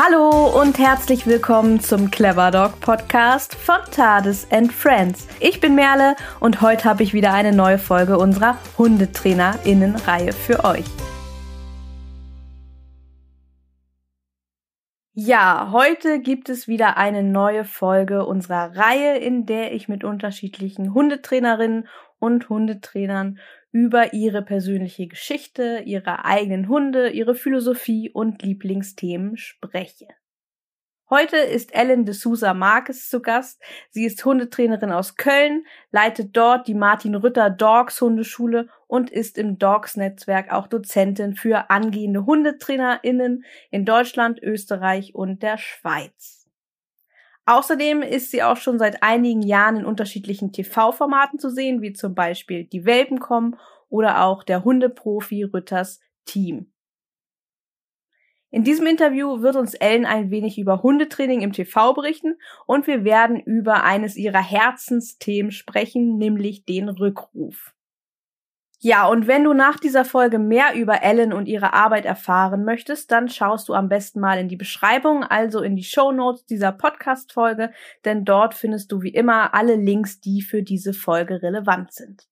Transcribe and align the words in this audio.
Hallo 0.00 0.60
und 0.62 0.78
herzlich 0.78 1.26
willkommen 1.26 1.80
zum 1.80 2.12
Clever 2.12 2.52
Dog 2.52 2.78
Podcast 2.78 3.56
von 3.56 3.80
Tades 3.90 4.46
and 4.52 4.72
Friends. 4.72 5.26
Ich 5.40 5.58
bin 5.58 5.74
Merle 5.74 6.14
und 6.38 6.60
heute 6.60 6.84
habe 6.84 7.02
ich 7.02 7.14
wieder 7.14 7.34
eine 7.34 7.50
neue 7.50 7.78
Folge 7.78 8.16
unserer 8.16 8.58
HundetrainerInnen-Reihe 8.78 10.32
für 10.32 10.62
euch. 10.62 10.84
Ja, 15.14 15.70
heute 15.72 16.20
gibt 16.20 16.48
es 16.48 16.68
wieder 16.68 16.96
eine 16.96 17.24
neue 17.24 17.64
Folge 17.64 18.24
unserer 18.24 18.76
Reihe, 18.76 19.18
in 19.18 19.46
der 19.46 19.72
ich 19.72 19.88
mit 19.88 20.04
unterschiedlichen 20.04 20.94
Hundetrainerinnen 20.94 21.88
und 22.20 22.48
Hundetrainern 22.48 23.40
über 23.70 24.12
ihre 24.12 24.42
persönliche 24.42 25.06
Geschichte, 25.06 25.82
ihre 25.84 26.24
eigenen 26.24 26.68
Hunde, 26.68 27.10
ihre 27.10 27.34
Philosophie 27.34 28.10
und 28.10 28.42
Lieblingsthemen 28.42 29.36
spreche. 29.36 30.08
Heute 31.10 31.38
ist 31.38 31.74
Ellen 31.74 32.04
de 32.04 32.14
Sousa 32.14 32.52
Marques 32.52 33.08
zu 33.08 33.22
Gast. 33.22 33.62
Sie 33.88 34.04
ist 34.04 34.22
Hundetrainerin 34.22 34.92
aus 34.92 35.16
Köln, 35.16 35.64
leitet 35.90 36.36
dort 36.36 36.68
die 36.68 36.74
Martin 36.74 37.14
Rütter 37.14 37.48
Dogs 37.48 38.02
Hundeschule 38.02 38.68
und 38.86 39.08
ist 39.08 39.38
im 39.38 39.58
Dogs 39.58 39.96
Netzwerk 39.96 40.52
auch 40.52 40.66
Dozentin 40.66 41.34
für 41.34 41.70
angehende 41.70 42.26
HundetrainerInnen 42.26 43.44
in 43.70 43.86
Deutschland, 43.86 44.42
Österreich 44.42 45.14
und 45.14 45.42
der 45.42 45.56
Schweiz. 45.56 46.37
Außerdem 47.48 48.02
ist 48.02 48.30
sie 48.30 48.42
auch 48.42 48.58
schon 48.58 48.78
seit 48.78 49.02
einigen 49.02 49.40
Jahren 49.40 49.76
in 49.76 49.86
unterschiedlichen 49.86 50.52
TV-Formaten 50.52 51.38
zu 51.38 51.48
sehen, 51.48 51.80
wie 51.80 51.94
zum 51.94 52.14
Beispiel 52.14 52.64
Die 52.64 52.84
Welpen 52.84 53.20
kommen 53.20 53.56
oder 53.88 54.22
auch 54.22 54.44
der 54.44 54.64
Hundeprofi 54.64 55.44
Rütters 55.44 55.98
Team. 56.26 56.70
In 58.50 58.64
diesem 58.64 58.86
Interview 58.86 59.40
wird 59.40 59.56
uns 59.56 59.72
Ellen 59.72 60.04
ein 60.04 60.30
wenig 60.30 60.58
über 60.58 60.82
Hundetraining 60.82 61.40
im 61.40 61.54
TV 61.54 61.94
berichten 61.94 62.36
und 62.66 62.86
wir 62.86 63.04
werden 63.04 63.40
über 63.40 63.82
eines 63.82 64.16
ihrer 64.16 64.42
Herzensthemen 64.42 65.50
sprechen, 65.50 66.18
nämlich 66.18 66.66
den 66.66 66.90
Rückruf. 66.90 67.72
Ja, 68.80 69.08
und 69.08 69.26
wenn 69.26 69.42
du 69.42 69.54
nach 69.54 69.76
dieser 69.80 70.04
Folge 70.04 70.38
mehr 70.38 70.74
über 70.74 71.02
Ellen 71.02 71.32
und 71.32 71.46
ihre 71.46 71.72
Arbeit 71.72 72.04
erfahren 72.04 72.64
möchtest, 72.64 73.10
dann 73.10 73.28
schaust 73.28 73.68
du 73.68 73.74
am 73.74 73.88
besten 73.88 74.20
mal 74.20 74.38
in 74.38 74.48
die 74.48 74.56
Beschreibung, 74.56 75.24
also 75.24 75.62
in 75.62 75.74
die 75.74 75.82
Show 75.82 76.12
Notes 76.12 76.46
dieser 76.46 76.70
Podcast-Folge, 76.70 77.72
denn 78.04 78.24
dort 78.24 78.54
findest 78.54 78.92
du 78.92 79.02
wie 79.02 79.12
immer 79.12 79.52
alle 79.52 79.74
Links, 79.74 80.20
die 80.20 80.42
für 80.42 80.62
diese 80.62 80.92
Folge 80.94 81.42
relevant 81.42 81.92
sind. 81.92 82.28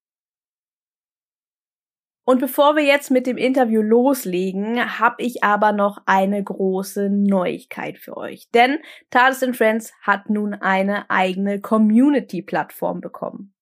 Und 2.28 2.38
bevor 2.38 2.76
wir 2.76 2.84
jetzt 2.84 3.10
mit 3.10 3.26
dem 3.26 3.38
Interview 3.38 3.82
loslegen, 3.82 5.00
habe 5.00 5.22
ich 5.22 5.42
aber 5.42 5.72
noch 5.72 6.02
eine 6.06 6.42
große 6.42 7.10
Neuigkeit 7.10 7.98
für 7.98 8.16
euch. 8.16 8.50
Denn 8.52 8.78
Tades 9.10 9.44
Friends 9.56 9.92
hat 10.00 10.30
nun 10.30 10.54
eine 10.54 11.10
eigene 11.10 11.60
Community-Plattform 11.60 13.00
bekommen. 13.00 13.55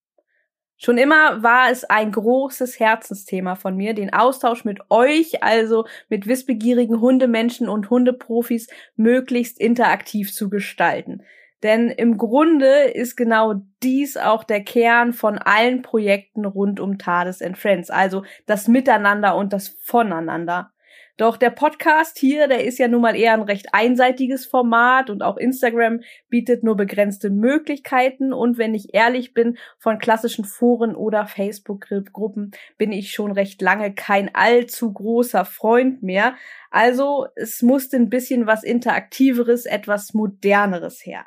Schon 0.76 0.98
immer 0.98 1.42
war 1.42 1.70
es 1.70 1.84
ein 1.84 2.10
großes 2.12 2.80
Herzensthema 2.80 3.54
von 3.54 3.76
mir, 3.76 3.94
den 3.94 4.12
Austausch 4.12 4.64
mit 4.64 4.80
euch, 4.90 5.42
also 5.42 5.86
mit 6.08 6.26
wissbegierigen 6.26 7.00
Hundemenschen 7.00 7.68
und 7.68 7.90
Hundeprofis, 7.90 8.68
möglichst 8.96 9.60
interaktiv 9.60 10.32
zu 10.32 10.50
gestalten. 10.50 11.22
Denn 11.62 11.88
im 11.88 12.18
Grunde 12.18 12.84
ist 12.92 13.16
genau 13.16 13.54
dies 13.82 14.18
auch 14.18 14.44
der 14.44 14.62
Kern 14.62 15.14
von 15.14 15.38
allen 15.38 15.80
Projekten 15.80 16.44
rund 16.44 16.78
um 16.78 16.98
Tades 16.98 17.40
and 17.40 17.56
Friends, 17.56 17.88
also 17.88 18.22
das 18.44 18.68
Miteinander 18.68 19.34
und 19.34 19.54
das 19.54 19.68
Voneinander. 19.80 20.73
Doch 21.16 21.36
der 21.36 21.50
Podcast 21.50 22.18
hier, 22.18 22.48
der 22.48 22.64
ist 22.64 22.78
ja 22.78 22.88
nun 22.88 23.02
mal 23.02 23.14
eher 23.14 23.34
ein 23.34 23.42
recht 23.42 23.68
einseitiges 23.72 24.46
Format 24.46 25.10
und 25.10 25.22
auch 25.22 25.36
Instagram 25.36 26.00
bietet 26.28 26.64
nur 26.64 26.76
begrenzte 26.76 27.30
Möglichkeiten 27.30 28.32
und 28.32 28.58
wenn 28.58 28.74
ich 28.74 28.94
ehrlich 28.94 29.32
bin, 29.32 29.56
von 29.78 29.98
klassischen 29.98 30.44
Foren 30.44 30.96
oder 30.96 31.28
Facebook-Gruppen 31.28 32.50
bin 32.78 32.90
ich 32.90 33.12
schon 33.12 33.30
recht 33.30 33.62
lange 33.62 33.94
kein 33.94 34.34
allzu 34.34 34.92
großer 34.92 35.44
Freund 35.44 36.02
mehr. 36.02 36.34
Also 36.72 37.28
es 37.36 37.62
musste 37.62 37.96
ein 37.96 38.10
bisschen 38.10 38.48
was 38.48 38.64
Interaktiveres, 38.64 39.66
etwas 39.66 40.14
Moderneres 40.14 41.06
her. 41.06 41.26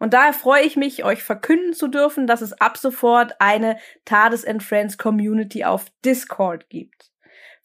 Und 0.00 0.12
daher 0.12 0.32
freue 0.32 0.64
ich 0.64 0.76
mich, 0.76 1.04
euch 1.04 1.22
verkünden 1.22 1.72
zu 1.72 1.86
dürfen, 1.86 2.26
dass 2.26 2.40
es 2.40 2.54
ab 2.54 2.78
sofort 2.78 3.34
eine 3.38 3.76
Tades 4.04 4.44
and 4.44 4.62
Friends 4.62 4.98
Community 4.98 5.64
auf 5.64 5.86
Discord 6.04 6.68
gibt. 6.68 7.09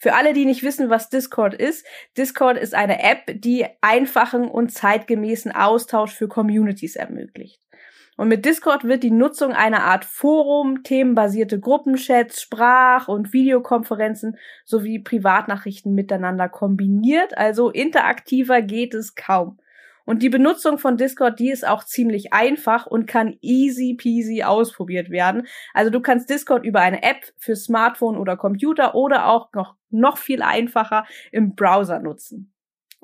Für 0.06 0.14
alle, 0.14 0.34
die 0.34 0.46
nicht 0.46 0.62
wissen, 0.62 0.92
was 0.92 1.10
Discord 1.10 1.56
ist, 1.56 1.84
Discord 2.16 2.60
ist 2.60 2.76
eine 2.76 3.02
App, 3.02 3.22
die 3.42 3.66
einfachen 3.82 4.48
und 4.48 4.72
zeitgemäßen 4.72 5.52
Austausch 5.52 6.14
für 6.14 6.28
Communities 6.28 6.96
ermöglicht. 6.96 7.60
Und 8.16 8.28
mit 8.28 8.46
Discord 8.46 8.84
wird 8.84 9.02
die 9.02 9.10
Nutzung 9.10 9.54
einer 9.54 9.82
Art 9.82 10.06
Forum, 10.06 10.84
themenbasierte 10.84 11.60
Gruppenchats, 11.60 12.40
Sprach- 12.40 13.08
und 13.08 13.34
Videokonferenzen 13.34 14.38
sowie 14.64 15.00
Privatnachrichten 15.00 15.96
miteinander 15.96 16.50
kombiniert. 16.50 17.36
Also 17.36 17.72
interaktiver 17.72 18.62
geht 18.62 18.94
es 18.94 19.16
kaum. 19.16 19.58
Und 20.06 20.22
die 20.22 20.30
Benutzung 20.30 20.78
von 20.78 20.98
Discord, 20.98 21.40
die 21.40 21.50
ist 21.50 21.68
auch 21.68 21.84
ziemlich 21.84 22.32
einfach 22.32 22.86
und 22.86 23.08
kann 23.08 23.38
easy 23.42 23.96
peasy 23.96 24.44
ausprobiert 24.44 25.10
werden. 25.10 25.48
Also 25.74 25.90
du 25.90 26.00
kannst 26.00 26.30
Discord 26.30 26.64
über 26.64 26.80
eine 26.82 27.02
App 27.04 27.34
für 27.38 27.56
Smartphone 27.56 28.18
oder 28.18 28.38
Computer 28.38 28.96
oder 28.96 29.28
auch 29.28 29.52
noch, 29.54 29.76
noch 29.90 30.18
viel 30.18 30.42
einfacher 30.44 31.06
im 31.32 31.56
Browser 31.56 32.00
nutzen. 32.00 32.52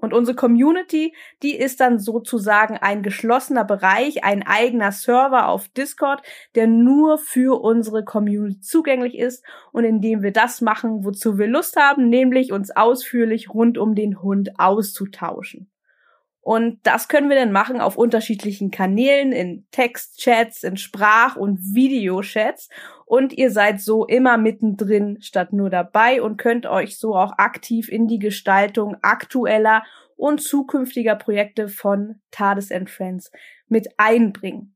Und 0.02 0.14
unsere 0.14 0.36
Community, 0.36 1.14
die 1.44 1.56
ist 1.56 1.80
dann 1.80 2.00
sozusagen 2.00 2.78
ein 2.78 3.04
geschlossener 3.04 3.64
Bereich, 3.64 4.24
ein 4.24 4.44
eigener 4.46 4.92
Server 4.92 5.48
auf 5.48 5.70
Discord, 5.70 6.24
der 6.56 6.66
nur 6.66 7.20
für 7.20 7.62
unsere 7.62 8.04
Community 8.04 8.60
zugänglich 8.62 9.16
ist 9.16 9.46
und 9.72 9.84
in 9.84 10.02
dem 10.02 10.24
wir 10.24 10.32
das 10.32 10.60
machen, 10.60 11.06
wozu 11.06 11.38
wir 11.38 11.48
Lust 11.48 11.76
haben, 11.76 12.10
nämlich 12.10 12.52
uns 12.52 12.76
ausführlich 12.76 13.54
rund 13.54 13.78
um 13.78 13.94
den 13.94 14.24
Hund 14.24 14.60
auszutauschen. 14.60 15.70
Und 16.44 16.79
das 16.84 17.07
können 17.07 17.29
wir 17.29 17.38
dann 17.38 17.52
machen 17.52 17.81
auf 17.81 17.97
unterschiedlichen 17.97 18.72
Kanälen, 18.72 19.31
in 19.31 19.68
Textchats, 19.69 20.63
in 20.63 20.75
Sprach- 20.75 21.35
und 21.35 21.59
Videochats. 21.75 22.68
Und 23.06 23.31
ihr 23.34 23.52
seid 23.52 23.79
so 23.79 24.06
immer 24.06 24.38
mittendrin 24.38 25.22
statt 25.22 25.53
nur 25.53 25.69
dabei 25.69 26.22
und 26.22 26.38
könnt 26.38 26.66
euch 26.66 26.97
so 26.97 27.16
auch 27.16 27.38
aktiv 27.38 27.90
in 27.90 28.07
die 28.07 28.19
Gestaltung 28.19 28.97
aktueller 29.03 29.84
und 30.16 30.41
zukünftiger 30.41 31.16
Projekte 31.16 31.68
von 31.68 32.22
Tades 32.31 32.72
and 32.72 32.90
Friends 32.90 33.31
mit 33.68 33.90
einbringen. 33.97 34.75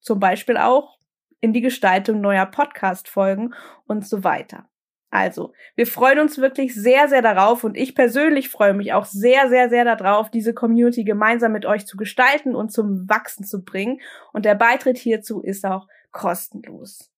Zum 0.00 0.20
Beispiel 0.20 0.56
auch 0.56 0.98
in 1.40 1.52
die 1.52 1.60
Gestaltung 1.60 2.20
neuer 2.20 2.46
Podcast-Folgen 2.46 3.54
und 3.86 4.06
so 4.06 4.22
weiter. 4.22 4.68
Also, 5.12 5.52
wir 5.74 5.86
freuen 5.86 6.20
uns 6.20 6.38
wirklich 6.38 6.74
sehr, 6.74 7.06
sehr 7.06 7.20
darauf 7.20 7.64
und 7.64 7.76
ich 7.76 7.94
persönlich 7.94 8.48
freue 8.48 8.72
mich 8.72 8.94
auch 8.94 9.04
sehr, 9.04 9.50
sehr, 9.50 9.68
sehr 9.68 9.84
darauf, 9.84 10.30
diese 10.30 10.54
Community 10.54 11.04
gemeinsam 11.04 11.52
mit 11.52 11.66
euch 11.66 11.86
zu 11.86 11.98
gestalten 11.98 12.54
und 12.54 12.72
zum 12.72 13.10
Wachsen 13.10 13.44
zu 13.44 13.62
bringen. 13.62 14.00
Und 14.32 14.46
der 14.46 14.54
Beitritt 14.54 14.96
hierzu 14.96 15.42
ist 15.42 15.66
auch 15.66 15.86
kostenlos 16.12 17.11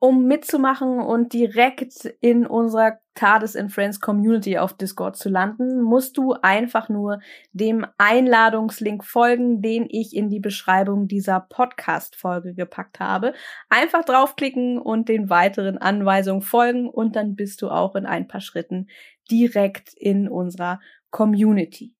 um 0.00 0.26
mitzumachen 0.26 1.00
und 1.00 1.32
direkt 1.32 2.04
in 2.20 2.46
unserer 2.46 2.98
Tades 3.14 3.56
in 3.56 3.68
Friends 3.68 4.00
Community 4.00 4.58
auf 4.58 4.76
Discord 4.76 5.16
zu 5.16 5.28
landen, 5.28 5.82
musst 5.82 6.16
du 6.16 6.34
einfach 6.40 6.88
nur 6.88 7.18
dem 7.52 7.84
Einladungslink 7.98 9.04
folgen, 9.04 9.60
den 9.60 9.86
ich 9.90 10.14
in 10.14 10.28
die 10.28 10.38
Beschreibung 10.38 11.08
dieser 11.08 11.40
Podcast-Folge 11.40 12.54
gepackt 12.54 13.00
habe. 13.00 13.34
Einfach 13.68 14.04
draufklicken 14.04 14.78
und 14.78 15.08
den 15.08 15.30
weiteren 15.30 15.78
Anweisungen 15.78 16.42
folgen 16.42 16.88
und 16.88 17.16
dann 17.16 17.34
bist 17.34 17.60
du 17.62 17.68
auch 17.68 17.96
in 17.96 18.06
ein 18.06 18.28
paar 18.28 18.40
Schritten 18.40 18.86
direkt 19.28 19.94
in 19.94 20.28
unserer 20.28 20.78
Community. 21.10 21.97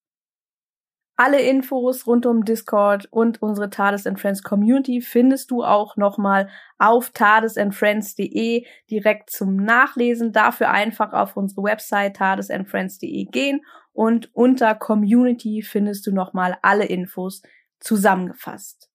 Alle 1.21 1.41
Infos 1.41 2.07
rund 2.07 2.27
um 2.27 2.45
Discord 2.45 3.09
und 3.11 3.43
unsere 3.43 3.71
Tades 3.71 4.07
and 4.07 4.21
Friends 4.21 4.45
Community 4.45 5.01
findest 5.01 5.51
du 5.51 5.65
auch 5.65 5.97
nochmal 5.97 6.49
auf 6.79 7.11
tadesandfriends.de 7.11 8.65
direkt 8.89 9.31
zum 9.31 9.57
Nachlesen. 9.57 10.31
Dafür 10.31 10.71
einfach 10.71 11.13
auf 11.13 11.37
unsere 11.37 11.65
Website 11.65 12.15
tadesandfriends.de 12.15 13.25
gehen 13.25 13.63
und 13.93 14.33
unter 14.33 14.77
Community 14.77 15.63
findest 15.63 16.07
du 16.07 16.13
nochmal 16.13 16.57
alle 16.63 16.85
Infos 16.85 17.43
zusammengefasst. 17.81 18.89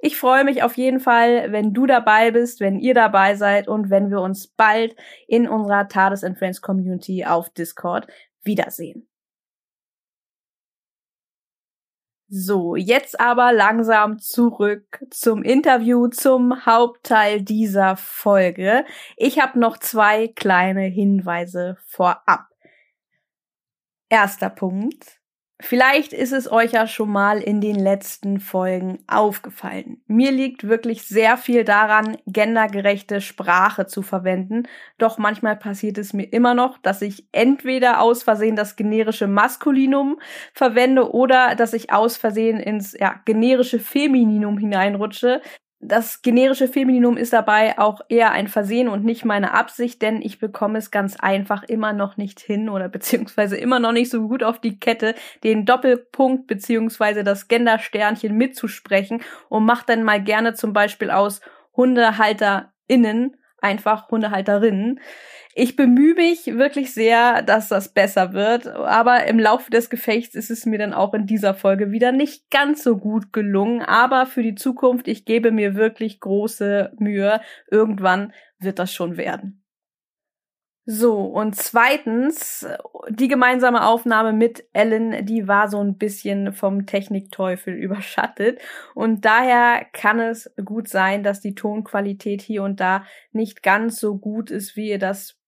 Ich 0.00 0.16
freue 0.16 0.42
mich 0.42 0.64
auf 0.64 0.76
jeden 0.76 0.98
Fall, 0.98 1.52
wenn 1.52 1.72
du 1.72 1.86
dabei 1.86 2.32
bist, 2.32 2.58
wenn 2.58 2.80
ihr 2.80 2.94
dabei 2.94 3.36
seid 3.36 3.68
und 3.68 3.90
wenn 3.90 4.10
wir 4.10 4.20
uns 4.20 4.48
bald 4.48 4.96
in 5.28 5.48
unserer 5.48 5.86
Tades 5.86 6.24
and 6.24 6.36
Friends 6.36 6.60
Community 6.60 7.24
auf 7.24 7.48
Discord 7.50 8.08
wiedersehen. 8.42 9.06
So, 12.36 12.74
jetzt 12.74 13.20
aber 13.20 13.52
langsam 13.52 14.18
zurück 14.18 15.04
zum 15.12 15.44
Interview, 15.44 16.08
zum 16.08 16.66
Hauptteil 16.66 17.40
dieser 17.42 17.96
Folge. 17.96 18.84
Ich 19.16 19.38
habe 19.38 19.60
noch 19.60 19.78
zwei 19.78 20.26
kleine 20.26 20.82
Hinweise 20.82 21.76
vorab. 21.86 22.48
Erster 24.08 24.50
Punkt. 24.50 25.20
Vielleicht 25.60 26.12
ist 26.12 26.32
es 26.32 26.50
euch 26.50 26.72
ja 26.72 26.88
schon 26.88 27.10
mal 27.10 27.40
in 27.40 27.60
den 27.60 27.76
letzten 27.76 28.40
Folgen 28.40 28.98
aufgefallen. 29.06 30.02
Mir 30.08 30.32
liegt 30.32 30.66
wirklich 30.66 31.02
sehr 31.02 31.36
viel 31.36 31.62
daran, 31.62 32.18
gendergerechte 32.26 33.20
Sprache 33.20 33.86
zu 33.86 34.02
verwenden. 34.02 34.64
Doch 34.98 35.16
manchmal 35.16 35.54
passiert 35.54 35.96
es 35.98 36.12
mir 36.12 36.24
immer 36.24 36.54
noch, 36.54 36.78
dass 36.78 37.02
ich 37.02 37.28
entweder 37.30 38.00
aus 38.00 38.24
Versehen 38.24 38.56
das 38.56 38.74
generische 38.74 39.28
Maskulinum 39.28 40.18
verwende 40.52 41.12
oder 41.12 41.54
dass 41.54 41.72
ich 41.72 41.92
aus 41.92 42.16
Versehen 42.16 42.58
ins 42.58 42.92
ja, 42.98 43.20
generische 43.24 43.78
Femininum 43.78 44.58
hineinrutsche 44.58 45.40
das 45.86 46.22
generische 46.22 46.68
Femininum 46.68 47.16
ist 47.16 47.32
dabei 47.32 47.78
auch 47.78 48.00
eher 48.08 48.32
ein 48.32 48.48
Versehen 48.48 48.88
und 48.88 49.04
nicht 49.04 49.24
meine 49.24 49.52
Absicht, 49.52 50.00
denn 50.02 50.22
ich 50.22 50.38
bekomme 50.38 50.78
es 50.78 50.90
ganz 50.90 51.16
einfach 51.16 51.62
immer 51.62 51.92
noch 51.92 52.16
nicht 52.16 52.40
hin 52.40 52.68
oder 52.68 52.88
beziehungsweise 52.94 53.56
immer 53.56 53.80
noch 53.80 53.92
nicht 53.92 54.10
so 54.10 54.26
gut 54.28 54.42
auf 54.42 54.60
die 54.60 54.78
Kette, 54.78 55.14
den 55.42 55.66
Doppelpunkt 55.66 56.46
beziehungsweise 56.46 57.24
das 57.24 57.48
Gendersternchen 57.48 58.36
mitzusprechen 58.36 59.22
und 59.48 59.64
mache 59.64 59.84
dann 59.86 60.02
mal 60.02 60.22
gerne 60.22 60.54
zum 60.54 60.72
Beispiel 60.72 61.10
aus 61.10 61.40
HundehalterInnen 61.76 63.36
einfach 63.64 64.10
Hundehalterinnen. 64.10 65.00
Ich 65.56 65.76
bemühe 65.76 66.14
mich 66.14 66.46
wirklich 66.46 66.92
sehr, 66.92 67.42
dass 67.42 67.68
das 67.68 67.92
besser 67.92 68.32
wird, 68.32 68.66
aber 68.66 69.26
im 69.26 69.38
Laufe 69.38 69.70
des 69.70 69.88
Gefechts 69.88 70.34
ist 70.34 70.50
es 70.50 70.66
mir 70.66 70.78
dann 70.78 70.92
auch 70.92 71.14
in 71.14 71.26
dieser 71.26 71.54
Folge 71.54 71.92
wieder 71.92 72.12
nicht 72.12 72.50
ganz 72.50 72.82
so 72.82 72.96
gut 72.96 73.32
gelungen. 73.32 73.80
Aber 73.80 74.26
für 74.26 74.42
die 74.42 74.56
Zukunft, 74.56 75.08
ich 75.08 75.24
gebe 75.24 75.52
mir 75.52 75.76
wirklich 75.76 76.20
große 76.20 76.92
Mühe. 76.98 77.40
Irgendwann 77.70 78.32
wird 78.58 78.78
das 78.78 78.92
schon 78.92 79.16
werden. 79.16 79.63
So, 80.86 81.22
und 81.22 81.56
zweitens, 81.56 82.66
die 83.08 83.28
gemeinsame 83.28 83.86
Aufnahme 83.86 84.34
mit 84.34 84.64
Ellen, 84.74 85.24
die 85.24 85.48
war 85.48 85.68
so 85.68 85.80
ein 85.80 85.96
bisschen 85.96 86.52
vom 86.52 86.84
Technikteufel 86.84 87.72
überschattet. 87.82 88.60
Und 88.94 89.24
daher 89.24 89.86
kann 89.92 90.20
es 90.20 90.52
gut 90.62 90.88
sein, 90.88 91.22
dass 91.22 91.40
die 91.40 91.54
Tonqualität 91.54 92.42
hier 92.42 92.62
und 92.62 92.80
da 92.80 93.04
nicht 93.32 93.62
ganz 93.62 93.98
so 93.98 94.18
gut 94.18 94.50
ist, 94.50 94.76
wie 94.76 94.90
ihr 94.90 94.98
das 94.98 95.40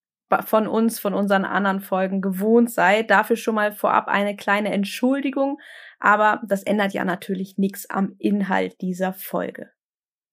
von 0.47 0.67
uns, 0.67 0.99
von 0.99 1.13
unseren 1.13 1.45
anderen 1.45 1.81
Folgen 1.81 2.23
gewohnt 2.23 2.71
seid. 2.71 3.11
Dafür 3.11 3.37
schon 3.37 3.55
mal 3.55 3.73
vorab 3.73 4.09
eine 4.09 4.37
kleine 4.37 4.73
Entschuldigung, 4.73 5.61
aber 6.01 6.41
das 6.49 6.63
ändert 6.63 6.95
ja 6.95 7.05
natürlich 7.05 7.59
nichts 7.59 7.89
am 7.91 8.15
Inhalt 8.19 8.81
dieser 8.81 9.13
Folge. 9.13 9.76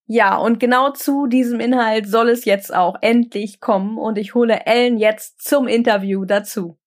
Ja, 0.07 0.37
und 0.37 0.59
genau 0.59 0.91
zu 0.91 1.27
diesem 1.27 1.59
Inhalt 1.59 2.07
soll 2.07 2.29
es 2.29 2.45
jetzt 2.45 2.73
auch 2.73 2.95
endlich 3.01 3.59
kommen 3.61 3.97
und 3.97 4.17
ich 4.17 4.33
hole 4.35 4.65
Ellen 4.65 4.97
jetzt 4.97 5.41
zum 5.41 5.67
Interview 5.67 6.25
dazu. 6.25 6.77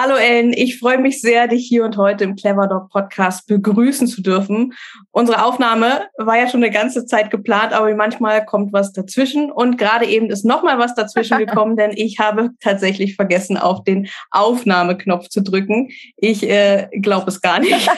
Hallo 0.00 0.14
Ellen, 0.14 0.52
ich 0.52 0.78
freue 0.78 0.98
mich 0.98 1.20
sehr, 1.20 1.48
dich 1.48 1.66
hier 1.66 1.84
und 1.84 1.96
heute 1.96 2.22
im 2.22 2.36
Clever 2.36 2.68
Dog 2.68 2.88
Podcast 2.88 3.48
begrüßen 3.48 4.06
zu 4.06 4.22
dürfen. 4.22 4.74
Unsere 5.10 5.44
Aufnahme 5.44 6.06
war 6.18 6.38
ja 6.38 6.48
schon 6.48 6.62
eine 6.62 6.72
ganze 6.72 7.04
Zeit 7.04 7.32
geplant, 7.32 7.72
aber 7.72 7.92
manchmal 7.96 8.44
kommt 8.44 8.72
was 8.72 8.92
dazwischen 8.92 9.50
und 9.50 9.76
gerade 9.76 10.06
eben 10.06 10.30
ist 10.30 10.44
noch 10.44 10.62
mal 10.62 10.78
was 10.78 10.94
dazwischen 10.94 11.38
gekommen, 11.44 11.76
denn 11.76 11.90
ich 11.96 12.20
habe 12.20 12.50
tatsächlich 12.60 13.16
vergessen, 13.16 13.56
auf 13.56 13.82
den 13.82 14.08
Aufnahmeknopf 14.30 15.30
zu 15.30 15.42
drücken. 15.42 15.88
Ich 16.16 16.48
äh, 16.48 16.86
glaube 17.02 17.28
es 17.32 17.40
gar 17.40 17.58
nicht. 17.58 17.90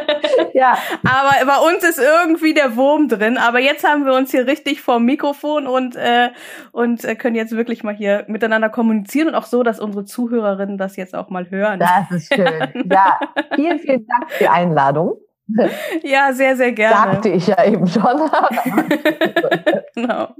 ja. 0.54 0.76
Aber 1.04 1.46
bei 1.46 1.72
uns 1.72 1.84
ist 1.84 2.00
irgendwie 2.00 2.54
der 2.54 2.74
Wurm 2.74 3.06
drin. 3.06 3.38
Aber 3.38 3.60
jetzt 3.60 3.84
haben 3.84 4.06
wir 4.06 4.14
uns 4.14 4.32
hier 4.32 4.48
richtig 4.48 4.80
vorm 4.80 5.04
Mikrofon 5.04 5.68
und 5.68 5.94
äh, 5.94 6.30
und 6.72 7.04
äh, 7.04 7.14
können 7.14 7.36
jetzt 7.36 7.52
wirklich 7.52 7.84
mal 7.84 7.94
hier 7.94 8.24
miteinander 8.26 8.70
kommunizieren 8.70 9.28
und 9.28 9.34
auch 9.36 9.46
so, 9.46 9.62
dass 9.62 9.78
unsere 9.78 10.04
Zuhörerinnen 10.04 10.78
das 10.78 10.96
jetzt 10.96 11.14
auch 11.14 11.30
mal 11.30 11.43
mal 11.50 11.58
hören. 11.58 11.80
Das 11.80 12.10
ist 12.10 12.34
schön. 12.34 12.88
Ja, 12.90 13.18
vielen, 13.54 13.78
vielen 13.78 14.06
Dank 14.06 14.30
für 14.30 14.44
die 14.44 14.48
Einladung. 14.48 15.18
Ja, 16.02 16.32
sehr, 16.32 16.56
sehr 16.56 16.72
gerne. 16.72 17.12
Sagte 17.12 17.28
ich 17.28 17.46
ja 17.46 17.64
eben 17.64 17.86
schon. 17.86 18.02
genau. 19.94 20.34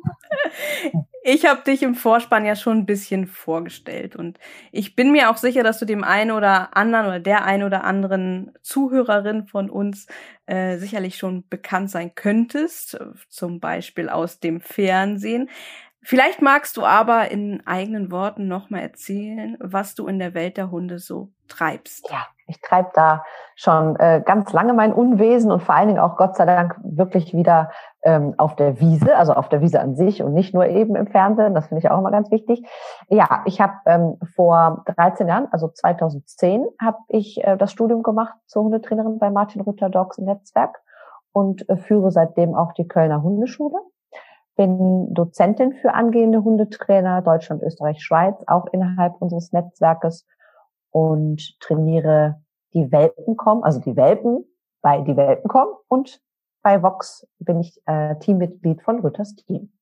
Ich 1.23 1.47
habe 1.47 1.63
dich 1.63 1.83
im 1.83 1.95
Vorspann 1.95 2.45
ja 2.45 2.57
schon 2.57 2.79
ein 2.79 2.87
bisschen 2.87 3.27
vorgestellt 3.27 4.17
und 4.17 4.39
ich 4.73 4.97
bin 4.97 5.13
mir 5.13 5.31
auch 5.31 5.37
sicher, 5.37 5.63
dass 5.63 5.79
du 5.79 5.85
dem 5.85 6.05
einen 6.05 6.31
oder 6.31 6.77
anderen 6.77 7.07
oder 7.07 7.21
der 7.21 7.45
einen 7.45 7.65
oder 7.65 7.85
anderen 7.85 8.53
Zuhörerin 8.63 9.47
von 9.47 9.71
uns 9.71 10.07
äh, 10.47 10.77
sicherlich 10.77 11.17
schon 11.17 11.49
bekannt 11.49 11.91
sein 11.91 12.15
könntest, 12.15 12.99
zum 13.29 13.61
Beispiel 13.61 14.09
aus 14.09 14.41
dem 14.41 14.61
Fernsehen. 14.61 15.49
Vielleicht 16.07 16.43
magst 16.43 16.77
du 16.77 16.85
aber 16.85 17.31
in 17.31 17.67
eigenen 17.67 18.13
Worten 18.13 18.47
nochmal 18.47 18.83
erzählen, 18.83 19.57
was 19.59 19.95
du 19.95 20.07
in 20.07 20.19
der 20.19 20.35
Welt 20.35 20.59
der 20.59 20.71
Hunde 20.71 20.99
so 20.99 21.31
treibst. 21.49 22.11
Ja, 22.11 22.27
ich 22.47 22.61
treibe 22.61 22.91
da 22.93 23.25
schon 23.57 23.97
äh, 23.97 24.23
ganz 24.25 24.53
lange 24.53 24.75
mein 24.75 24.93
Unwesen 24.93 25.51
und 25.51 25.63
vor 25.63 25.75
allen 25.75 25.89
Dingen 25.89 26.01
auch 26.01 26.17
Gott 26.17 26.37
sei 26.37 26.45
Dank 26.45 26.79
wirklich 26.83 27.33
wieder 27.33 27.71
ähm, 28.03 28.35
auf 28.37 28.55
der 28.55 28.81
Wiese, 28.81 29.17
also 29.17 29.33
auf 29.33 29.49
der 29.49 29.63
Wiese 29.63 29.81
an 29.81 29.97
sich 29.97 30.23
und 30.23 30.35
nicht 30.35 30.53
nur 30.53 30.67
eben 30.67 30.95
im 30.95 31.07
Fernsehen. 31.07 31.55
Das 31.55 31.69
finde 31.69 31.81
ich 31.81 31.91
auch 31.91 31.99
immer 31.99 32.11
ganz 32.11 32.31
wichtig. 32.31 32.63
Ja, 33.09 33.43
ich 33.47 33.63
habe 33.63 33.73
ähm, 33.87 34.19
vor 34.35 34.85
13 34.97 35.27
Jahren, 35.27 35.49
also 35.53 35.69
2010, 35.69 36.67
habe 36.79 36.99
ich 37.09 37.43
äh, 37.43 37.57
das 37.57 37.73
Studium 37.73 38.03
gemacht 38.03 38.35
zur 38.47 38.65
Hundetrainerin 38.65 39.19
bei 39.19 39.31
Martin 39.31 39.63
Rütter 39.63 39.89
Dogs 39.89 40.19
Netzwerk 40.19 40.83
und 41.33 41.67
äh, 41.71 41.79
führe 41.79 42.11
seitdem 42.11 42.55
auch 42.55 42.75
die 42.75 42.87
Kölner 42.87 43.23
Hundeschule 43.23 43.79
bin 44.57 45.13
Dozentin 45.13 45.73
für 45.75 45.95
angehende 45.95 46.45
Hundetrainer 46.45 47.23
Deutschland, 47.23 47.63
Österreich, 47.63 48.03
Schweiz, 48.03 48.37
auch 48.47 48.67
innerhalb 48.73 49.21
unseres 49.21 49.53
Netzwerkes 49.53 50.27
und 50.91 51.59
trainiere 51.61 52.41
die 52.73 52.91
Welpencom, 52.91 53.65
also 53.65 53.81
die 53.81 53.97
Welpen 53.97 54.45
bei 54.81 55.01
die 55.01 55.17
Welpencom 55.17 55.69
und 55.89 56.21
bei 56.63 56.83
Vox 56.83 57.27
bin 57.39 57.61
ich 57.61 57.81
äh, 57.87 58.17
Teammitglied 58.19 58.83
von 58.83 59.01
Rütters 59.01 59.35
Team. 59.35 59.73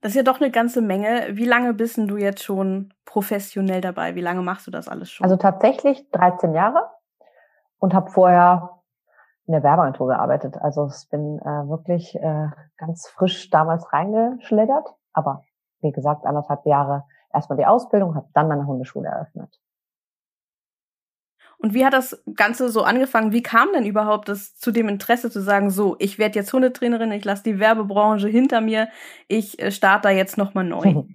Das 0.00 0.10
ist 0.10 0.16
ja 0.16 0.22
doch 0.22 0.40
eine 0.40 0.50
ganze 0.50 0.82
Menge. 0.82 1.28
Wie 1.30 1.46
lange 1.46 1.72
bist 1.72 1.96
du 1.96 2.18
jetzt 2.18 2.42
schon 2.42 2.92
professionell 3.06 3.80
dabei? 3.80 4.14
Wie 4.14 4.20
lange 4.20 4.42
machst 4.42 4.66
du 4.66 4.70
das 4.70 4.86
alles 4.86 5.10
schon? 5.10 5.24
Also 5.24 5.36
tatsächlich 5.36 6.10
13 6.10 6.52
Jahre 6.52 6.90
und 7.78 7.94
habe 7.94 8.10
vorher 8.10 8.73
in 9.46 9.52
der 9.52 9.62
Werbeagentur 9.62 10.08
gearbeitet. 10.08 10.56
Also 10.60 10.86
ich 10.88 11.08
bin 11.10 11.38
äh, 11.40 11.68
wirklich 11.68 12.14
äh, 12.16 12.48
ganz 12.76 13.08
frisch 13.08 13.50
damals 13.50 13.92
reingeschlittert. 13.92 14.88
Aber 15.12 15.42
wie 15.80 15.92
gesagt, 15.92 16.24
anderthalb 16.24 16.64
Jahre 16.66 17.04
erstmal 17.32 17.58
die 17.58 17.66
Ausbildung, 17.66 18.14
habe 18.14 18.28
dann 18.32 18.48
meine 18.48 18.66
Hundeschule 18.66 19.08
eröffnet. 19.08 19.60
Und 21.58 21.72
wie 21.72 21.84
hat 21.84 21.92
das 21.92 22.22
Ganze 22.34 22.68
so 22.68 22.82
angefangen? 22.82 23.32
Wie 23.32 23.42
kam 23.42 23.68
denn 23.72 23.86
überhaupt 23.86 24.28
das 24.28 24.56
zu 24.56 24.70
dem 24.70 24.88
Interesse 24.88 25.30
zu 25.30 25.40
sagen, 25.40 25.70
so, 25.70 25.96
ich 25.98 26.18
werde 26.18 26.38
jetzt 26.38 26.52
Hundetrainerin, 26.52 27.12
ich 27.12 27.24
lasse 27.24 27.42
die 27.42 27.58
Werbebranche 27.58 28.28
hinter 28.28 28.60
mir, 28.60 28.88
ich 29.28 29.58
äh, 29.62 29.70
starte 29.70 30.08
da 30.08 30.10
jetzt 30.10 30.38
nochmal 30.38 30.64
neu? 30.64 31.04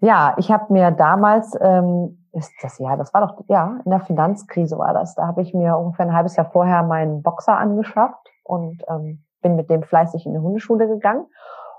Ja, 0.00 0.34
ich 0.36 0.50
habe 0.50 0.70
mir 0.70 0.90
damals 0.90 1.56
ähm, 1.62 2.23
ist 2.34 2.52
das 2.62 2.78
ja, 2.78 2.96
das 2.96 3.14
war 3.14 3.26
doch, 3.26 3.44
ja, 3.48 3.78
in 3.84 3.90
der 3.90 4.00
Finanzkrise 4.00 4.76
war 4.78 4.92
das. 4.92 5.14
Da 5.14 5.26
habe 5.26 5.42
ich 5.42 5.54
mir 5.54 5.76
ungefähr 5.76 6.06
ein 6.06 6.14
halbes 6.14 6.36
Jahr 6.36 6.50
vorher 6.50 6.82
meinen 6.82 7.22
Boxer 7.22 7.56
angeschafft 7.56 8.28
und 8.42 8.82
ähm, 8.88 9.24
bin 9.40 9.56
mit 9.56 9.70
dem 9.70 9.82
fleißig 9.82 10.26
in 10.26 10.32
die 10.32 10.40
Hundeschule 10.40 10.88
gegangen 10.88 11.26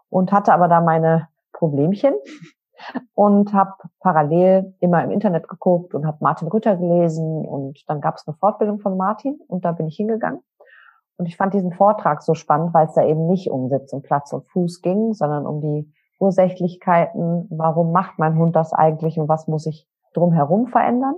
und 0.10 0.32
hatte 0.32 0.54
aber 0.54 0.68
da 0.68 0.82
meine 0.82 1.28
Problemchen 1.52 2.14
und 3.14 3.54
habe 3.54 3.74
parallel 4.00 4.76
immer 4.80 5.04
im 5.04 5.12
Internet 5.12 5.48
geguckt 5.48 5.94
und 5.94 6.06
habe 6.06 6.18
Martin 6.22 6.48
Rütter 6.48 6.78
gelesen 6.78 7.46
und 7.46 7.84
dann 7.88 8.02
gab 8.02 8.16
es 8.16 8.28
eine 8.28 8.36
Fortbildung 8.38 8.80
von 8.80 8.98
Martin 8.98 9.40
und 9.48 9.66
da 9.66 9.72
bin 9.72 9.88
ich 9.88 9.98
hingegangen. 9.98 10.42
Und 11.18 11.28
ich 11.28 11.38
fand 11.38 11.54
diesen 11.54 11.72
Vortrag 11.72 12.24
so 12.24 12.34
spannend, 12.34 12.74
weil 12.74 12.88
es 12.88 12.94
da 12.94 13.04
eben 13.04 13.28
nicht 13.28 13.50
um 13.50 13.70
Sitz 13.70 13.94
und 13.94 14.04
Platz 14.04 14.34
und 14.34 14.46
Fuß 14.48 14.82
ging, 14.82 15.14
sondern 15.14 15.46
um 15.46 15.62
die 15.62 15.92
Ursächlichkeiten, 16.20 17.48
warum 17.50 17.92
macht 17.92 18.20
mein 18.20 18.38
Hund 18.38 18.56
das 18.56 18.74
eigentlich 18.74 19.18
und 19.18 19.30
was 19.30 19.48
muss 19.48 19.66
ich 19.66 19.88
drumherum 20.16 20.68
verändern. 20.68 21.16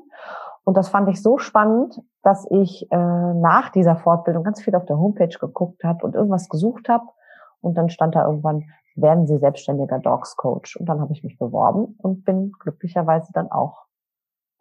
Und 0.64 0.76
das 0.76 0.90
fand 0.90 1.08
ich 1.08 1.22
so 1.22 1.38
spannend, 1.38 2.02
dass 2.24 2.46
ich 2.52 2.92
äh, 2.92 2.98
nach 2.98 3.70
dieser 3.70 3.96
Fortbildung 3.96 4.44
ganz 4.44 4.62
viel 4.62 4.76
auf 4.76 4.86
der 4.86 4.98
Homepage 4.98 5.38
geguckt 5.40 5.84
habe 5.84 6.06
und 6.06 6.14
irgendwas 6.14 6.50
gesucht 6.50 6.90
habe. 6.90 7.06
Und 7.62 7.78
dann 7.78 7.90
stand 7.90 8.16
da 8.16 8.26
irgendwann, 8.26 8.66
werden 8.96 9.28
Sie 9.28 9.38
selbstständiger 9.38 10.00
Dogs 10.00 10.36
Coach. 10.36 10.76
Und 10.76 10.88
dann 10.88 11.00
habe 11.00 11.14
ich 11.14 11.24
mich 11.24 11.38
beworben 11.38 11.96
und 12.00 12.26
bin 12.26 12.52
glücklicherweise 12.60 13.32
dann 13.34 13.50
auch 13.50 13.86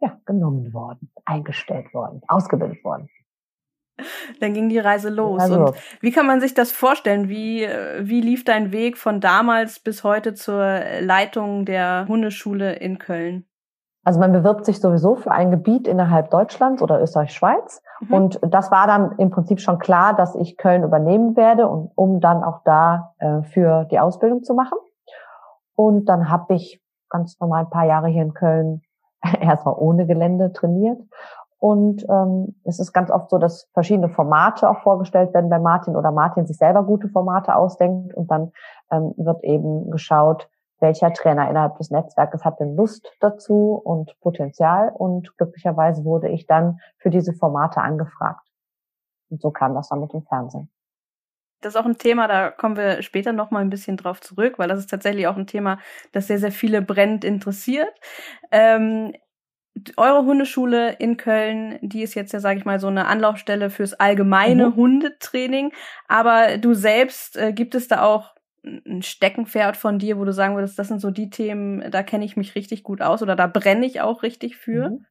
ja, 0.00 0.16
genommen 0.26 0.72
worden, 0.72 1.10
eingestellt 1.24 1.92
worden, 1.92 2.20
ausgebildet 2.28 2.84
worden. 2.84 3.08
Dann 4.40 4.52
ging 4.52 4.68
die 4.68 4.78
Reise 4.78 5.08
los. 5.08 5.40
Also. 5.40 5.66
Und 5.66 5.76
wie 6.00 6.12
kann 6.12 6.26
man 6.26 6.40
sich 6.40 6.54
das 6.54 6.70
vorstellen? 6.70 7.28
Wie, 7.28 7.66
wie 8.00 8.20
lief 8.20 8.44
dein 8.44 8.70
Weg 8.70 8.98
von 8.98 9.20
damals 9.20 9.80
bis 9.80 10.04
heute 10.04 10.34
zur 10.34 10.82
Leitung 11.00 11.64
der 11.64 12.04
Hundeschule 12.06 12.74
in 12.74 12.98
Köln? 12.98 13.46
Also 14.06 14.20
man 14.20 14.30
bewirbt 14.30 14.64
sich 14.64 14.80
sowieso 14.80 15.16
für 15.16 15.32
ein 15.32 15.50
Gebiet 15.50 15.88
innerhalb 15.88 16.30
Deutschlands 16.30 16.80
oder 16.80 17.02
Österreich-Schweiz. 17.02 17.82
Mhm. 17.98 18.14
Und 18.14 18.40
das 18.40 18.70
war 18.70 18.86
dann 18.86 19.18
im 19.18 19.30
Prinzip 19.30 19.58
schon 19.58 19.80
klar, 19.80 20.14
dass 20.14 20.36
ich 20.36 20.56
Köln 20.56 20.84
übernehmen 20.84 21.36
werde, 21.36 21.66
und, 21.66 21.90
um 21.96 22.20
dann 22.20 22.44
auch 22.44 22.60
da 22.64 23.14
äh, 23.18 23.42
für 23.42 23.84
die 23.86 23.98
Ausbildung 23.98 24.44
zu 24.44 24.54
machen. 24.54 24.78
Und 25.74 26.04
dann 26.04 26.30
habe 26.30 26.54
ich 26.54 26.80
ganz 27.08 27.40
normal 27.40 27.64
ein 27.64 27.70
paar 27.70 27.84
Jahre 27.84 28.06
hier 28.06 28.22
in 28.22 28.32
Köln 28.32 28.82
erstmal 29.40 29.74
ohne 29.76 30.06
Gelände 30.06 30.52
trainiert. 30.52 31.02
Und 31.58 32.06
ähm, 32.08 32.54
es 32.62 32.78
ist 32.78 32.92
ganz 32.92 33.10
oft 33.10 33.28
so, 33.28 33.38
dass 33.38 33.68
verschiedene 33.72 34.08
Formate 34.08 34.70
auch 34.70 34.82
vorgestellt 34.82 35.34
werden 35.34 35.50
bei 35.50 35.58
Martin 35.58 35.96
oder 35.96 36.12
Martin 36.12 36.46
sich 36.46 36.58
selber 36.58 36.84
gute 36.84 37.08
Formate 37.08 37.56
ausdenkt 37.56 38.14
und 38.14 38.30
dann 38.30 38.52
ähm, 38.92 39.14
wird 39.16 39.42
eben 39.42 39.90
geschaut, 39.90 40.48
welcher 40.80 41.12
Trainer 41.12 41.48
innerhalb 41.48 41.78
des 41.78 41.90
Netzwerkes 41.90 42.44
hat 42.44 42.60
denn 42.60 42.76
Lust 42.76 43.10
dazu 43.20 43.80
und 43.82 44.18
Potenzial. 44.20 44.90
Und 44.92 45.36
glücklicherweise 45.38 46.04
wurde 46.04 46.28
ich 46.28 46.46
dann 46.46 46.80
für 46.98 47.10
diese 47.10 47.32
Formate 47.32 47.80
angefragt. 47.80 48.46
Und 49.30 49.40
so 49.40 49.50
kam 49.50 49.74
das 49.74 49.88
dann 49.88 50.00
mit 50.00 50.12
dem 50.12 50.22
Fernsehen. 50.22 50.70
Das 51.62 51.74
ist 51.74 51.80
auch 51.80 51.86
ein 51.86 51.98
Thema, 51.98 52.28
da 52.28 52.50
kommen 52.50 52.76
wir 52.76 53.02
später 53.02 53.32
noch 53.32 53.50
mal 53.50 53.60
ein 53.60 53.70
bisschen 53.70 53.96
drauf 53.96 54.20
zurück, 54.20 54.58
weil 54.58 54.68
das 54.68 54.78
ist 54.78 54.90
tatsächlich 54.90 55.26
auch 55.26 55.36
ein 55.36 55.46
Thema, 55.46 55.78
das 56.12 56.26
sehr, 56.26 56.38
sehr 56.38 56.52
viele 56.52 56.82
brennend 56.82 57.24
interessiert. 57.24 57.92
Ähm, 58.50 59.14
eure 59.96 60.24
Hundeschule 60.24 60.92
in 60.92 61.16
Köln, 61.16 61.78
die 61.82 62.02
ist 62.02 62.14
jetzt 62.14 62.32
ja, 62.32 62.40
sage 62.40 62.58
ich 62.58 62.64
mal, 62.64 62.78
so 62.78 62.86
eine 62.86 63.06
Anlaufstelle 63.06 63.70
fürs 63.70 63.94
allgemeine 63.94 64.70
mhm. 64.70 64.76
Hundetraining. 64.76 65.72
Aber 66.08 66.58
du 66.58 66.74
selbst, 66.74 67.36
äh, 67.36 67.52
gibt 67.52 67.74
es 67.74 67.88
da 67.88 68.02
auch 68.02 68.35
ein 68.66 69.02
Steckenpferd 69.02 69.76
von 69.76 69.98
dir, 69.98 70.18
wo 70.18 70.24
du 70.24 70.32
sagen 70.32 70.56
würdest, 70.56 70.78
das 70.78 70.88
sind 70.88 71.00
so 71.00 71.10
die 71.10 71.30
Themen, 71.30 71.90
da 71.90 72.02
kenne 72.02 72.24
ich 72.24 72.36
mich 72.36 72.54
richtig 72.54 72.82
gut 72.82 73.00
aus 73.00 73.22
oder 73.22 73.36
da 73.36 73.46
brenne 73.46 73.86
ich 73.86 74.00
auch 74.00 74.22
richtig 74.22 74.56
für? 74.56 74.90
Mhm. 74.90 75.06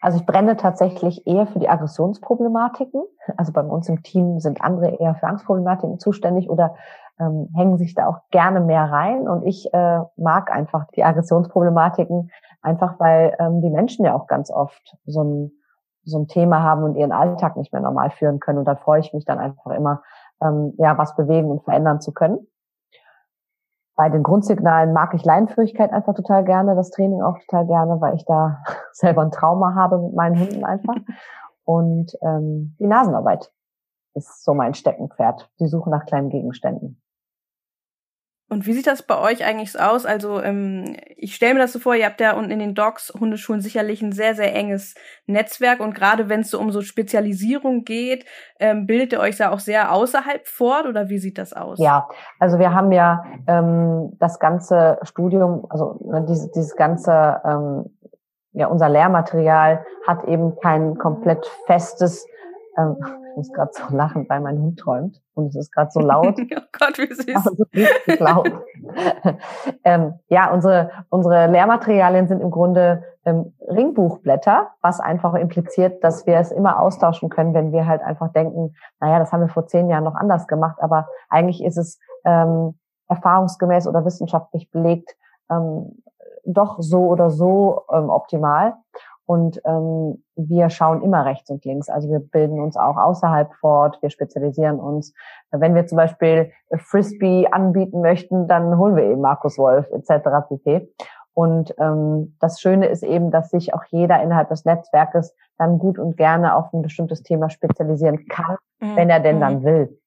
Also 0.00 0.18
ich 0.18 0.26
brenne 0.26 0.56
tatsächlich 0.56 1.26
eher 1.26 1.46
für 1.46 1.58
die 1.58 1.68
Aggressionsproblematiken. 1.68 3.02
Also 3.36 3.52
bei 3.52 3.62
uns 3.62 3.88
im 3.88 4.02
Team 4.02 4.40
sind 4.40 4.60
andere 4.60 5.00
eher 5.00 5.14
für 5.14 5.26
Angstproblematiken 5.26 5.98
zuständig 5.98 6.48
oder 6.50 6.74
ähm, 7.18 7.48
hängen 7.54 7.78
sich 7.78 7.94
da 7.94 8.06
auch 8.06 8.18
gerne 8.30 8.60
mehr 8.60 8.84
rein. 8.84 9.28
Und 9.28 9.44
ich 9.46 9.72
äh, 9.72 10.00
mag 10.16 10.52
einfach 10.52 10.86
die 10.94 11.02
Aggressionsproblematiken, 11.02 12.30
einfach 12.62 13.00
weil 13.00 13.36
ähm, 13.38 13.62
die 13.62 13.70
Menschen 13.70 14.04
ja 14.04 14.14
auch 14.14 14.26
ganz 14.26 14.50
oft 14.50 14.96
so 15.06 15.24
ein, 15.24 15.52
so 16.04 16.18
ein 16.18 16.28
Thema 16.28 16.62
haben 16.62 16.84
und 16.84 16.96
ihren 16.96 17.12
Alltag 17.12 17.56
nicht 17.56 17.72
mehr 17.72 17.82
normal 17.82 18.10
führen 18.10 18.38
können. 18.38 18.58
Und 18.58 18.66
da 18.66 18.76
freue 18.76 19.00
ich 19.00 19.12
mich 19.12 19.24
dann 19.24 19.38
einfach 19.38 19.70
immer, 19.72 20.02
ähm, 20.42 20.74
ja, 20.76 20.96
was 20.98 21.16
bewegen 21.16 21.50
und 21.50 21.64
verändern 21.64 22.00
zu 22.00 22.12
können. 22.12 22.46
Bei 23.96 24.10
den 24.10 24.22
Grundsignalen 24.22 24.92
mag 24.92 25.14
ich 25.14 25.24
Leinenführigkeit 25.24 25.90
einfach 25.90 26.14
total 26.14 26.44
gerne, 26.44 26.76
das 26.76 26.90
Training 26.90 27.22
auch 27.22 27.38
total 27.38 27.66
gerne, 27.66 28.00
weil 28.00 28.14
ich 28.14 28.24
da 28.26 28.62
selber 28.92 29.22
ein 29.22 29.30
Trauma 29.30 29.74
habe 29.74 29.98
mit 29.98 30.14
meinen 30.14 30.38
Hunden 30.38 30.64
einfach. 30.64 30.96
Und 31.64 32.16
ähm, 32.22 32.76
die 32.78 32.86
Nasenarbeit 32.86 33.50
ist 34.14 34.44
so 34.44 34.54
mein 34.54 34.74
Steckenpferd. 34.74 35.50
Die 35.60 35.66
Suche 35.66 35.90
nach 35.90 36.06
kleinen 36.06 36.28
Gegenständen. 36.28 37.02
Und 38.48 38.64
wie 38.64 38.74
sieht 38.74 38.86
das 38.86 39.02
bei 39.02 39.18
euch 39.18 39.44
eigentlich 39.44 39.78
aus? 39.80 40.06
Also 40.06 40.40
ähm, 40.40 40.96
ich 41.16 41.34
stelle 41.34 41.54
mir 41.54 41.60
das 41.60 41.72
so 41.72 41.80
vor, 41.80 41.96
ihr 41.96 42.06
habt 42.06 42.20
ja 42.20 42.34
unten 42.34 42.52
in 42.52 42.60
den 42.60 42.74
Docs 42.76 43.12
Hundeschulen 43.18 43.60
sicherlich 43.60 44.02
ein 44.02 44.12
sehr, 44.12 44.36
sehr 44.36 44.54
enges 44.54 44.94
Netzwerk 45.26 45.80
und 45.80 45.96
gerade 45.96 46.28
wenn 46.28 46.42
es 46.42 46.50
so 46.50 46.60
um 46.60 46.70
so 46.70 46.80
Spezialisierung 46.80 47.84
geht, 47.84 48.24
ähm, 48.60 48.86
bildet 48.86 49.12
ihr 49.12 49.20
euch 49.20 49.36
da 49.36 49.50
auch 49.50 49.58
sehr 49.58 49.90
außerhalb 49.90 50.46
fort 50.46 50.86
oder 50.86 51.08
wie 51.08 51.18
sieht 51.18 51.38
das 51.38 51.54
aus? 51.54 51.80
Ja, 51.80 52.08
also 52.38 52.60
wir 52.60 52.72
haben 52.72 52.92
ja 52.92 53.24
ähm, 53.48 54.12
das 54.20 54.38
ganze 54.38 54.98
Studium, 55.02 55.66
also 55.68 55.98
ne, 56.04 56.24
dieses, 56.28 56.52
dieses 56.52 56.76
ganze, 56.76 57.40
ähm, 57.44 57.96
ja 58.52 58.68
unser 58.68 58.88
Lehrmaterial 58.88 59.84
hat 60.06 60.22
eben 60.24 60.56
kein 60.60 60.96
komplett 60.98 61.44
festes 61.66 62.24
ähm, 62.76 62.96
ich 63.30 63.36
muss 63.36 63.52
gerade 63.52 63.70
so 63.72 63.94
lachen, 63.94 64.28
weil 64.28 64.40
mein 64.40 64.58
Hund 64.58 64.78
träumt 64.78 65.20
und 65.34 65.48
es 65.48 65.56
ist 65.56 65.72
gerade 65.72 65.90
so 65.90 66.00
laut. 66.00 66.38
oh 66.56 66.60
Gott, 66.78 66.98
wie 66.98 67.12
süß. 67.12 67.36
Also 67.36 67.64
richtig 67.74 68.20
laut. 68.20 68.50
ähm, 69.84 70.14
ja, 70.28 70.50
unsere, 70.50 70.90
unsere 71.08 71.46
Lehrmaterialien 71.46 72.28
sind 72.28 72.40
im 72.40 72.50
Grunde 72.50 73.04
ähm, 73.24 73.52
Ringbuchblätter, 73.60 74.70
was 74.80 75.00
einfach 75.00 75.34
impliziert, 75.34 76.02
dass 76.02 76.26
wir 76.26 76.36
es 76.36 76.52
immer 76.52 76.80
austauschen 76.80 77.28
können, 77.28 77.54
wenn 77.54 77.72
wir 77.72 77.86
halt 77.86 78.02
einfach 78.02 78.32
denken, 78.32 78.74
naja, 79.00 79.18
das 79.18 79.32
haben 79.32 79.40
wir 79.40 79.48
vor 79.48 79.66
zehn 79.66 79.88
Jahren 79.88 80.04
noch 80.04 80.14
anders 80.14 80.46
gemacht, 80.46 80.76
aber 80.80 81.08
eigentlich 81.28 81.62
ist 81.62 81.76
es 81.76 81.98
ähm, 82.24 82.78
erfahrungsgemäß 83.08 83.86
oder 83.86 84.04
wissenschaftlich 84.04 84.70
belegt 84.70 85.16
ähm, 85.50 86.02
doch 86.44 86.76
so 86.80 87.06
oder 87.06 87.30
so 87.30 87.82
ähm, 87.92 88.08
optimal. 88.08 88.74
Und 89.26 89.60
ähm, 89.64 90.22
wir 90.36 90.70
schauen 90.70 91.02
immer 91.02 91.26
rechts 91.26 91.50
und 91.50 91.64
links. 91.64 91.88
Also 91.88 92.08
wir 92.08 92.20
bilden 92.20 92.60
uns 92.60 92.76
auch 92.76 92.96
außerhalb 92.96 93.52
fort, 93.54 93.98
wir 94.00 94.10
spezialisieren 94.10 94.78
uns. 94.78 95.12
Wenn 95.50 95.74
wir 95.74 95.86
zum 95.86 95.96
Beispiel 95.96 96.52
Frisbee 96.76 97.48
anbieten 97.50 98.00
möchten, 98.00 98.46
dann 98.46 98.78
holen 98.78 98.94
wir 98.94 99.04
eben 99.04 99.20
Markus 99.20 99.58
Wolf 99.58 99.90
etc. 99.90 100.48
pp. 100.48 100.88
Und 101.34 101.74
ähm, 101.78 102.36
das 102.40 102.60
Schöne 102.60 102.86
ist 102.86 103.02
eben, 103.02 103.30
dass 103.30 103.50
sich 103.50 103.74
auch 103.74 103.84
jeder 103.90 104.22
innerhalb 104.22 104.48
des 104.48 104.64
Netzwerkes 104.64 105.34
dann 105.58 105.78
gut 105.78 105.98
und 105.98 106.16
gerne 106.16 106.54
auf 106.54 106.72
ein 106.72 106.82
bestimmtes 106.82 107.22
Thema 107.22 107.50
spezialisieren 107.50 108.26
kann, 108.28 108.56
mhm. 108.80 108.96
wenn 108.96 109.10
er 109.10 109.20
denn 109.20 109.40
dann 109.40 109.58
mhm. 109.58 109.64
will 109.64 109.98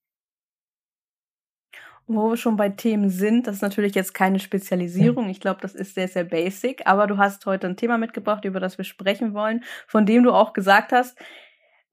wo 2.15 2.29
wir 2.29 2.37
schon 2.37 2.57
bei 2.57 2.69
Themen 2.69 3.09
sind, 3.09 3.47
das 3.47 3.57
ist 3.57 3.61
natürlich 3.61 3.95
jetzt 3.95 4.13
keine 4.13 4.39
Spezialisierung. 4.39 5.29
Ich 5.29 5.39
glaube, 5.39 5.61
das 5.61 5.75
ist 5.75 5.95
sehr, 5.95 6.07
sehr 6.07 6.23
basic. 6.23 6.85
Aber 6.85 7.07
du 7.07 7.17
hast 7.17 7.45
heute 7.45 7.67
ein 7.67 7.77
Thema 7.77 7.97
mitgebracht, 7.97 8.45
über 8.45 8.59
das 8.59 8.77
wir 8.77 8.85
sprechen 8.85 9.33
wollen, 9.33 9.63
von 9.87 10.05
dem 10.05 10.23
du 10.23 10.31
auch 10.31 10.53
gesagt 10.53 10.91
hast, 10.91 11.17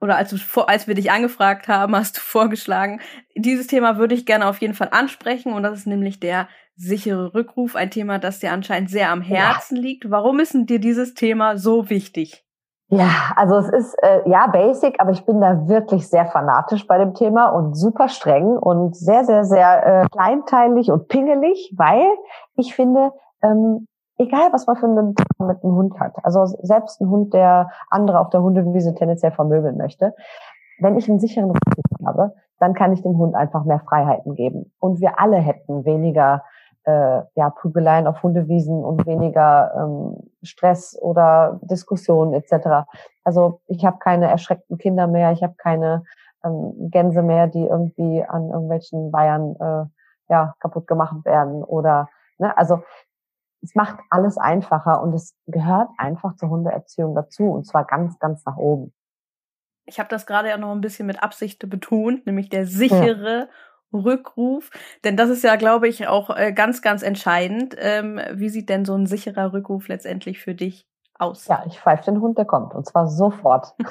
oder 0.01 0.17
als, 0.17 0.31
du, 0.31 0.61
als 0.63 0.87
wir 0.87 0.95
dich 0.95 1.11
angefragt 1.11 1.69
haben, 1.69 1.97
hast 1.97 2.19
du 2.19 2.21
vorgeschlagen, 2.21 3.01
dieses 3.35 3.67
Thema 3.67 3.97
würde 3.99 4.15
ich 4.15 4.27
gerne 4.27 4.47
auf 4.47 4.61
jeden 4.61 4.75
Fall 4.75 4.89
ansprechen. 4.91 5.53
Und 5.53 5.63
das 5.63 5.79
ist 5.79 5.87
nämlich 5.87 6.21
der 6.21 6.49
sichere 6.77 7.35
Rückruf, 7.35 7.77
ein 7.77 7.91
Thema, 7.91 8.19
das 8.19 8.41
dir 8.41 8.53
anscheinend 8.53 8.91
sehr 8.91 9.11
am 9.11 9.23
Herzen 9.23 9.77
ja. 9.77 9.83
liegt. 9.83 10.11
Warum 10.11 10.41
ist 10.41 10.55
denn 10.55 10.67
dir 10.67 10.79
dieses 10.79 11.15
Thema 11.15 11.57
so 11.57 11.89
wichtig? 11.89 12.46
Ja, 12.88 13.33
also 13.35 13.57
es 13.57 13.69
ist 13.69 13.95
äh, 14.02 14.28
ja 14.28 14.47
basic, 14.47 15.00
aber 15.00 15.11
ich 15.11 15.26
bin 15.26 15.40
da 15.40 15.66
wirklich 15.66 16.09
sehr 16.09 16.26
fanatisch 16.26 16.87
bei 16.87 16.99
dem 16.99 17.14
Thema 17.14 17.49
und 17.49 17.75
super 17.75 18.09
streng 18.09 18.57
und 18.57 18.95
sehr, 18.95 19.25
sehr, 19.25 19.45
sehr 19.45 19.87
äh, 19.87 20.09
kleinteilig 20.09 20.93
und 20.93 21.09
pingelig, 21.09 21.75
weil 21.76 22.07
ich 22.55 22.76
finde, 22.76 23.12
ähm, 23.43 23.88
egal 24.19 24.52
was 24.52 24.69
man 24.69 24.76
für 24.76 24.87
einen 24.87 25.14
mit 25.40 25.64
einem 25.64 25.75
Hund 25.75 25.99
hat, 25.99 26.14
also 26.23 26.47
selbst 26.47 27.00
ein 27.00 27.11
Hund, 27.11 27.35
der 27.35 27.71
andere 27.90 28.21
auf 28.21 28.31
der 28.31 28.43
Hundewiese 28.43 28.95
tendenziell 28.95 29.33
vermöbeln 29.33 29.76
möchte, 29.76 30.14
wenn 30.78 30.97
ich 30.97 31.09
einen 31.09 31.19
sicheren 31.19 31.50
Rücken 31.50 32.07
habe, 32.07 32.35
dann 32.61 32.75
kann 32.75 32.93
ich 32.93 33.02
dem 33.02 33.19
Hund 33.19 33.35
einfach 33.35 33.64
mehr 33.64 33.81
Freiheiten 33.81 34.35
geben. 34.37 34.73
Und 34.78 35.00
wir 35.00 35.19
alle 35.19 35.38
hätten 35.38 35.85
weniger 35.85 36.45
äh, 36.87 37.23
ja, 37.35 37.50
Prügeleien 37.50 38.07
auf 38.07 38.23
Hundewiesen 38.23 38.85
und 38.85 39.07
weniger 39.07 39.73
ähm, 39.76 40.31
Stress 40.43 40.97
oder 41.00 41.59
Diskussionen 41.62 42.33
etc. 42.33 42.88
Also 43.25 43.61
ich 43.66 43.85
habe 43.85 43.99
keine 43.99 44.31
erschreckten 44.31 44.78
Kinder 44.78 45.09
mehr, 45.09 45.33
ich 45.33 45.43
habe 45.43 45.55
keine 45.59 46.05
ähm, 46.45 46.90
Gänse 46.90 47.23
mehr, 47.23 47.49
die 47.49 47.64
irgendwie 47.64 48.25
an 48.25 48.50
irgendwelchen 48.50 49.12
Weihern 49.12 49.57
äh, 49.57 50.33
ja, 50.33 50.55
kaputt 50.61 50.87
gemacht 50.87 51.25
werden 51.25 51.64
oder 51.64 52.09
ne, 52.38 52.57
also 52.57 52.83
es 53.62 53.75
macht 53.75 53.99
alles 54.11 54.38
einfacher 54.38 55.02
und 55.02 55.12
es 55.12 55.35
gehört 55.47 55.88
einfach 55.99 56.37
zur 56.37 56.50
Hundeerziehung 56.50 57.16
dazu 57.16 57.50
und 57.50 57.66
zwar 57.66 57.85
ganz, 57.85 58.16
ganz 58.21 58.45
nach 58.45 58.57
oben. 58.57 58.93
Ich 59.87 59.99
habe 59.99 60.09
das 60.09 60.26
gerade 60.26 60.49
ja 60.49 60.57
noch 60.57 60.73
ein 60.73 60.81
bisschen 60.81 61.07
mit 61.07 61.23
Absicht 61.23 61.69
betont, 61.69 62.26
nämlich 62.26 62.49
der 62.49 62.66
sichere 62.66 63.38
ja. 63.38 63.49
Rückruf? 63.93 64.71
Denn 65.05 65.16
das 65.16 65.31
ist 65.31 65.45
ja, 65.45 65.57
glaube 65.57 65.88
ich, 65.88 66.09
auch 66.09 66.31
äh, 66.31 66.52
ganz, 66.52 66.83
ganz 66.83 67.02
entscheidend. 67.02 67.76
Ähm, 67.78 68.21
wie 68.33 68.49
sieht 68.49 68.69
denn 68.69 68.85
so 68.85 68.95
ein 68.95 69.07
sicherer 69.07 69.52
Rückruf 69.52 69.88
letztendlich 69.88 70.40
für 70.40 70.55
dich 70.55 70.87
aus? 71.19 71.47
Ja, 71.47 71.62
ich 71.66 71.81
pfeife 71.81 72.05
den 72.05 72.21
Hund, 72.21 72.38
der 72.38 72.45
kommt. 72.45 72.75
Und 72.75 72.87
zwar 72.87 73.09
sofort. 73.09 73.75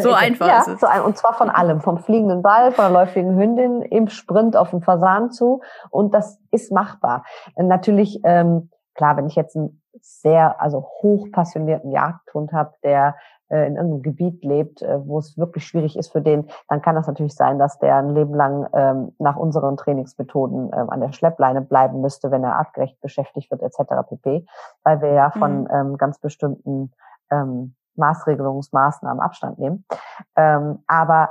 so 0.00 0.12
einfach 0.12 0.48
ja, 0.48 0.58
ist 0.58 0.68
es. 0.68 0.80
So 0.80 0.86
ein, 0.86 1.02
und 1.02 1.16
zwar 1.16 1.34
von 1.34 1.50
allem. 1.50 1.80
Vom 1.80 1.98
fliegenden 1.98 2.42
Ball, 2.42 2.72
von 2.72 2.84
der 2.84 2.92
läufigen 2.92 3.36
Hündin, 3.36 3.82
im 3.82 4.08
Sprint 4.08 4.56
auf 4.56 4.70
den 4.70 4.82
Fasan 4.82 5.30
zu. 5.30 5.62
Und 5.90 6.14
das 6.14 6.38
ist 6.50 6.72
machbar. 6.72 7.24
Natürlich, 7.56 8.20
ähm, 8.24 8.70
klar, 8.94 9.16
wenn 9.16 9.26
ich 9.26 9.36
jetzt 9.36 9.56
einen 9.56 9.80
sehr, 10.00 10.60
also 10.60 10.86
hochpassionierten 11.02 11.90
Jagdhund 11.90 12.52
habe, 12.52 12.74
der 12.82 13.16
äh, 13.50 13.66
in 13.66 13.76
irgendeinem 13.76 14.02
Gebiet 14.02 14.44
lebt, 14.44 14.82
äh, 14.82 15.06
wo 15.06 15.18
es 15.18 15.36
wirklich 15.36 15.66
schwierig 15.66 15.96
ist 15.96 16.12
für 16.12 16.22
den, 16.22 16.48
dann 16.68 16.82
kann 16.82 16.94
das 16.94 17.06
natürlich 17.06 17.34
sein, 17.34 17.58
dass 17.58 17.78
der 17.78 17.96
ein 17.96 18.14
Leben 18.14 18.34
lang 18.34 18.68
ähm, 18.72 19.12
nach 19.18 19.36
unseren 19.36 19.76
Trainingsmethoden 19.76 20.70
ähm, 20.72 20.90
an 20.90 21.00
der 21.00 21.12
Schleppleine 21.12 21.60
bleiben 21.60 22.00
müsste, 22.00 22.30
wenn 22.30 22.44
er 22.44 22.56
artgerecht 22.56 23.00
beschäftigt 23.00 23.50
wird 23.50 23.62
etc. 23.62 23.78
pp. 24.08 24.46
Weil 24.84 25.00
wir 25.00 25.12
ja 25.12 25.30
von 25.30 25.62
mhm. 25.62 25.68
ähm, 25.72 25.96
ganz 25.96 26.18
bestimmten 26.18 26.92
ähm, 27.30 27.74
Maßregelungsmaßnahmen 27.96 29.20
Abstand 29.20 29.58
nehmen. 29.58 29.84
Ähm, 30.36 30.82
aber 30.86 31.30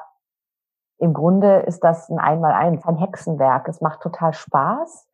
im 0.98 1.14
Grunde 1.14 1.60
ist 1.60 1.84
das 1.84 2.10
ein 2.10 2.20
Einmaleins, 2.20 2.86
ein 2.86 2.98
Hexenwerk. 2.98 3.68
Es 3.68 3.82
macht 3.82 4.02
total 4.02 4.34
Spaß 4.34 5.08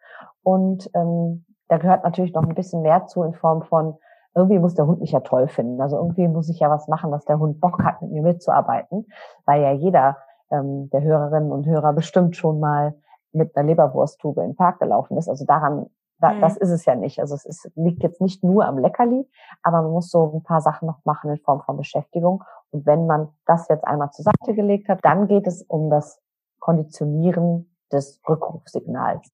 und 0.43 0.89
ähm, 0.95 1.45
da 1.67 1.77
gehört 1.77 2.03
natürlich 2.03 2.33
noch 2.33 2.43
ein 2.43 2.55
bisschen 2.55 2.81
mehr 2.81 3.05
zu 3.07 3.23
in 3.23 3.33
Form 3.33 3.63
von 3.63 3.97
irgendwie 4.35 4.59
muss 4.59 4.75
der 4.75 4.85
Hund 4.85 4.99
mich 4.99 5.11
ja 5.11 5.21
toll 5.21 5.47
finden. 5.47 5.81
Also 5.81 5.97
irgendwie 5.97 6.27
muss 6.27 6.49
ich 6.49 6.59
ja 6.59 6.69
was 6.69 6.87
machen, 6.87 7.11
dass 7.11 7.25
der 7.25 7.39
Hund 7.39 7.59
Bock 7.61 7.81
hat, 7.83 8.01
mit 8.01 8.11
mir 8.11 8.21
mitzuarbeiten, 8.21 9.07
weil 9.45 9.61
ja 9.61 9.71
jeder 9.71 10.17
ähm, 10.51 10.89
der 10.91 11.01
Hörerinnen 11.01 11.51
und 11.51 11.65
Hörer 11.65 11.93
bestimmt 11.93 12.35
schon 12.35 12.59
mal 12.59 12.93
mit 13.31 13.55
einer 13.55 13.67
Leberwursttube 13.67 14.41
in 14.41 14.51
den 14.51 14.55
Park 14.55 14.79
gelaufen 14.79 15.17
ist. 15.17 15.29
Also 15.29 15.45
daran 15.45 15.87
Da, 16.19 16.31
mhm. 16.31 16.41
Das 16.41 16.57
ist 16.57 16.69
es 16.69 16.85
ja 16.85 16.95
nicht. 16.95 17.19
Also 17.19 17.35
es 17.35 17.45
ist, 17.45 17.71
liegt 17.75 18.03
jetzt 18.03 18.21
nicht 18.21 18.43
nur 18.43 18.65
am 18.65 18.77
Leckerli, 18.77 19.27
aber 19.63 19.81
man 19.81 19.91
muss 19.91 20.09
so 20.09 20.31
ein 20.33 20.43
paar 20.43 20.61
Sachen 20.61 20.87
noch 20.87 21.03
machen 21.05 21.29
in 21.29 21.37
Form 21.39 21.61
von 21.61 21.77
Beschäftigung. 21.77 22.43
Und 22.71 22.85
wenn 22.85 23.05
man 23.05 23.29
das 23.45 23.67
jetzt 23.67 23.85
einmal 23.85 24.11
zur 24.11 24.23
Seite 24.23 24.53
gelegt 24.53 24.89
hat, 24.89 24.99
dann 25.03 25.27
geht 25.27 25.47
es 25.47 25.61
um 25.63 25.89
das 25.89 26.21
Konditionieren 26.59 27.69
des 27.91 28.21
Rückrufsignals. 28.27 29.29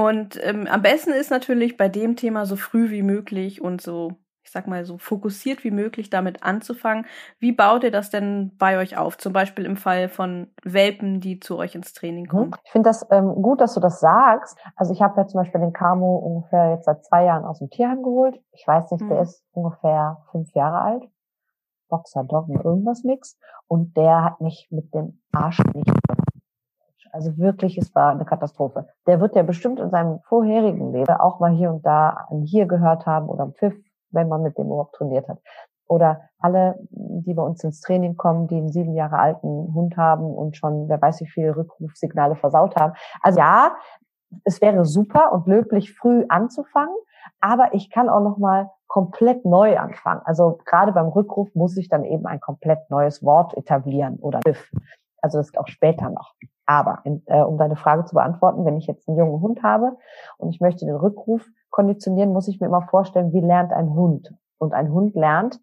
Und 0.00 0.40
ähm, 0.42 0.66
am 0.66 0.80
besten 0.80 1.10
ist 1.10 1.30
natürlich 1.30 1.76
bei 1.76 1.90
dem 1.90 2.16
Thema 2.16 2.46
so 2.46 2.56
früh 2.56 2.88
wie 2.88 3.02
möglich 3.02 3.60
und 3.60 3.82
so 3.82 4.12
ich 4.42 4.50
sag 4.50 4.66
mal 4.66 4.86
so 4.86 4.96
fokussiert 4.96 5.62
wie 5.62 5.70
möglich 5.70 6.08
damit 6.08 6.42
anzufangen. 6.42 7.04
Wie 7.38 7.52
baut 7.52 7.84
ihr 7.84 7.90
das 7.90 8.08
denn 8.08 8.56
bei 8.56 8.78
euch 8.78 8.96
auf? 8.96 9.18
Zum 9.18 9.34
Beispiel 9.34 9.66
im 9.66 9.76
Fall 9.76 10.08
von 10.08 10.48
Welpen, 10.64 11.20
die 11.20 11.38
zu 11.38 11.58
euch 11.58 11.74
ins 11.74 11.92
Training 11.92 12.24
mhm. 12.24 12.28
kommen. 12.28 12.56
Ich 12.64 12.72
finde 12.72 12.88
das 12.88 13.06
ähm, 13.10 13.34
gut, 13.42 13.60
dass 13.60 13.74
du 13.74 13.80
das 13.80 14.00
sagst. 14.00 14.58
Also 14.74 14.94
ich 14.94 15.02
habe 15.02 15.20
ja 15.20 15.26
zum 15.26 15.42
Beispiel 15.42 15.60
den 15.60 15.74
Camo 15.74 16.16
ungefähr 16.16 16.70
jetzt 16.70 16.86
seit 16.86 17.04
zwei 17.04 17.24
Jahren 17.26 17.44
aus 17.44 17.58
dem 17.58 17.68
Tierheim 17.68 18.02
geholt. 18.02 18.40
Ich 18.52 18.66
weiß 18.66 18.90
nicht, 18.92 19.02
mhm. 19.02 19.10
der 19.10 19.20
ist 19.20 19.44
ungefähr 19.52 20.22
fünf 20.32 20.50
Jahre 20.54 20.80
alt. 20.80 21.04
Boxer, 21.90 22.24
Doggen, 22.24 22.58
irgendwas 22.58 23.04
Mix. 23.04 23.38
Und 23.68 23.96
der 23.98 24.24
hat 24.24 24.40
mich 24.40 24.66
mit 24.70 24.94
dem 24.94 25.20
Arsch 25.32 25.60
nicht 25.74 25.92
also 27.12 27.36
wirklich, 27.38 27.78
es 27.78 27.94
war 27.94 28.10
eine 28.10 28.24
Katastrophe. 28.24 28.88
Der 29.06 29.20
wird 29.20 29.36
ja 29.36 29.42
bestimmt 29.42 29.80
in 29.80 29.90
seinem 29.90 30.20
vorherigen 30.28 30.92
Leben 30.92 31.12
auch 31.14 31.40
mal 31.40 31.52
hier 31.52 31.70
und 31.70 31.84
da 31.84 32.26
ein 32.30 32.42
Hier 32.42 32.66
gehört 32.66 33.06
haben 33.06 33.28
oder 33.28 33.44
ein 33.44 33.54
Pfiff 33.54 33.74
wenn 34.12 34.28
man 34.28 34.42
mit 34.42 34.58
dem 34.58 34.66
überhaupt 34.66 34.94
trainiert 34.94 35.28
hat. 35.28 35.38
Oder 35.86 36.20
alle, 36.38 36.78
die 36.90 37.34
bei 37.34 37.42
uns 37.42 37.64
ins 37.64 37.80
Training 37.80 38.16
kommen, 38.16 38.46
die 38.46 38.56
einen 38.56 38.70
sieben 38.70 38.94
Jahre 38.94 39.18
alten 39.18 39.74
Hund 39.74 39.96
haben 39.96 40.24
und 40.24 40.56
schon, 40.56 40.88
wer 40.88 41.02
weiß 41.02 41.20
wie 41.20 41.28
viele 41.28 41.56
Rückrufsignale 41.56 42.36
versaut 42.36 42.76
haben. 42.76 42.94
Also 43.22 43.40
ja, 43.40 43.74
es 44.44 44.60
wäre 44.60 44.84
super 44.84 45.32
und 45.32 45.48
löblich 45.48 45.94
früh 45.94 46.24
anzufangen, 46.28 46.94
aber 47.40 47.74
ich 47.74 47.90
kann 47.90 48.08
auch 48.08 48.20
noch 48.20 48.38
mal 48.38 48.70
komplett 48.86 49.44
neu 49.44 49.78
anfangen. 49.78 50.20
Also 50.24 50.58
gerade 50.64 50.92
beim 50.92 51.08
Rückruf 51.08 51.52
muss 51.54 51.76
ich 51.76 51.88
dann 51.88 52.04
eben 52.04 52.26
ein 52.26 52.40
komplett 52.40 52.88
neues 52.90 53.24
Wort 53.24 53.56
etablieren 53.56 54.16
oder 54.20 54.38
Biff. 54.40 54.70
Also 55.20 55.38
das 55.38 55.54
auch 55.56 55.68
später 55.68 56.08
noch. 56.10 56.34
Aber 56.70 57.02
äh, 57.26 57.42
um 57.42 57.58
deine 57.58 57.74
Frage 57.74 58.04
zu 58.04 58.14
beantworten, 58.14 58.64
wenn 58.64 58.76
ich 58.76 58.86
jetzt 58.86 59.08
einen 59.08 59.18
jungen 59.18 59.40
Hund 59.40 59.64
habe 59.64 59.96
und 60.38 60.50
ich 60.50 60.60
möchte 60.60 60.86
den 60.86 60.94
Rückruf 60.94 61.44
konditionieren, 61.70 62.32
muss 62.32 62.46
ich 62.46 62.60
mir 62.60 62.68
immer 62.68 62.82
vorstellen, 62.82 63.32
wie 63.32 63.40
lernt 63.40 63.72
ein 63.72 63.92
Hund. 63.92 64.32
Und 64.58 64.72
ein 64.72 64.92
Hund 64.92 65.16
lernt 65.16 65.58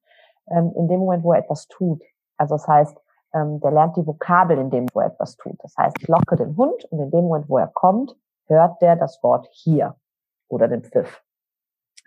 ähm, 0.49 0.73
in 0.75 0.89
dem 0.89 0.99
Moment, 0.99 1.23
wo 1.23 1.31
er 1.31 1.39
etwas 1.39 1.69
tut. 1.69 2.03
Also 2.35 2.55
das 2.55 2.67
heißt, 2.67 2.97
ähm, 3.33 3.61
der 3.61 3.71
lernt 3.71 3.95
die 3.95 4.05
Vokabel 4.05 4.57
in 4.57 4.69
dem, 4.69 4.87
wo 4.93 4.99
er 4.99 5.07
etwas 5.07 5.37
tut. 5.37 5.55
Das 5.63 5.77
heißt, 5.77 5.95
ich 6.01 6.09
locke 6.09 6.35
den 6.35 6.57
Hund 6.57 6.83
und 6.91 6.99
in 6.99 7.09
dem 7.09 7.23
Moment, 7.23 7.47
wo 7.47 7.57
er 7.57 7.67
kommt, 7.67 8.13
hört 8.47 8.81
der 8.81 8.97
das 8.97 9.23
Wort 9.23 9.47
hier 9.51 9.95
oder 10.49 10.67
den 10.67 10.83
Pfiff. 10.83 11.23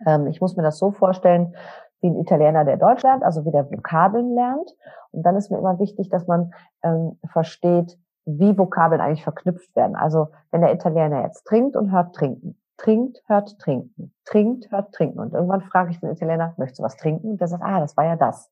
Ähm, 0.06 0.26
ich 0.26 0.42
muss 0.42 0.56
mir 0.56 0.62
das 0.62 0.76
so 0.76 0.90
vorstellen, 0.90 1.56
wie 2.02 2.08
ein 2.08 2.20
Italiener, 2.20 2.66
der 2.66 2.76
Deutsch 2.76 3.02
lernt, 3.02 3.22
also 3.22 3.46
wie 3.46 3.50
der 3.50 3.70
Vokabeln 3.70 4.34
lernt. 4.34 4.76
Und 5.10 5.22
dann 5.22 5.36
ist 5.36 5.50
mir 5.50 5.56
immer 5.56 5.78
wichtig, 5.78 6.10
dass 6.10 6.26
man 6.26 6.52
ähm, 6.82 7.18
versteht, 7.32 7.98
wie 8.24 8.56
Vokabeln 8.56 9.00
eigentlich 9.00 9.24
verknüpft 9.24 9.74
werden. 9.74 9.96
Also 9.96 10.28
wenn 10.50 10.60
der 10.60 10.72
Italiener 10.72 11.22
jetzt 11.22 11.44
trinkt 11.44 11.76
und 11.76 11.92
hört 11.92 12.14
trinken, 12.14 12.56
trinkt, 12.76 13.22
hört 13.26 13.58
trinken, 13.58 14.12
trinkt, 14.24 14.70
hört 14.70 14.92
trinken. 14.92 15.18
Und 15.20 15.34
irgendwann 15.34 15.62
frage 15.62 15.90
ich 15.90 16.00
den 16.00 16.10
Italiener, 16.10 16.54
möchtest 16.56 16.80
du 16.80 16.82
was 16.82 16.96
trinken? 16.96 17.32
Und 17.32 17.40
der 17.40 17.48
sagt, 17.48 17.62
ah, 17.62 17.80
das 17.80 17.96
war 17.96 18.04
ja 18.04 18.16
das. 18.16 18.50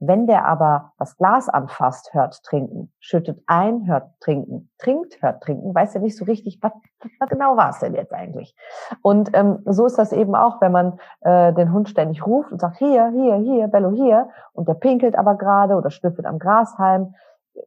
Wenn 0.00 0.26
der 0.26 0.44
aber 0.44 0.92
das 0.98 1.16
Glas 1.16 1.48
anfasst, 1.48 2.12
hört 2.12 2.42
trinken, 2.42 2.92
schüttet 2.98 3.42
ein, 3.46 3.86
hört 3.86 4.20
trinken, 4.20 4.70
trinkt, 4.78 5.22
hört 5.22 5.42
trinken, 5.42 5.74
weiß 5.74 5.94
er 5.94 6.00
nicht 6.00 6.16
so 6.16 6.24
richtig, 6.24 6.58
was, 6.60 6.72
was 7.20 7.28
genau 7.28 7.56
war 7.56 7.70
es 7.70 7.78
denn 7.78 7.94
jetzt 7.94 8.12
eigentlich? 8.12 8.54
Und 9.02 9.30
ähm, 9.34 9.60
so 9.64 9.86
ist 9.86 9.96
das 9.96 10.12
eben 10.12 10.34
auch, 10.34 10.60
wenn 10.60 10.72
man 10.72 10.98
äh, 11.20 11.52
den 11.52 11.72
Hund 11.72 11.88
ständig 11.88 12.26
ruft 12.26 12.50
und 12.50 12.60
sagt, 12.60 12.76
hier, 12.78 13.08
hier, 13.10 13.36
hier, 13.36 13.68
Bello, 13.68 13.92
hier, 13.92 14.28
und 14.52 14.68
der 14.68 14.74
pinkelt 14.74 15.16
aber 15.16 15.36
gerade 15.36 15.76
oder 15.76 15.90
schnüffelt 15.90 16.26
am 16.26 16.38
Grashalm, 16.38 17.14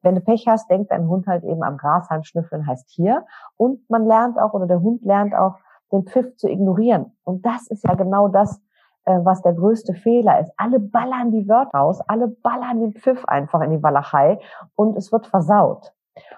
wenn 0.02 0.16
du 0.16 0.22
Pech 0.22 0.48
hast, 0.48 0.70
denkt 0.70 0.92
dein 0.92 1.08
Hund 1.08 1.28
halt 1.28 1.44
eben 1.44 1.64
am 1.64 1.78
Grashalm 1.78 2.24
schnüffeln 2.24 2.68
heißt 2.68 2.90
hier. 2.90 3.26
Und 3.56 3.90
man 3.90 4.06
lernt 4.06 4.38
auch, 4.40 4.54
oder 4.54 4.68
der 4.68 4.82
Hund 4.82 5.04
lernt 5.04 5.34
auch, 5.36 5.56
den 5.92 6.06
Pfiff 6.06 6.36
zu 6.36 6.50
ignorieren. 6.50 7.18
Und 7.24 7.46
das 7.46 7.68
ist 7.68 7.84
ja 7.86 7.96
genau 7.96 8.28
das, 8.28 8.62
äh, 9.06 9.20
was 9.24 9.42
der 9.42 9.54
größte 9.54 9.94
Fehler 9.94 10.40
ist. 10.42 10.52
Alle 10.58 10.80
ballern 10.80 11.32
die 11.32 11.48
Wörter 11.48 11.78
raus, 11.78 12.02
alle 12.08 12.28
ballern 12.28 12.82
den 12.82 12.94
Pfiff 12.94 13.24
einfach 13.26 13.62
in 13.62 13.72
die 13.72 13.82
Walachei 13.82 14.40
und 14.76 14.98
es 14.98 15.12
wird 15.12 15.28
versaut. 15.28 15.94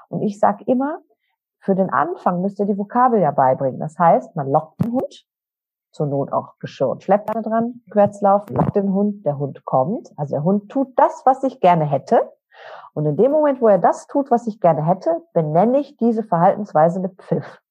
Und 0.09 0.21
ich 0.21 0.39
sag 0.39 0.67
immer, 0.67 0.99
für 1.59 1.75
den 1.75 1.89
Anfang 1.89 2.41
müsst 2.41 2.59
ihr 2.59 2.65
die 2.65 2.77
Vokabel 2.77 3.19
ja 3.19 3.31
beibringen. 3.31 3.79
Das 3.79 3.97
heißt, 3.97 4.35
man 4.35 4.49
lockt 4.51 4.83
den 4.83 4.91
Hund, 4.93 5.25
zur 5.91 6.05
Not 6.05 6.31
auch 6.31 6.59
Geschirr 6.59 6.89
und 6.89 7.03
Schleppleine 7.03 7.41
dran, 7.41 7.81
Querzlauf, 7.89 8.47
lockt 8.49 8.75
den 8.75 8.93
Hund, 8.93 9.25
der 9.25 9.39
Hund 9.39 9.65
kommt. 9.65 10.12
Also 10.17 10.35
der 10.35 10.43
Hund 10.43 10.69
tut 10.69 10.93
das, 10.95 11.23
was 11.25 11.43
ich 11.43 11.59
gerne 11.59 11.85
hätte. 11.85 12.31
Und 12.93 13.05
in 13.05 13.17
dem 13.17 13.31
Moment, 13.31 13.62
wo 13.62 13.67
er 13.67 13.77
das 13.77 14.07
tut, 14.07 14.31
was 14.31 14.47
ich 14.47 14.59
gerne 14.59 14.85
hätte, 14.85 15.21
benenne 15.33 15.79
ich 15.79 15.97
diese 15.97 16.23
Verhaltensweise 16.23 16.99
mit 16.99 17.15
Pfiff. 17.21 17.62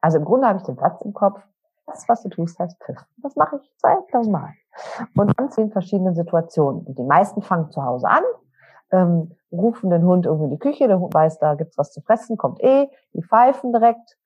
Also 0.00 0.18
im 0.18 0.24
Grunde 0.24 0.46
habe 0.46 0.58
ich 0.58 0.64
den 0.64 0.76
Satz 0.76 1.00
im 1.02 1.12
Kopf, 1.12 1.40
das, 1.86 2.08
was 2.08 2.22
du 2.22 2.28
tust, 2.28 2.58
heißt 2.58 2.78
Pfiff. 2.82 3.04
Das 3.18 3.36
mache 3.36 3.60
ich 3.62 3.76
2000 3.78 4.32
Mal. 4.32 4.52
Und 5.16 5.36
ganz 5.36 5.58
in 5.58 5.70
verschiedenen 5.70 6.14
Situationen. 6.14 6.86
Und 6.86 6.98
die 6.98 7.04
meisten 7.04 7.42
fangen 7.42 7.70
zu 7.70 7.84
Hause 7.84 8.08
an, 8.08 8.22
ähm, 8.92 9.32
rufen 9.52 9.90
den 9.90 10.04
Hund 10.04 10.26
irgendwie 10.26 10.44
in 10.44 10.50
die 10.50 10.58
Küche, 10.58 10.88
der 10.88 11.00
Hund 11.00 11.12
weiß, 11.12 11.38
da 11.38 11.54
gibt's 11.54 11.78
was 11.78 11.92
zu 11.92 12.00
fressen, 12.00 12.36
kommt 12.36 12.62
eh, 12.62 12.88
die 13.14 13.22
pfeifen 13.22 13.72
direkt, 13.72 14.16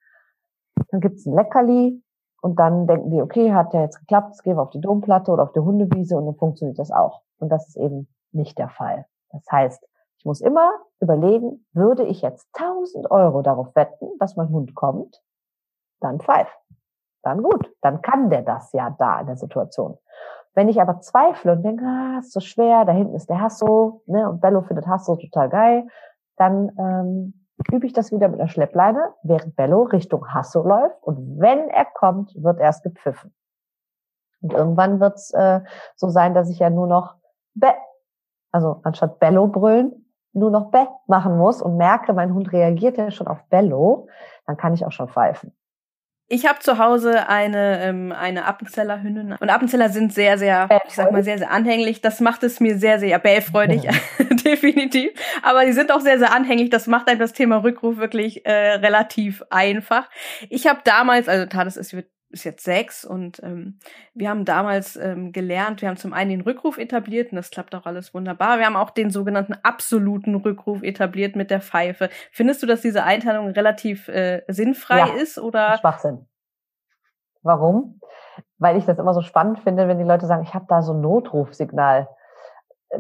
dann 0.88 1.00
gibt's 1.00 1.26
ein 1.26 1.34
Leckerli 1.34 2.02
und 2.42 2.58
dann 2.58 2.86
denken 2.86 3.10
die, 3.10 3.22
okay, 3.22 3.52
hat 3.52 3.72
der 3.72 3.82
jetzt 3.82 4.00
geklappt, 4.00 4.28
jetzt 4.32 4.42
gehen 4.42 4.56
wir 4.56 4.62
auf 4.62 4.70
die 4.70 4.80
Domplatte 4.80 5.30
oder 5.30 5.42
auf 5.42 5.52
die 5.52 5.60
Hundewiese 5.60 6.16
und 6.16 6.26
dann 6.26 6.36
funktioniert 6.36 6.78
das 6.78 6.90
auch. 6.90 7.22
Und 7.38 7.48
das 7.48 7.68
ist 7.68 7.76
eben 7.76 8.08
nicht 8.32 8.58
der 8.58 8.68
Fall. 8.68 9.06
Das 9.34 9.46
heißt, 9.50 9.86
ich 10.18 10.24
muss 10.24 10.40
immer 10.40 10.72
überlegen, 11.00 11.66
würde 11.72 12.04
ich 12.04 12.22
jetzt 12.22 12.48
1000 12.54 13.10
Euro 13.10 13.42
darauf 13.42 13.74
wetten, 13.76 14.08
dass 14.18 14.36
mein 14.36 14.48
Hund 14.48 14.74
kommt, 14.74 15.22
dann 16.00 16.20
pfeif. 16.20 16.48
Dann 17.22 17.42
gut, 17.42 17.74
dann 17.80 18.02
kann 18.02 18.30
der 18.30 18.42
das 18.42 18.72
ja 18.72 18.94
da 18.98 19.20
in 19.20 19.26
der 19.26 19.36
Situation. 19.36 19.98
Wenn 20.54 20.68
ich 20.68 20.80
aber 20.80 21.00
zweifle 21.00 21.52
und 21.52 21.62
denke, 21.62 21.84
ah, 21.84 22.18
ist 22.20 22.32
so 22.32 22.40
schwer, 22.40 22.84
da 22.84 22.92
hinten 22.92 23.14
ist 23.14 23.28
der 23.28 23.40
Hasso, 23.40 24.02
ne, 24.06 24.28
und 24.28 24.40
Bello 24.40 24.62
findet 24.62 24.86
Hasso 24.86 25.16
total 25.16 25.48
geil, 25.48 25.88
dann 26.36 26.70
ähm, 26.78 27.46
übe 27.72 27.86
ich 27.86 27.92
das 27.92 28.12
wieder 28.12 28.28
mit 28.28 28.40
einer 28.40 28.48
Schleppleine, 28.48 29.14
während 29.22 29.56
Bello 29.56 29.82
Richtung 29.82 30.32
Hasso 30.32 30.62
läuft. 30.62 31.02
Und 31.02 31.40
wenn 31.40 31.68
er 31.70 31.86
kommt, 31.86 32.34
wird 32.40 32.60
erst 32.60 32.84
gepfiffen. 32.84 33.34
Und 34.42 34.52
irgendwann 34.52 35.00
wird 35.00 35.14
es 35.14 35.32
äh, 35.32 35.60
so 35.96 36.08
sein, 36.08 36.34
dass 36.34 36.50
ich 36.50 36.58
ja 36.58 36.70
nur 36.70 36.86
noch 36.86 37.16
Be 37.54 37.72
also 38.54 38.80
anstatt 38.84 39.18
Bello 39.18 39.48
brüllen, 39.48 40.06
nur 40.32 40.50
noch 40.52 40.70
Be 40.70 40.86
machen 41.08 41.36
muss 41.36 41.60
und 41.60 41.76
merke, 41.76 42.12
mein 42.12 42.32
Hund 42.32 42.52
reagiert 42.52 42.96
ja 42.96 43.10
schon 43.10 43.26
auf 43.26 43.38
Bello, 43.50 44.08
dann 44.46 44.56
kann 44.56 44.72
ich 44.74 44.86
auch 44.86 44.92
schon 44.92 45.08
pfeifen. 45.08 45.52
Ich 46.28 46.48
habe 46.48 46.60
zu 46.60 46.78
Hause 46.78 47.28
eine 47.28 47.82
ähm, 47.82 48.12
eine 48.12 48.46
Appenzeller 48.46 49.02
Hündin 49.02 49.36
und 49.38 49.50
Appenzeller 49.50 49.90
sind 49.90 50.14
sehr 50.14 50.38
sehr, 50.38 50.68
ich 50.86 50.94
sag 50.94 51.12
mal 51.12 51.24
sehr 51.24 51.36
sehr 51.36 51.50
anhänglich. 51.50 52.00
Das 52.00 52.20
macht 52.20 52.44
es 52.44 52.60
mir 52.60 52.78
sehr 52.78 52.98
sehr 52.98 53.18
bellfreudig, 53.18 53.82
ja. 53.82 53.92
definitiv. 54.44 55.10
Aber 55.42 55.66
die 55.66 55.72
sind 55.72 55.92
auch 55.92 56.00
sehr 56.00 56.18
sehr 56.18 56.32
anhänglich. 56.32 56.70
Das 56.70 56.86
macht 56.86 57.08
einem 57.08 57.18
das 57.18 57.34
Thema 57.34 57.56
Rückruf 57.62 57.98
wirklich 57.98 58.46
äh, 58.46 58.74
relativ 58.74 59.42
einfach. 59.50 60.08
Ich 60.48 60.66
habe 60.66 60.80
damals, 60.84 61.28
also 61.28 61.44
Tades 61.46 61.76
ist 61.76 61.94
ist 62.34 62.44
jetzt 62.44 62.64
sechs 62.64 63.04
und 63.04 63.42
ähm, 63.42 63.78
wir 64.12 64.28
haben 64.28 64.44
damals 64.44 64.96
ähm, 64.96 65.32
gelernt, 65.32 65.80
wir 65.80 65.88
haben 65.88 65.96
zum 65.96 66.12
einen 66.12 66.30
den 66.30 66.40
Rückruf 66.42 66.76
etabliert 66.76 67.32
und 67.32 67.36
das 67.36 67.50
klappt 67.50 67.74
auch 67.74 67.86
alles 67.86 68.12
wunderbar. 68.12 68.58
Wir 68.58 68.66
haben 68.66 68.76
auch 68.76 68.90
den 68.90 69.10
sogenannten 69.10 69.54
absoluten 69.62 70.34
Rückruf 70.34 70.82
etabliert 70.82 71.36
mit 71.36 71.50
der 71.50 71.60
Pfeife. 71.60 72.10
Findest 72.32 72.62
du, 72.62 72.66
dass 72.66 72.82
diese 72.82 73.04
Einteilung 73.04 73.48
relativ 73.50 74.08
äh, 74.08 74.42
sinnfrei 74.48 74.98
ja, 74.98 75.14
ist 75.14 75.38
oder? 75.38 75.78
Schwachsinn. 75.78 76.26
Warum? 77.42 78.00
Weil 78.58 78.76
ich 78.76 78.84
das 78.84 78.98
immer 78.98 79.14
so 79.14 79.22
spannend 79.22 79.60
finde, 79.60 79.88
wenn 79.88 79.98
die 79.98 80.04
Leute 80.04 80.26
sagen, 80.26 80.42
ich 80.42 80.54
habe 80.54 80.66
da 80.68 80.82
so 80.82 80.92
ein 80.92 81.00
Notrufsignal. 81.00 82.08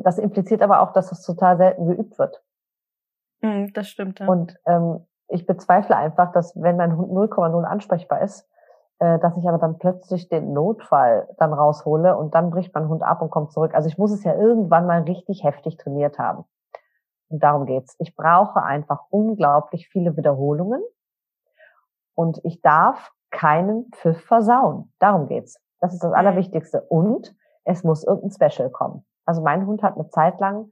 Das 0.02 0.18
impliziert 0.18 0.62
aber 0.62 0.80
auch, 0.80 0.92
dass 0.92 1.10
das 1.10 1.22
total 1.22 1.56
selten 1.56 1.86
geübt 1.86 2.18
wird. 2.18 2.42
Mm, 3.40 3.66
das 3.74 3.88
stimmt. 3.88 4.20
Ja. 4.20 4.26
Und 4.26 4.56
ähm, 4.66 5.06
ich 5.28 5.46
bezweifle 5.46 5.96
einfach, 5.96 6.32
dass 6.32 6.54
wenn 6.54 6.76
mein 6.76 6.96
Hund 6.96 7.10
0,0 7.10 7.64
ansprechbar 7.64 8.22
ist, 8.22 8.48
äh, 8.98 9.18
dass 9.18 9.36
ich 9.36 9.48
aber 9.48 9.58
dann 9.58 9.78
plötzlich 9.78 10.28
den 10.28 10.52
Notfall 10.52 11.28
dann 11.38 11.52
raushole 11.52 12.16
und 12.16 12.34
dann 12.34 12.50
bricht 12.50 12.74
mein 12.74 12.88
Hund 12.88 13.02
ab 13.02 13.22
und 13.22 13.30
kommt 13.30 13.52
zurück. 13.52 13.74
Also 13.74 13.88
ich 13.88 13.98
muss 13.98 14.12
es 14.12 14.24
ja 14.24 14.34
irgendwann 14.34 14.86
mal 14.86 15.02
richtig 15.02 15.44
heftig 15.44 15.76
trainiert 15.76 16.18
haben. 16.18 16.44
Und 17.28 17.42
darum 17.42 17.66
geht's. 17.66 17.96
Ich 17.98 18.14
brauche 18.14 18.62
einfach 18.62 19.06
unglaublich 19.10 19.88
viele 19.88 20.16
Wiederholungen 20.16 20.82
und 22.14 22.40
ich 22.44 22.62
darf 22.62 23.12
keinen 23.30 23.90
Pfiff 23.90 24.24
versauen. 24.24 24.92
Darum 25.00 25.26
geht's. 25.26 25.60
Das 25.80 25.92
ist 25.92 26.02
das 26.02 26.10
mhm. 26.10 26.16
Allerwichtigste. 26.16 26.82
Und 26.82 27.34
es 27.64 27.82
muss 27.82 28.04
irgendein 28.04 28.50
Special 28.50 28.70
kommen. 28.70 29.04
Also 29.26 29.42
mein 29.42 29.66
Hund 29.66 29.82
hat 29.82 29.96
eine 29.96 30.08
Zeit 30.10 30.38
lang 30.38 30.70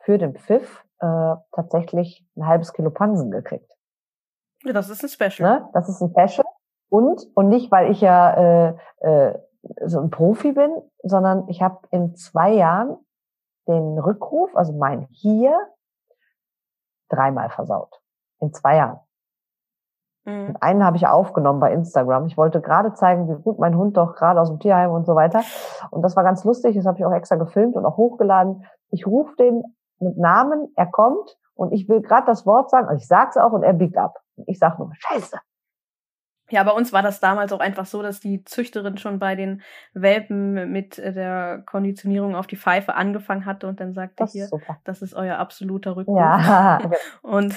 für 0.00 0.18
den 0.18 0.34
Pfiff 0.34 0.84
äh, 1.00 1.34
tatsächlich 1.52 2.26
ein 2.36 2.46
halbes 2.46 2.72
Kilo 2.72 2.90
Pansen 2.90 3.30
gekriegt. 3.30 3.70
Ja, 4.64 4.72
das 4.72 4.88
ist 4.88 5.02
ein 5.02 5.08
Special. 5.08 5.48
Ne? 5.48 5.68
Das 5.74 5.88
ist 5.88 6.00
ein 6.00 6.10
Special. 6.10 6.46
Und, 6.88 7.26
und 7.34 7.48
nicht, 7.48 7.70
weil 7.70 7.90
ich 7.90 8.00
ja 8.00 8.68
äh, 8.68 8.74
äh, 9.00 9.38
so 9.84 10.00
ein 10.00 10.10
Profi 10.10 10.52
bin, 10.52 10.70
sondern 11.02 11.48
ich 11.48 11.62
habe 11.62 11.80
in 11.90 12.14
zwei 12.14 12.52
Jahren 12.52 12.96
den 13.66 13.98
Rückruf, 13.98 14.56
also 14.56 14.72
mein 14.72 15.06
Hier, 15.10 15.58
dreimal 17.08 17.50
versaut. 17.50 18.00
In 18.40 18.52
zwei 18.52 18.76
Jahren. 18.76 19.00
Mhm. 20.24 20.48
Und 20.48 20.62
einen 20.62 20.84
habe 20.84 20.96
ich 20.96 21.06
aufgenommen 21.06 21.60
bei 21.60 21.72
Instagram. 21.72 22.26
Ich 22.26 22.36
wollte 22.36 22.60
gerade 22.60 22.94
zeigen, 22.94 23.28
wie 23.28 23.42
gut 23.42 23.58
mein 23.58 23.76
Hund 23.76 23.96
doch 23.96 24.14
gerade 24.14 24.40
aus 24.40 24.48
dem 24.48 24.58
Tierheim 24.58 24.90
und 24.90 25.06
so 25.06 25.14
weiter. 25.14 25.42
Und 25.90 26.02
das 26.02 26.16
war 26.16 26.24
ganz 26.24 26.44
lustig. 26.44 26.76
Das 26.76 26.86
habe 26.86 26.98
ich 26.98 27.04
auch 27.04 27.12
extra 27.12 27.36
gefilmt 27.36 27.76
und 27.76 27.84
auch 27.84 27.96
hochgeladen. 27.96 28.64
Ich 28.90 29.06
rufe 29.06 29.34
den 29.36 29.62
mit 30.00 30.16
Namen, 30.16 30.72
er 30.76 30.86
kommt 30.86 31.36
und 31.54 31.72
ich 31.72 31.88
will 31.88 32.00
gerade 32.00 32.26
das 32.26 32.46
Wort 32.46 32.70
sagen. 32.70 32.86
Also 32.86 32.98
ich 32.98 33.08
sage 33.08 33.30
es 33.30 33.36
auch 33.36 33.52
und 33.52 33.62
er 33.62 33.72
biegt 33.72 33.96
ab. 33.96 34.18
Ich 34.46 34.58
sage 34.58 34.76
nur, 34.78 34.92
Scheiße. 34.94 35.38
Ja, 36.50 36.62
bei 36.62 36.72
uns 36.72 36.92
war 36.92 37.02
das 37.02 37.20
damals 37.20 37.52
auch 37.52 37.60
einfach 37.60 37.86
so, 37.86 38.02
dass 38.02 38.20
die 38.20 38.44
Züchterin 38.44 38.98
schon 38.98 39.18
bei 39.18 39.34
den 39.34 39.62
Welpen 39.92 40.72
mit 40.72 40.98
äh, 40.98 41.12
der 41.12 41.62
Konditionierung 41.66 42.34
auf 42.34 42.46
die 42.46 42.56
Pfeife 42.56 42.94
angefangen 42.94 43.44
hatte 43.44 43.66
und 43.66 43.80
dann 43.80 43.92
sagte 43.92 44.14
das 44.16 44.32
hier, 44.32 44.48
das 44.84 45.02
ist 45.02 45.14
euer 45.14 45.38
absoluter 45.38 45.96
Rückruf. 45.96 46.18
Ja. 46.18 46.80
und 47.22 47.54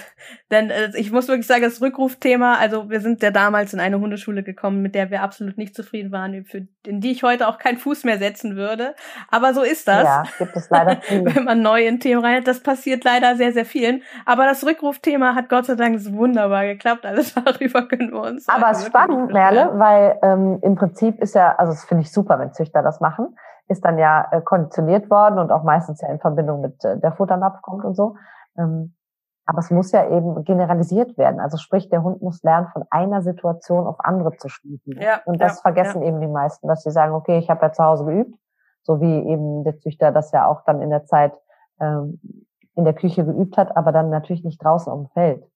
dann, 0.50 0.70
äh, 0.70 0.92
ich 0.96 1.12
muss 1.12 1.28
wirklich 1.28 1.48
sagen, 1.48 1.64
das 1.64 1.82
Rückrufthema, 1.82 2.56
also 2.56 2.90
wir 2.90 3.02
sind 3.02 3.22
ja 3.24 3.32
damals 3.32 3.74
in 3.74 3.80
eine 3.80 4.00
Hundeschule 4.00 4.44
gekommen, 4.44 4.82
mit 4.82 4.96
der 4.96 5.10
wir 5.10 5.22
absolut 5.22 5.58
nicht 5.58 5.76
zufrieden 5.76 6.12
waren, 6.12 6.46
für, 6.46 6.68
in 6.86 7.02
die 7.02 7.12
ich 7.12 7.24
heute 7.24 7.48
auch 7.48 7.58
keinen 7.58 7.78
Fuß 7.78 8.04
mehr 8.04 8.18
setzen 8.18 8.56
würde. 8.56 8.96
Aber 9.30 9.54
so 9.54 9.62
ist 9.62 9.88
das. 9.88 10.04
Ja, 10.04 10.24
gibt 10.38 10.56
es 10.56 10.70
leider 10.70 11.02
viel. 11.02 11.24
Wenn 11.26 11.46
man 11.46 11.62
neu 11.62 11.86
in 11.86 12.00
Themen 12.00 12.24
rein, 12.24 12.44
das 12.44 12.62
passiert 12.62 13.04
leider 13.04 13.36
sehr, 13.36 13.54
sehr 13.54 13.66
vielen. 13.66 14.04
Aber 14.26 14.46
das 14.46 14.66
Rückrufthema 14.66 15.36
hat 15.36 15.50
Gott 15.50 15.66
sei 15.66 15.76
Dank 15.76 16.00
wunderbar 16.12 16.66
geklappt. 16.66 17.06
Alles 17.06 17.34
darüber 17.46 17.88
können 17.88 18.12
wir 18.12 18.22
uns. 18.22 18.48
Aber 18.48 18.74
ist 18.82 18.88
spannend, 18.88 19.32
Merle, 19.32 19.72
weil 19.76 20.20
ähm, 20.22 20.60
im 20.62 20.76
Prinzip 20.76 21.20
ist 21.22 21.36
ja, 21.36 21.56
also 21.56 21.72
das 21.74 21.84
finde 21.86 22.04
ich 22.04 22.12
super, 22.12 22.40
wenn 22.40 22.54
Züchter 22.54 22.82
das 22.82 23.00
machen, 23.00 23.36
ist 23.68 23.86
dann 23.86 23.98
ja 23.98 24.28
äh, 24.32 24.42
konditioniert 24.42 25.10
worden 25.10 25.40
und 25.40 25.52
auch 25.52 25.64
meistens 25.64 26.02
ja 26.02 26.10
in 26.10 26.20
Verbindung 26.20 26.62
mit 26.62 26.84
äh, 26.84 27.00
der 27.00 27.12
Futternapf 27.14 27.62
kommt 27.62 27.86
und 27.86 27.96
so. 27.96 28.16
Ähm, 28.58 28.96
aber 29.46 29.60
es 29.60 29.72
muss 29.72 29.92
ja 29.92 30.08
eben 30.10 30.44
generalisiert 30.44 31.18
werden. 31.18 31.40
Also 31.40 31.58
sprich, 31.58 31.90
der 31.90 32.04
Hund 32.04 32.22
muss 32.22 32.44
lernen, 32.44 32.68
von 32.68 32.84
einer 32.90 33.22
Situation 33.22 33.88
auf 33.88 34.00
andere 34.00 34.38
zu 34.38 34.50
schließen. 34.50 35.00
Ja, 35.00 35.22
und 35.26 35.42
das 35.42 35.58
ja, 35.58 35.62
vergessen 35.62 36.02
ja. 36.02 36.10
eben 36.10 36.22
die 36.22 36.28
meisten, 36.28 36.68
dass 36.68 36.84
sie 36.84 36.92
sagen, 36.92 37.14
okay, 37.14 37.38
ich 37.38 37.50
habe 37.50 37.62
ja 37.62 37.72
zu 37.72 37.84
Hause 37.84 38.06
geübt, 38.06 38.36
so 38.84 39.02
wie 39.02 39.28
eben 39.28 39.64
der 39.64 39.78
Züchter 39.80 40.12
das 40.12 40.32
ja 40.32 40.46
auch 40.48 40.64
dann 40.66 40.82
in 40.82 40.90
der 40.90 41.06
Zeit 41.06 41.34
ähm, 41.80 42.22
in 42.76 42.86
der 42.86 42.94
Küche 42.94 43.26
geübt 43.26 43.58
hat, 43.58 43.76
aber 43.76 43.92
dann 43.92 44.10
natürlich 44.10 44.44
nicht 44.44 44.64
draußen 44.64 44.92
auf 44.92 45.00
dem 45.00 45.10
Feld. 45.10 45.51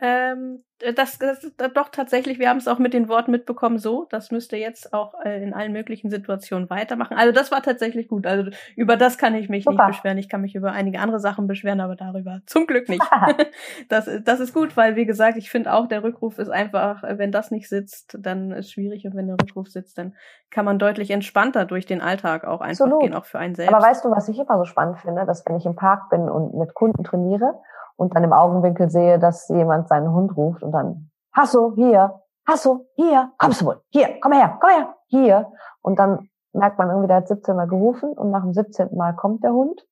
Ähm, 0.00 0.64
äh, 0.80 0.92
das, 0.92 1.18
das 1.18 1.44
ist 1.44 1.54
doch 1.74 1.90
tatsächlich, 1.90 2.38
wir 2.38 2.48
haben 2.48 2.56
es 2.56 2.68
auch 2.68 2.78
mit 2.78 2.94
den 2.94 3.08
Worten 3.08 3.30
mitbekommen, 3.30 3.78
so, 3.78 4.06
das 4.10 4.30
müsste 4.30 4.56
jetzt 4.56 4.92
auch 4.92 5.14
äh, 5.24 5.42
in 5.42 5.54
allen 5.54 5.72
möglichen 5.72 6.10
Situationen 6.10 6.70
weitermachen. 6.70 7.16
Also 7.16 7.32
das 7.32 7.50
war 7.50 7.62
tatsächlich 7.62 8.08
gut. 8.08 8.26
Also 8.26 8.50
über 8.76 8.96
das 8.96 9.18
kann 9.18 9.34
ich 9.34 9.48
mich 9.48 9.64
Super. 9.64 9.86
nicht 9.86 9.96
beschweren. 9.96 10.18
Ich 10.18 10.28
kann 10.28 10.40
mich 10.40 10.54
über 10.54 10.72
einige 10.72 11.00
andere 11.00 11.20
Sachen 11.20 11.46
beschweren, 11.46 11.80
aber 11.80 11.96
darüber 11.96 12.40
zum 12.46 12.66
Glück 12.66 12.88
nicht. 12.88 13.02
das, 13.88 14.08
das 14.24 14.40
ist 14.40 14.54
gut, 14.54 14.76
weil 14.76 14.96
wie 14.96 15.06
gesagt, 15.06 15.36
ich 15.36 15.50
finde 15.50 15.72
auch, 15.72 15.86
der 15.86 16.02
Rückruf 16.02 16.38
ist 16.38 16.50
einfach, 16.50 17.02
wenn 17.02 17.32
das 17.32 17.50
nicht 17.50 17.68
sitzt, 17.68 18.16
dann 18.18 18.52
ist 18.52 18.72
schwierig 18.72 19.04
und 19.04 19.14
wenn 19.14 19.26
der 19.26 19.36
Rückruf 19.40 19.68
sitzt, 19.68 19.98
dann 19.98 20.14
kann 20.50 20.64
man 20.64 20.78
deutlich 20.78 21.10
entspannter 21.10 21.64
durch 21.64 21.86
den 21.86 22.00
Alltag 22.00 22.44
auch 22.44 22.60
einfach 22.60 22.86
Absolut. 22.86 23.02
gehen, 23.02 23.14
auch 23.14 23.24
für 23.24 23.38
einen 23.38 23.54
selbst. 23.54 23.72
Aber 23.72 23.84
weißt 23.84 24.04
du, 24.04 24.10
was 24.10 24.28
ich 24.28 24.38
immer 24.38 24.58
so 24.58 24.64
spannend 24.64 24.98
finde, 24.98 25.24
dass 25.26 25.44
wenn 25.46 25.56
ich 25.56 25.66
im 25.66 25.76
Park 25.76 26.10
bin 26.10 26.28
und 26.28 26.54
mit 26.54 26.74
Kunden 26.74 27.04
trainiere 27.04 27.60
und 28.00 28.16
dann 28.16 28.24
im 28.24 28.32
Augenwinkel 28.32 28.88
sehe, 28.88 29.18
dass 29.18 29.46
jemand 29.50 29.88
seinen 29.88 30.10
Hund 30.10 30.34
ruft 30.34 30.62
und 30.62 30.72
dann, 30.72 31.10
Hasso, 31.36 31.74
hier, 31.74 32.22
Hasso, 32.48 32.86
hier, 32.94 33.30
kommst 33.36 33.60
du 33.60 33.66
wohl, 33.66 33.82
hier, 33.90 34.18
komm 34.22 34.32
her, 34.32 34.56
komm 34.58 34.70
her, 34.70 34.94
hier. 35.08 35.52
Und 35.82 35.98
dann 35.98 36.30
merkt 36.54 36.78
man 36.78 36.88
irgendwie, 36.88 37.08
der 37.08 37.18
hat 37.18 37.28
17 37.28 37.54
Mal 37.54 37.68
gerufen 37.68 38.14
und 38.14 38.30
nach 38.30 38.40
dem 38.40 38.54
17. 38.54 38.96
Mal 38.96 39.14
kommt 39.14 39.44
der 39.44 39.52
Hund. 39.52 39.86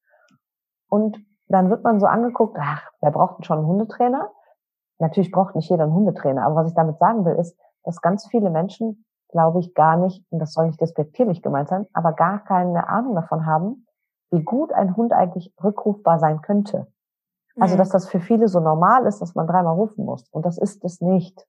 Und 0.88 1.18
dann 1.48 1.68
wird 1.68 1.84
man 1.84 2.00
so 2.00 2.06
angeguckt, 2.06 2.56
ach, 2.58 2.88
wer 3.02 3.10
braucht 3.10 3.38
denn 3.38 3.44
schon 3.44 3.58
einen 3.58 3.66
Hundetrainer? 3.66 4.30
Natürlich 4.98 5.30
braucht 5.30 5.54
nicht 5.54 5.68
jeder 5.68 5.84
einen 5.84 5.92
Hundetrainer, 5.92 6.46
aber 6.46 6.54
was 6.56 6.68
ich 6.68 6.74
damit 6.74 6.98
sagen 6.98 7.26
will, 7.26 7.34
ist, 7.34 7.60
dass 7.84 8.00
ganz 8.00 8.26
viele 8.26 8.48
Menschen, 8.48 9.04
glaube 9.28 9.60
ich, 9.60 9.74
gar 9.74 9.98
nicht, 9.98 10.24
und 10.30 10.38
das 10.38 10.54
soll 10.54 10.68
nicht 10.68 10.80
despektierlich 10.80 11.42
gemeint 11.42 11.68
sein, 11.68 11.86
aber 11.92 12.14
gar 12.14 12.38
keine 12.38 12.88
Ahnung 12.88 13.14
davon 13.14 13.44
haben, 13.44 13.86
wie 14.30 14.42
gut 14.42 14.72
ein 14.72 14.96
Hund 14.96 15.12
eigentlich 15.12 15.54
rückrufbar 15.62 16.18
sein 16.18 16.40
könnte. 16.40 16.86
Also, 17.60 17.74
mhm. 17.74 17.78
dass 17.78 17.90
das 17.90 18.08
für 18.08 18.20
viele 18.20 18.48
so 18.48 18.60
normal 18.60 19.06
ist, 19.06 19.20
dass 19.20 19.34
man 19.34 19.46
dreimal 19.46 19.74
rufen 19.74 20.04
muss. 20.04 20.28
Und 20.30 20.44
das 20.46 20.58
ist 20.58 20.84
es 20.84 21.00
nicht. 21.00 21.46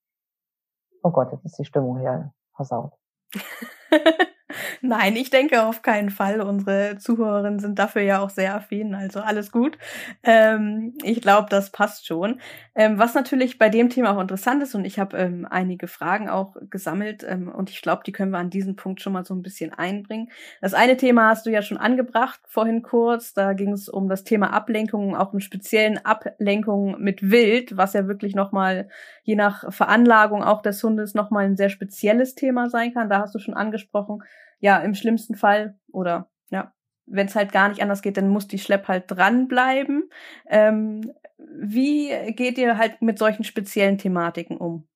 Oh 1.03 1.11
Gott, 1.11 1.31
jetzt 1.31 1.45
ist 1.45 1.57
die 1.57 1.65
Stimmung 1.65 1.99
hier 1.99 2.33
versaut. 2.55 2.93
Nein, 4.81 5.15
ich 5.15 5.29
denke 5.29 5.63
auf 5.63 5.81
keinen 5.81 6.09
Fall. 6.09 6.41
Unsere 6.41 6.97
Zuhörerinnen 6.97 7.59
sind 7.59 7.77
dafür 7.77 8.01
ja 8.01 8.19
auch 8.19 8.29
sehr 8.29 8.55
affin, 8.55 8.95
also 8.95 9.19
alles 9.19 9.51
gut. 9.51 9.77
Ähm, 10.23 10.93
ich 11.03 11.21
glaube, 11.21 11.47
das 11.49 11.71
passt 11.71 12.07
schon. 12.07 12.39
Ähm, 12.75 12.97
was 12.97 13.13
natürlich 13.13 13.57
bei 13.59 13.69
dem 13.69 13.89
Thema 13.89 14.15
auch 14.15 14.21
interessant 14.21 14.63
ist, 14.63 14.73
und 14.73 14.85
ich 14.85 14.97
habe 14.99 15.17
ähm, 15.17 15.47
einige 15.49 15.87
Fragen 15.87 16.29
auch 16.29 16.55
gesammelt, 16.69 17.23
ähm, 17.27 17.47
und 17.49 17.69
ich 17.69 17.81
glaube, 17.81 18.01
die 18.05 18.11
können 18.11 18.31
wir 18.31 18.39
an 18.39 18.49
diesem 18.49 18.75
Punkt 18.75 19.01
schon 19.01 19.13
mal 19.13 19.25
so 19.25 19.35
ein 19.35 19.43
bisschen 19.43 19.73
einbringen. 19.73 20.29
Das 20.61 20.73
eine 20.73 20.97
Thema 20.97 21.29
hast 21.29 21.45
du 21.45 21.51
ja 21.51 21.61
schon 21.61 21.77
angebracht, 21.77 22.39
vorhin 22.47 22.81
kurz. 22.81 23.33
Da 23.33 23.53
ging 23.53 23.71
es 23.73 23.87
um 23.87 24.09
das 24.09 24.23
Thema 24.23 24.51
Ablenkung, 24.53 25.15
auch 25.15 25.33
im 25.33 25.41
speziellen 25.41 26.03
Ablenkung 26.03 26.99
mit 26.99 27.29
Wild, 27.29 27.77
was 27.77 27.93
ja 27.93 28.07
wirklich 28.07 28.33
nochmal, 28.33 28.89
je 29.23 29.35
nach 29.35 29.71
Veranlagung 29.71 30.43
auch 30.43 30.61
des 30.61 30.83
Hundes, 30.83 31.13
nochmal 31.13 31.45
ein 31.45 31.57
sehr 31.57 31.69
spezielles 31.69 32.33
Thema 32.33 32.69
sein 32.69 32.93
kann. 32.93 33.09
Da 33.09 33.19
hast 33.19 33.35
du 33.35 33.39
schon 33.39 33.53
angesprochen, 33.53 34.23
ja, 34.59 34.77
im 34.77 34.93
schlimmsten 34.93 35.35
Fall 35.35 35.77
oder 35.91 36.29
ja, 36.49 36.73
wenn 37.05 37.27
es 37.27 37.35
halt 37.35 37.51
gar 37.51 37.69
nicht 37.69 37.81
anders 37.81 38.01
geht, 38.01 38.17
dann 38.17 38.29
muss 38.29 38.47
die 38.47 38.59
Schlepp 38.59 38.87
halt 38.87 39.05
dranbleiben. 39.07 40.09
Ähm, 40.47 41.13
wie 41.37 42.09
geht 42.33 42.57
ihr 42.57 42.77
halt 42.77 43.01
mit 43.01 43.17
solchen 43.17 43.43
speziellen 43.43 43.97
Thematiken 43.97 44.57
um? 44.57 44.87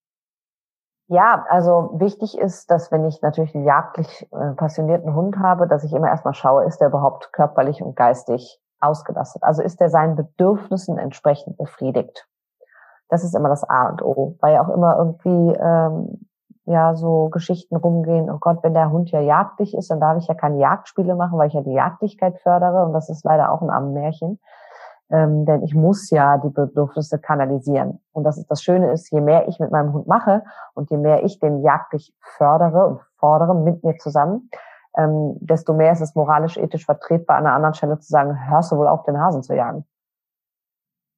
Ja, 1.07 1.45
also 1.49 1.91
wichtig 1.95 2.37
ist, 2.37 2.71
dass 2.71 2.91
wenn 2.91 3.05
ich 3.05 3.21
natürlich 3.21 3.53
einen 3.53 3.65
jagdlich 3.65 4.27
äh, 4.31 4.53
passionierten 4.55 5.13
Hund 5.13 5.37
habe, 5.37 5.67
dass 5.67 5.83
ich 5.83 5.93
immer 5.93 6.07
erstmal 6.07 6.33
schaue, 6.33 6.65
ist 6.65 6.81
er 6.81 6.87
überhaupt 6.87 7.33
körperlich 7.33 7.81
und 7.81 7.95
geistig 7.95 8.59
ausgelastet? 8.79 9.43
Also 9.43 9.61
ist 9.61 9.81
er 9.81 9.89
seinen 9.89 10.15
Bedürfnissen 10.15 10.97
entsprechend 10.97 11.57
befriedigt? 11.57 12.27
Das 13.09 13.23
ist 13.23 13.35
immer 13.35 13.49
das 13.49 13.63
A 13.69 13.89
und 13.89 14.01
O, 14.01 14.37
weil 14.39 14.53
ja 14.53 14.65
auch 14.65 14.73
immer 14.73 14.97
irgendwie 14.97 15.57
ähm, 15.59 16.25
ja 16.65 16.95
so 16.95 17.29
Geschichten 17.29 17.75
rumgehen, 17.75 18.29
oh 18.29 18.37
Gott, 18.39 18.59
wenn 18.63 18.73
der 18.73 18.91
Hund 18.91 19.11
ja 19.11 19.19
jagdlich 19.19 19.75
ist, 19.75 19.91
dann 19.91 19.99
darf 19.99 20.17
ich 20.17 20.27
ja 20.27 20.33
keine 20.33 20.59
Jagdspiele 20.59 21.15
machen, 21.15 21.37
weil 21.37 21.47
ich 21.47 21.53
ja 21.53 21.61
die 21.61 21.73
Jagdlichkeit 21.73 22.39
fördere 22.39 22.85
und 22.85 22.93
das 22.93 23.09
ist 23.09 23.25
leider 23.25 23.51
auch 23.51 23.61
ein 23.61 23.69
armes 23.69 23.93
Märchen. 23.93 24.39
Ähm, 25.09 25.45
denn 25.45 25.63
ich 25.63 25.75
muss 25.75 26.09
ja 26.09 26.37
die 26.37 26.49
Bedürfnisse 26.49 27.19
kanalisieren. 27.19 27.99
Und 28.13 28.23
das 28.23 28.37
ist 28.37 28.49
das 28.49 28.63
Schöne 28.63 28.91
ist, 28.91 29.11
je 29.11 29.19
mehr 29.19 29.47
ich 29.47 29.59
mit 29.59 29.69
meinem 29.69 29.93
Hund 29.93 30.07
mache 30.07 30.43
und 30.73 30.89
je 30.89 30.97
mehr 30.97 31.23
ich 31.23 31.39
den 31.39 31.61
jagdlich 31.61 32.15
fördere 32.21 32.87
und 32.87 33.01
fordere 33.17 33.53
mit 33.53 33.83
mir 33.83 33.97
zusammen, 33.97 34.49
ähm, 34.97 35.35
desto 35.41 35.73
mehr 35.73 35.91
ist 35.91 36.01
es 36.01 36.15
moralisch, 36.15 36.57
ethisch 36.57 36.85
vertretbar, 36.85 37.37
an 37.37 37.45
einer 37.45 37.55
anderen 37.55 37.73
Stelle 37.73 37.99
zu 37.99 38.09
sagen, 38.09 38.49
hörst 38.49 38.71
du 38.71 38.77
wohl 38.77 38.87
auf, 38.87 39.03
den 39.03 39.19
Hasen 39.19 39.43
zu 39.43 39.53
jagen. 39.53 39.85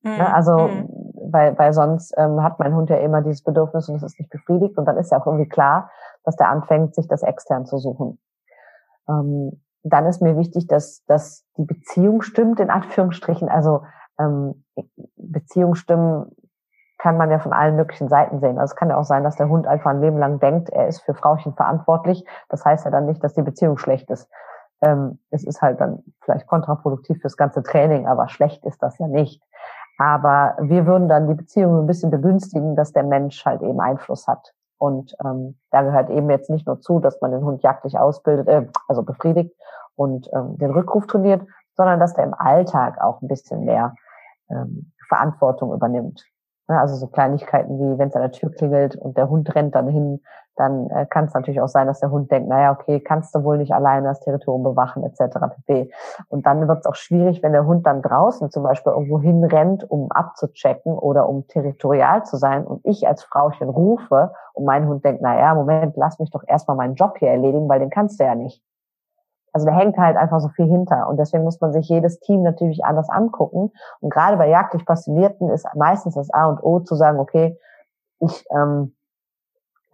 Mhm. 0.01 0.17
Ne? 0.17 0.33
Also 0.33 0.57
mhm 0.67 1.04
weil, 1.35 1.57
weil 1.59 1.73
sonst 1.73 2.13
ähm, 2.17 2.41
hat 2.41 2.59
mein 2.59 2.73
Hund 2.73 2.89
ja 2.89 2.95
immer 2.95 3.21
dieses 3.21 3.43
Bedürfnis 3.43 3.89
und 3.89 3.97
es 3.97 4.03
ist 4.03 4.17
nicht 4.17 4.31
befriedigt 4.31 4.77
und 4.77 4.85
dann 4.85 4.95
ist 4.95 5.11
ja 5.11 5.19
auch 5.19 5.27
irgendwie 5.27 5.49
klar, 5.49 5.91
dass 6.23 6.37
der 6.37 6.49
anfängt, 6.49 6.95
sich 6.95 7.09
das 7.09 7.23
extern 7.23 7.65
zu 7.65 7.77
suchen. 7.77 8.17
Ähm, 9.09 9.61
dann 9.83 10.05
ist 10.05 10.21
mir 10.21 10.37
wichtig, 10.37 10.67
dass, 10.67 11.03
dass 11.07 11.45
die 11.57 11.65
Beziehung 11.65 12.21
stimmt, 12.21 12.61
in 12.61 12.69
Anführungsstrichen. 12.69 13.49
Also 13.49 13.83
ähm, 14.17 14.63
Beziehung 15.17 15.75
stimmen 15.75 16.31
kann 16.99 17.17
man 17.17 17.29
ja 17.29 17.39
von 17.39 17.51
allen 17.51 17.75
möglichen 17.75 18.07
Seiten 18.07 18.39
sehen. 18.39 18.57
Also 18.57 18.71
es 18.71 18.75
kann 18.77 18.89
ja 18.89 18.97
auch 18.97 19.03
sein, 19.03 19.25
dass 19.25 19.35
der 19.35 19.49
Hund 19.49 19.67
einfach 19.67 19.91
ein 19.91 19.99
Leben 19.99 20.17
lang 20.17 20.39
denkt, 20.39 20.69
er 20.69 20.87
ist 20.87 21.01
für 21.01 21.13
Frauchen 21.13 21.53
verantwortlich. 21.53 22.25
Das 22.47 22.63
heißt 22.63 22.85
ja 22.85 22.91
dann 22.91 23.07
nicht, 23.07 23.21
dass 23.21 23.33
die 23.33 23.41
Beziehung 23.41 23.77
schlecht 23.77 24.09
ist. 24.09 24.31
Ähm, 24.81 25.19
es 25.31 25.43
ist 25.43 25.61
halt 25.61 25.81
dann 25.81 26.01
vielleicht 26.21 26.47
kontraproduktiv 26.47 27.19
fürs 27.19 27.35
ganze 27.35 27.61
Training, 27.61 28.07
aber 28.07 28.29
schlecht 28.29 28.65
ist 28.65 28.81
das 28.81 28.97
ja 28.99 29.07
nicht. 29.07 29.43
Aber 29.97 30.57
wir 30.59 30.85
würden 30.85 31.07
dann 31.07 31.27
die 31.27 31.35
Beziehung 31.35 31.79
ein 31.79 31.87
bisschen 31.87 32.11
begünstigen, 32.11 32.75
dass 32.75 32.91
der 32.91 33.03
Mensch 33.03 33.45
halt 33.45 33.61
eben 33.61 33.79
Einfluss 33.79 34.27
hat. 34.27 34.53
Und 34.77 35.15
ähm, 35.23 35.57
da 35.71 35.83
gehört 35.83 36.09
eben 36.09 36.29
jetzt 36.29 36.49
nicht 36.49 36.67
nur 36.67 36.81
zu, 36.81 36.99
dass 36.99 37.21
man 37.21 37.31
den 37.31 37.45
Hund 37.45 37.63
jagdlich 37.63 37.97
ausbildet, 37.97 38.47
äh, 38.47 38.67
also 38.87 39.03
befriedigt 39.03 39.55
und 39.95 40.29
ähm, 40.33 40.57
den 40.57 40.71
Rückruf 40.71 41.07
trainiert, 41.07 41.41
sondern 41.75 41.99
dass 41.99 42.13
der 42.13 42.25
im 42.25 42.33
Alltag 42.33 43.01
auch 43.01 43.21
ein 43.21 43.27
bisschen 43.27 43.63
mehr 43.63 43.95
ähm, 44.49 44.91
Verantwortung 45.07 45.73
übernimmt. 45.73 46.25
Ja, 46.67 46.81
also 46.81 46.95
so 46.95 47.07
Kleinigkeiten 47.07 47.79
wie, 47.79 47.97
wenn 47.97 48.09
es 48.09 48.15
an 48.15 48.23
der 48.23 48.31
Tür 48.31 48.51
klingelt 48.51 48.95
und 48.95 49.17
der 49.17 49.29
Hund 49.29 49.53
rennt 49.55 49.75
dann 49.75 49.87
hin, 49.87 50.21
dann 50.55 50.89
äh, 50.89 51.05
kann 51.05 51.25
es 51.25 51.33
natürlich 51.33 51.61
auch 51.61 51.67
sein, 51.67 51.87
dass 51.87 51.99
der 51.99 52.11
Hund 52.11 52.31
denkt, 52.31 52.49
naja, 52.49 52.71
okay, 52.71 52.99
kannst 52.99 53.35
du 53.35 53.43
wohl 53.43 53.57
nicht 53.57 53.73
alleine 53.73 54.07
das 54.07 54.19
Territorium 54.21 54.63
bewachen, 54.63 55.03
etc. 55.03 55.37
pp. 55.55 55.91
Und 56.29 56.45
dann 56.45 56.67
wird 56.67 56.79
es 56.79 56.85
auch 56.85 56.95
schwierig, 56.95 57.43
wenn 57.43 57.51
der 57.51 57.65
Hund 57.65 57.85
dann 57.85 58.01
draußen 58.01 58.49
zum 58.51 58.63
Beispiel 58.63 58.93
irgendwo 58.93 59.19
hinrennt, 59.19 59.89
um 59.89 60.11
abzuchecken 60.11 60.97
oder 60.97 61.27
um 61.27 61.47
territorial 61.47 62.23
zu 62.25 62.37
sein 62.37 62.65
und 62.65 62.81
ich 62.85 63.07
als 63.07 63.23
Frauchen 63.23 63.69
rufe 63.69 64.33
und 64.53 64.65
mein 64.65 64.87
Hund 64.87 65.03
denkt, 65.03 65.21
naja, 65.21 65.53
Moment, 65.53 65.95
lass 65.97 66.19
mich 66.19 66.31
doch 66.31 66.43
erstmal 66.47 66.77
meinen 66.77 66.95
Job 66.95 67.17
hier 67.17 67.29
erledigen, 67.29 67.67
weil 67.69 67.79
den 67.79 67.89
kannst 67.89 68.19
du 68.19 68.23
ja 68.23 68.35
nicht. 68.35 68.63
Also 69.55 69.67
da 69.67 69.73
hängt 69.73 69.97
halt 69.97 70.17
einfach 70.17 70.41
so 70.41 70.49
viel 70.49 70.65
hinter. 70.65 71.07
Und 71.07 71.15
deswegen 71.15 71.45
muss 71.45 71.61
man 71.61 71.71
sich 71.71 71.87
jedes 71.87 72.19
Team 72.19 72.43
natürlich 72.43 72.83
anders 72.83 73.09
angucken. 73.09 73.71
Und 74.01 74.09
gerade 74.09 74.35
bei 74.35 74.49
jagdlich 74.49 74.85
Passionierten 74.85 75.49
ist 75.49 75.65
meistens 75.75 76.15
das 76.15 76.29
A 76.29 76.47
und 76.47 76.61
O 76.61 76.81
zu 76.81 76.95
sagen, 76.95 77.19
okay, 77.19 77.57
ich 78.19 78.45
ähm, 78.51 78.93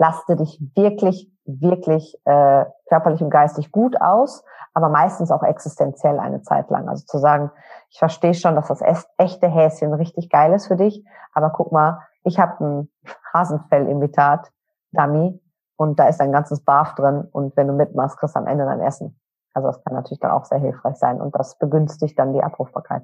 laste 0.01 0.35
dich 0.35 0.59
wirklich, 0.75 1.31
wirklich 1.45 2.19
äh, 2.25 2.65
körperlich 2.89 3.21
und 3.21 3.29
geistig 3.29 3.71
gut 3.71 4.01
aus, 4.01 4.43
aber 4.73 4.89
meistens 4.89 5.29
auch 5.29 5.43
existenziell 5.43 6.19
eine 6.19 6.41
Zeit 6.41 6.71
lang. 6.71 6.89
Also 6.89 7.05
zu 7.05 7.19
sagen, 7.19 7.51
ich 7.91 7.99
verstehe 7.99 8.33
schon, 8.33 8.55
dass 8.55 8.67
das 8.67 8.81
echte 9.17 9.47
Häschen 9.47 9.93
richtig 9.93 10.31
geil 10.31 10.53
ist 10.53 10.67
für 10.67 10.75
dich, 10.75 11.05
aber 11.33 11.51
guck 11.51 11.71
mal, 11.71 11.99
ich 12.23 12.39
habe 12.39 12.65
ein 12.65 12.89
Hasenfell-Imitat, 13.31 14.51
Dummy, 14.91 15.39
und 15.75 15.99
da 15.99 16.07
ist 16.07 16.19
ein 16.19 16.31
ganzes 16.31 16.63
Barf 16.63 16.95
drin 16.95 17.27
und 17.31 17.55
wenn 17.55 17.67
du 17.67 17.73
mitmachst, 17.73 18.17
kriegst 18.17 18.35
du 18.35 18.39
am 18.39 18.47
Ende 18.47 18.65
dein 18.65 18.81
Essen. 18.81 19.19
Also 19.53 19.67
das 19.67 19.83
kann 19.83 19.93
natürlich 19.93 20.19
dann 20.19 20.31
auch 20.31 20.45
sehr 20.45 20.59
hilfreich 20.59 20.95
sein 20.95 21.21
und 21.21 21.35
das 21.35 21.59
begünstigt 21.59 22.17
dann 22.17 22.33
die 22.33 22.43
Abrufbarkeit. 22.43 23.03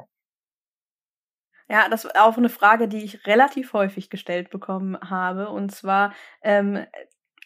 Ja, 1.70 1.90
das 1.90 2.06
ist 2.06 2.18
auch 2.18 2.38
eine 2.38 2.50
Frage, 2.50 2.88
die 2.88 3.04
ich 3.04 3.26
relativ 3.28 3.74
häufig 3.74 4.10
gestellt 4.10 4.50
bekommen 4.50 4.98
habe. 5.02 5.50
Und 5.50 5.72
zwar, 5.72 6.14
ähm, 6.42 6.86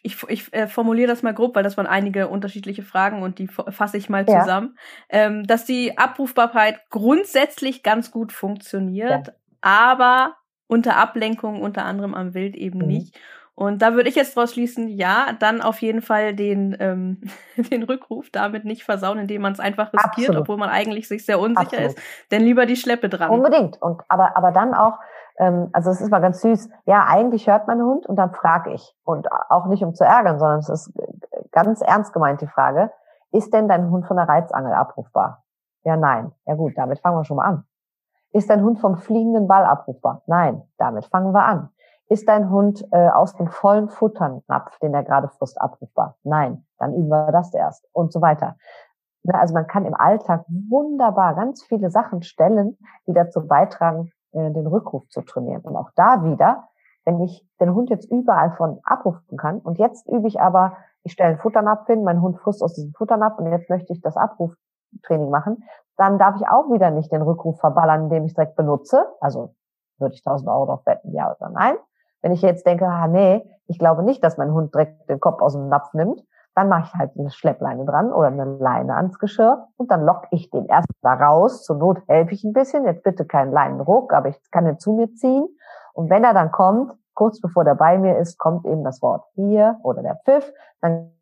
ich, 0.03 0.21
ich 0.29 0.53
äh, 0.53 0.67
formuliere 0.67 1.07
das 1.07 1.23
mal 1.23 1.33
grob, 1.33 1.55
weil 1.55 1.63
das 1.63 1.77
waren 1.77 1.87
einige 1.87 2.27
unterschiedliche 2.27 2.83
Fragen 2.83 3.23
und 3.23 3.39
die 3.39 3.47
fasse 3.47 3.97
ich 3.97 4.09
mal 4.09 4.25
ja. 4.27 4.41
zusammen. 4.41 4.77
Ähm, 5.09 5.45
dass 5.47 5.65
die 5.65 5.97
Abrufbarkeit 5.97 6.79
grundsätzlich 6.89 7.83
ganz 7.83 8.11
gut 8.11 8.31
funktioniert, 8.31 9.27
ja. 9.27 9.33
aber 9.61 10.35
unter 10.67 10.97
Ablenkung 10.97 11.61
unter 11.61 11.83
anderem 11.83 12.13
am 12.13 12.33
Wild 12.33 12.55
eben 12.55 12.79
mhm. 12.79 12.87
nicht. 12.87 13.19
Und 13.61 13.83
da 13.83 13.93
würde 13.93 14.09
ich 14.09 14.15
jetzt 14.15 14.35
draus 14.35 14.53
schließen, 14.53 14.87
ja, 14.87 15.33
dann 15.37 15.61
auf 15.61 15.83
jeden 15.83 16.01
Fall 16.01 16.33
den, 16.33 16.75
ähm, 16.79 17.21
den 17.71 17.83
Rückruf 17.83 18.31
damit 18.31 18.65
nicht 18.65 18.83
versauen, 18.83 19.19
indem 19.19 19.43
man 19.43 19.53
es 19.53 19.59
einfach 19.59 19.93
riskiert, 19.93 20.29
Absolut. 20.29 20.41
obwohl 20.41 20.57
man 20.57 20.69
eigentlich 20.69 21.07
sich 21.07 21.27
sehr 21.27 21.39
unsicher 21.39 21.77
Absolut. 21.77 21.89
ist. 21.89 21.99
Denn 22.31 22.41
lieber 22.41 22.65
die 22.65 22.75
Schleppe 22.75 23.07
dran. 23.07 23.29
Unbedingt. 23.29 23.79
Und 23.79 24.01
aber, 24.07 24.35
aber 24.35 24.51
dann 24.51 24.73
auch, 24.73 24.97
ähm, 25.37 25.69
also 25.73 25.91
es 25.91 26.01
ist 26.01 26.09
mal 26.09 26.21
ganz 26.21 26.41
süß, 26.41 26.71
ja, 26.87 27.05
eigentlich 27.07 27.45
hört 27.47 27.67
mein 27.67 27.79
Hund 27.83 28.07
und 28.07 28.15
dann 28.15 28.33
frage 28.33 28.73
ich. 28.73 28.95
Und 29.03 29.31
auch 29.31 29.67
nicht 29.67 29.83
um 29.83 29.93
zu 29.93 30.05
ärgern, 30.05 30.39
sondern 30.39 30.57
es 30.57 30.69
ist 30.69 30.91
ganz 31.51 31.81
ernst 31.81 32.13
gemeint, 32.13 32.41
die 32.41 32.47
Frage, 32.47 32.89
ist 33.31 33.53
denn 33.53 33.67
dein 33.67 33.91
Hund 33.91 34.07
von 34.07 34.17
der 34.17 34.27
Reizangel 34.27 34.73
abrufbar? 34.73 35.43
Ja, 35.83 35.97
nein. 35.97 36.31
Ja 36.47 36.55
gut, 36.55 36.73
damit 36.77 36.97
fangen 36.97 37.15
wir 37.15 37.25
schon 37.25 37.37
mal 37.37 37.45
an. 37.45 37.63
Ist 38.31 38.49
dein 38.49 38.63
Hund 38.63 38.79
vom 38.79 38.97
fliegenden 38.97 39.47
Ball 39.47 39.65
abrufbar? 39.65 40.23
Nein, 40.25 40.63
damit 40.79 41.05
fangen 41.05 41.31
wir 41.31 41.43
an. 41.43 41.69
Ist 42.11 42.27
dein 42.27 42.49
Hund 42.49 42.85
äh, 42.91 43.07
aus 43.07 43.37
dem 43.37 43.47
vollen 43.47 43.87
Futternapf, 43.87 44.77
den 44.79 44.93
er 44.93 45.03
gerade 45.03 45.29
frisst, 45.29 45.61
abrufbar? 45.61 46.17
Nein, 46.23 46.65
dann 46.77 46.93
üben 46.93 47.07
wir 47.07 47.31
das 47.31 47.53
erst 47.53 47.87
und 47.93 48.11
so 48.11 48.21
weiter. 48.21 48.57
Na, 49.23 49.39
also 49.39 49.53
man 49.53 49.65
kann 49.65 49.85
im 49.85 49.93
Alltag 49.93 50.43
wunderbar 50.49 51.35
ganz 51.35 51.63
viele 51.63 51.89
Sachen 51.89 52.21
stellen, 52.21 52.77
die 53.07 53.13
dazu 53.13 53.47
beitragen, 53.47 54.11
äh, 54.33 54.51
den 54.51 54.67
Rückruf 54.67 55.07
zu 55.07 55.21
trainieren. 55.21 55.61
Und 55.61 55.77
auch 55.77 55.89
da 55.95 56.25
wieder, 56.25 56.67
wenn 57.05 57.21
ich 57.21 57.47
den 57.61 57.73
Hund 57.73 57.89
jetzt 57.89 58.11
überall 58.11 58.51
von 58.57 58.81
abrufen 58.83 59.37
kann 59.37 59.59
und 59.59 59.79
jetzt 59.79 60.05
übe 60.09 60.27
ich 60.27 60.41
aber, 60.41 60.75
ich 61.03 61.13
stelle 61.13 61.29
einen 61.29 61.39
Futternapf 61.39 61.87
hin, 61.87 62.03
mein 62.03 62.21
Hund 62.21 62.37
frisst 62.39 62.61
aus 62.61 62.73
diesem 62.73 62.91
Futternapf 62.91 63.39
und 63.39 63.49
jetzt 63.49 63.69
möchte 63.69 63.93
ich 63.93 64.01
das 64.01 64.17
Abruftraining 64.17 65.29
machen, 65.29 65.63
dann 65.95 66.19
darf 66.19 66.35
ich 66.35 66.45
auch 66.45 66.69
wieder 66.71 66.91
nicht 66.91 67.09
den 67.09 67.21
Rückruf 67.21 67.57
verballern, 67.61 68.03
indem 68.03 68.25
ich 68.25 68.33
direkt 68.33 68.57
benutze. 68.57 69.05
Also 69.21 69.55
würde 69.97 70.13
ich 70.13 70.27
1000 70.27 70.49
Euro 70.49 70.65
drauf 70.65 70.85
wetten, 70.85 71.13
ja 71.13 71.33
oder 71.33 71.49
nein. 71.51 71.77
Wenn 72.21 72.31
ich 72.31 72.41
jetzt 72.41 72.65
denke, 72.65 72.85
ah 72.87 73.07
nee, 73.07 73.43
ich 73.67 73.79
glaube 73.79 74.03
nicht, 74.03 74.23
dass 74.23 74.37
mein 74.37 74.53
Hund 74.53 74.73
direkt 74.73 75.09
den 75.09 75.19
Kopf 75.19 75.41
aus 75.41 75.53
dem 75.53 75.69
Napf 75.69 75.93
nimmt, 75.93 76.23
dann 76.55 76.67
mache 76.67 76.83
ich 76.83 76.93
halt 76.93 77.11
eine 77.17 77.31
Schleppleine 77.31 77.85
dran 77.85 78.11
oder 78.11 78.27
eine 78.27 78.43
Leine 78.43 78.95
ans 78.95 79.17
Geschirr 79.19 79.67
und 79.77 79.89
dann 79.89 80.03
lock 80.03 80.27
ich 80.31 80.49
den 80.49 80.65
erst 80.65 80.89
da 81.01 81.13
raus. 81.13 81.63
Zur 81.63 81.77
Not 81.77 82.01
helfe 82.07 82.33
ich 82.33 82.43
ein 82.43 82.53
bisschen. 82.53 82.85
Jetzt 82.85 83.03
bitte 83.03 83.25
keinen 83.25 83.51
Leinenruck, 83.51 84.13
aber 84.13 84.29
ich 84.29 84.51
kann 84.51 84.65
den 84.65 84.77
zu 84.77 84.93
mir 84.93 85.13
ziehen. 85.13 85.47
Und 85.93 86.09
wenn 86.09 86.23
er 86.23 86.33
dann 86.33 86.51
kommt, 86.51 86.93
kurz 87.13 87.39
bevor 87.39 87.63
der 87.63 87.75
bei 87.75 87.97
mir 87.97 88.17
ist, 88.17 88.37
kommt 88.37 88.65
eben 88.65 88.83
das 88.83 89.01
Wort 89.01 89.25
hier 89.35 89.79
oder 89.83 90.01
der 90.01 90.15
Pfiff, 90.25 90.51
dann 90.81 91.13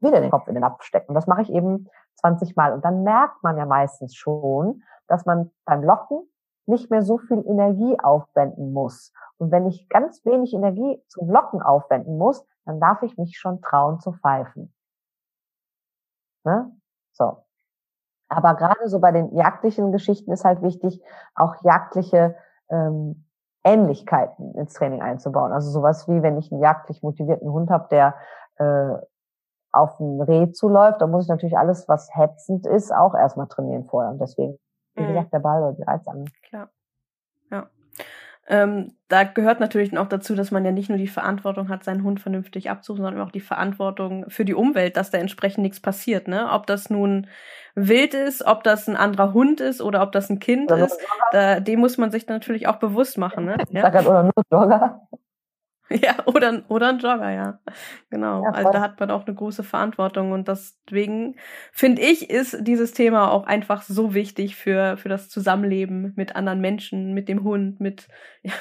wieder 0.00 0.20
den 0.20 0.30
Kopf 0.30 0.46
in 0.48 0.54
den 0.54 0.62
Napf 0.62 0.82
stecken. 0.82 1.14
Das 1.14 1.26
mache 1.26 1.42
ich 1.42 1.52
eben 1.52 1.88
20 2.16 2.56
Mal. 2.56 2.72
Und 2.72 2.84
dann 2.84 3.02
merkt 3.02 3.42
man 3.42 3.58
ja 3.58 3.66
meistens 3.66 4.14
schon, 4.14 4.82
dass 5.06 5.26
man 5.26 5.50
beim 5.64 5.82
Locken 5.82 6.22
nicht 6.68 6.90
mehr 6.90 7.02
so 7.02 7.18
viel 7.18 7.44
Energie 7.46 7.98
aufwenden 8.00 8.72
muss. 8.72 9.12
Und 9.38 9.50
wenn 9.50 9.66
ich 9.66 9.88
ganz 9.88 10.24
wenig 10.24 10.52
Energie 10.52 11.02
zum 11.08 11.30
Locken 11.30 11.62
aufwenden 11.62 12.18
muss, 12.18 12.44
dann 12.64 12.80
darf 12.80 13.02
ich 13.02 13.16
mich 13.16 13.38
schon 13.38 13.60
trauen 13.62 14.00
zu 14.00 14.12
pfeifen. 14.12 14.72
Ne? 16.44 16.70
So. 17.12 17.38
Aber 18.28 18.54
gerade 18.54 18.88
so 18.88 19.00
bei 19.00 19.10
den 19.10 19.34
jagdlichen 19.34 19.90
Geschichten 19.90 20.32
ist 20.32 20.44
halt 20.44 20.62
wichtig, 20.62 21.02
auch 21.34 21.54
jagdliche 21.62 22.36
ähm, 22.68 23.24
Ähnlichkeiten 23.64 24.54
ins 24.54 24.74
Training 24.74 25.02
einzubauen. 25.02 25.52
Also 25.52 25.70
sowas 25.70 26.06
wie, 26.08 26.22
wenn 26.22 26.38
ich 26.38 26.52
einen 26.52 26.60
jagdlich 26.60 27.02
motivierten 27.02 27.50
Hund 27.50 27.70
habe, 27.70 27.88
der 27.90 28.14
äh, 28.56 28.98
auf 29.72 29.98
ein 30.00 30.20
Reh 30.20 30.52
zuläuft, 30.52 31.00
dann 31.00 31.10
muss 31.10 31.24
ich 31.24 31.28
natürlich 31.28 31.58
alles, 31.58 31.88
was 31.88 32.14
hetzend 32.14 32.66
ist, 32.66 32.92
auch 32.92 33.14
erstmal 33.14 33.48
trainieren 33.48 33.84
vorher. 33.84 34.10
Und 34.10 34.20
deswegen 34.20 34.58
wie 34.98 35.02
mhm. 35.04 35.08
gesagt, 35.08 35.32
der 35.32 35.38
Ball 35.38 35.62
oder 35.62 35.72
die 35.76 35.82
Reizangel. 35.82 36.26
Klar. 36.48 36.70
Ja. 37.50 37.70
Ähm, 38.50 38.94
da 39.08 39.24
gehört 39.24 39.60
natürlich 39.60 39.96
auch 39.96 40.08
dazu, 40.08 40.34
dass 40.34 40.50
man 40.50 40.64
ja 40.64 40.72
nicht 40.72 40.88
nur 40.88 40.96
die 40.96 41.06
Verantwortung 41.06 41.68
hat, 41.68 41.84
seinen 41.84 42.02
Hund 42.02 42.18
vernünftig 42.18 42.70
abzusuchen, 42.70 43.04
sondern 43.04 43.26
auch 43.26 43.30
die 43.30 43.40
Verantwortung 43.40 44.24
für 44.28 44.46
die 44.46 44.54
Umwelt, 44.54 44.96
dass 44.96 45.10
da 45.10 45.18
entsprechend 45.18 45.62
nichts 45.62 45.80
passiert. 45.80 46.28
Ne? 46.28 46.48
Ob 46.50 46.66
das 46.66 46.88
nun 46.88 47.26
wild 47.74 48.14
ist, 48.14 48.44
ob 48.46 48.64
das 48.64 48.88
ein 48.88 48.96
anderer 48.96 49.34
Hund 49.34 49.60
ist 49.60 49.82
oder 49.82 50.02
ob 50.02 50.12
das 50.12 50.30
ein 50.30 50.40
Kind 50.40 50.72
oder 50.72 50.86
ist, 50.86 50.98
da, 51.32 51.60
dem 51.60 51.80
muss 51.80 51.98
man 51.98 52.10
sich 52.10 52.26
natürlich 52.26 52.66
auch 52.68 52.76
bewusst 52.76 53.18
machen. 53.18 53.44
Ne? 53.44 53.56
Ja? 53.70 53.82
Sag 53.82 54.06
oder 54.06 54.22
nur 54.22 54.32
Jogger. 54.50 55.07
Ja, 56.02 56.16
oder, 56.26 56.64
oder 56.68 56.90
ein 56.90 56.98
Jogger, 56.98 57.30
ja. 57.30 57.60
Genau. 58.10 58.44
Ja, 58.44 58.50
also 58.50 58.70
da 58.70 58.80
hat 58.80 59.00
man 59.00 59.10
auch 59.10 59.26
eine 59.26 59.34
große 59.34 59.62
Verantwortung 59.62 60.32
und 60.32 60.46
deswegen 60.46 61.36
finde 61.72 62.02
ich, 62.02 62.28
ist 62.28 62.58
dieses 62.60 62.92
Thema 62.92 63.30
auch 63.30 63.46
einfach 63.46 63.82
so 63.82 64.12
wichtig 64.12 64.56
für, 64.56 64.96
für 64.98 65.08
das 65.08 65.28
Zusammenleben 65.28 66.12
mit 66.16 66.36
anderen 66.36 66.60
Menschen, 66.60 67.14
mit 67.14 67.28
dem 67.28 67.42
Hund, 67.42 67.80
mit, 67.80 68.08
ja, 68.42 68.52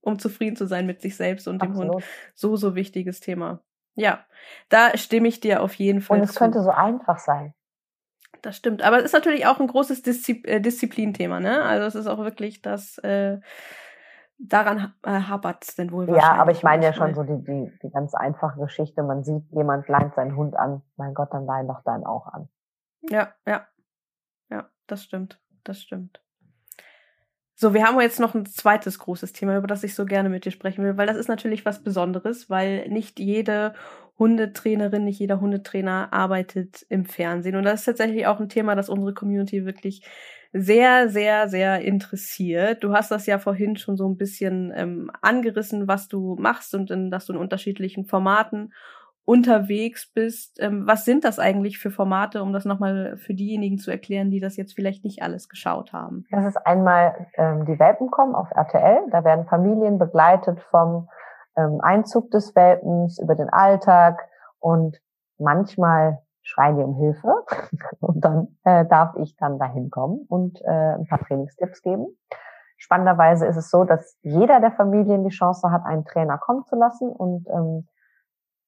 um 0.00 0.18
zufrieden 0.18 0.56
zu 0.56 0.66
sein 0.66 0.86
mit 0.86 1.02
sich 1.02 1.16
selbst 1.16 1.48
und 1.48 1.62
Absolut. 1.62 1.82
dem 1.82 1.94
Hund. 1.96 2.04
So, 2.34 2.56
so 2.56 2.74
wichtiges 2.74 3.20
Thema. 3.20 3.60
Ja, 3.94 4.24
da 4.68 4.96
stimme 4.96 5.28
ich 5.28 5.40
dir 5.40 5.62
auf 5.62 5.74
jeden 5.74 6.00
Fall 6.00 6.18
zu. 6.18 6.22
Und 6.22 6.28
es 6.28 6.34
zu. 6.34 6.38
könnte 6.38 6.62
so 6.62 6.70
einfach 6.70 7.18
sein. 7.18 7.54
Das 8.42 8.56
stimmt. 8.56 8.82
Aber 8.82 8.98
es 8.98 9.04
ist 9.04 9.12
natürlich 9.12 9.46
auch 9.46 9.60
ein 9.60 9.66
großes 9.66 10.02
Diszi 10.02 10.42
äh, 10.46 10.60
Disziplinthema, 10.60 11.40
ne? 11.40 11.62
Also 11.62 11.86
es 11.86 11.94
ist 11.94 12.06
auch 12.06 12.20
wirklich 12.20 12.62
das, 12.62 12.96
äh, 12.98 13.38
daran 14.40 14.94
äh, 15.02 15.10
hapert 15.10 15.64
es 15.66 15.76
denn 15.76 15.92
wohl 15.92 16.08
Ja, 16.08 16.34
aber 16.34 16.50
ich 16.50 16.62
meine 16.62 16.84
ja 16.84 16.92
schon 16.92 17.14
so 17.14 17.22
die, 17.22 17.42
die, 17.44 17.72
die 17.82 17.90
ganz 17.90 18.14
einfache 18.14 18.58
Geschichte. 18.58 19.02
Man 19.02 19.22
sieht, 19.22 19.44
jemand 19.50 19.88
leint 19.88 20.14
seinen 20.14 20.36
Hund 20.36 20.56
an. 20.56 20.82
Mein 20.96 21.14
Gott, 21.14 21.32
dann 21.32 21.46
leih 21.46 21.64
doch 21.66 21.82
deinen 21.82 22.04
auch 22.04 22.26
an. 22.26 22.48
Ja, 23.02 23.34
ja. 23.46 23.66
Ja, 24.50 24.68
das 24.86 25.04
stimmt. 25.04 25.40
Das 25.64 25.80
stimmt. 25.80 26.22
So, 27.54 27.74
wir 27.74 27.86
haben 27.86 28.00
jetzt 28.00 28.20
noch 28.20 28.34
ein 28.34 28.46
zweites 28.46 28.98
großes 28.98 29.34
Thema, 29.34 29.58
über 29.58 29.66
das 29.66 29.84
ich 29.84 29.94
so 29.94 30.06
gerne 30.06 30.30
mit 30.30 30.46
dir 30.46 30.50
sprechen 30.50 30.82
will, 30.82 30.96
weil 30.96 31.06
das 31.06 31.18
ist 31.18 31.28
natürlich 31.28 31.66
was 31.66 31.82
Besonderes, 31.82 32.48
weil 32.48 32.88
nicht 32.88 33.20
jede 33.20 33.74
Hundetrainerin, 34.20 35.04
nicht 35.04 35.18
jeder 35.18 35.40
Hundetrainer 35.40 36.12
arbeitet 36.12 36.86
im 36.90 37.06
Fernsehen. 37.06 37.56
Und 37.56 37.64
das 37.64 37.80
ist 37.80 37.86
tatsächlich 37.86 38.26
auch 38.26 38.38
ein 38.38 38.50
Thema, 38.50 38.76
das 38.76 38.90
unsere 38.90 39.14
Community 39.14 39.64
wirklich 39.64 40.06
sehr, 40.52 41.08
sehr, 41.08 41.48
sehr 41.48 41.80
interessiert. 41.80 42.84
Du 42.84 42.92
hast 42.92 43.10
das 43.10 43.26
ja 43.26 43.38
vorhin 43.38 43.76
schon 43.76 43.96
so 43.96 44.08
ein 44.08 44.16
bisschen 44.16 44.72
ähm, 44.76 45.10
angerissen, 45.22 45.88
was 45.88 46.08
du 46.08 46.36
machst 46.38 46.74
und 46.74 46.90
in, 46.90 47.10
dass 47.10 47.26
du 47.26 47.32
in 47.32 47.38
unterschiedlichen 47.38 48.04
Formaten 48.04 48.72
unterwegs 49.24 50.10
bist. 50.12 50.58
Ähm, 50.60 50.86
was 50.86 51.04
sind 51.04 51.24
das 51.24 51.38
eigentlich 51.38 51.78
für 51.78 51.90
Formate, 51.90 52.42
um 52.42 52.52
das 52.52 52.64
nochmal 52.64 53.16
für 53.16 53.32
diejenigen 53.32 53.78
zu 53.78 53.90
erklären, 53.90 54.30
die 54.30 54.40
das 54.40 54.56
jetzt 54.56 54.74
vielleicht 54.74 55.04
nicht 55.04 55.22
alles 55.22 55.48
geschaut 55.48 55.92
haben? 55.92 56.26
Das 56.30 56.44
ist 56.44 56.56
einmal 56.66 57.28
ähm, 57.34 57.64
die 57.64 57.78
Welpenkommen 57.78 58.34
auf 58.34 58.50
RTL. 58.50 58.98
Da 59.12 59.24
werden 59.24 59.46
Familien 59.46 59.98
begleitet 59.98 60.60
vom 60.70 61.08
ähm, 61.60 61.80
Einzug 61.80 62.30
des 62.30 62.54
Welpens 62.54 63.18
über 63.18 63.34
den 63.34 63.48
Alltag 63.50 64.28
und 64.58 65.00
manchmal 65.38 66.22
schreien 66.42 66.76
die 66.76 66.82
um 66.82 66.94
Hilfe 66.94 67.44
und 68.00 68.24
dann 68.24 68.56
äh, 68.64 68.86
darf 68.86 69.14
ich 69.16 69.36
dann 69.36 69.58
dahin 69.58 69.90
kommen 69.90 70.24
und 70.28 70.60
äh, 70.62 70.94
ein 70.94 71.06
paar 71.06 71.20
Trainingstipps 71.20 71.82
geben. 71.82 72.06
spannenderweise 72.76 73.46
ist 73.46 73.56
es 73.56 73.70
so, 73.70 73.84
dass 73.84 74.16
jeder 74.22 74.60
der 74.60 74.72
Familien 74.72 75.24
die 75.24 75.34
Chance 75.34 75.70
hat, 75.70 75.84
einen 75.84 76.04
Trainer 76.04 76.38
kommen 76.38 76.64
zu 76.64 76.76
lassen 76.76 77.10
und 77.10 77.46
ähm, 77.48 77.86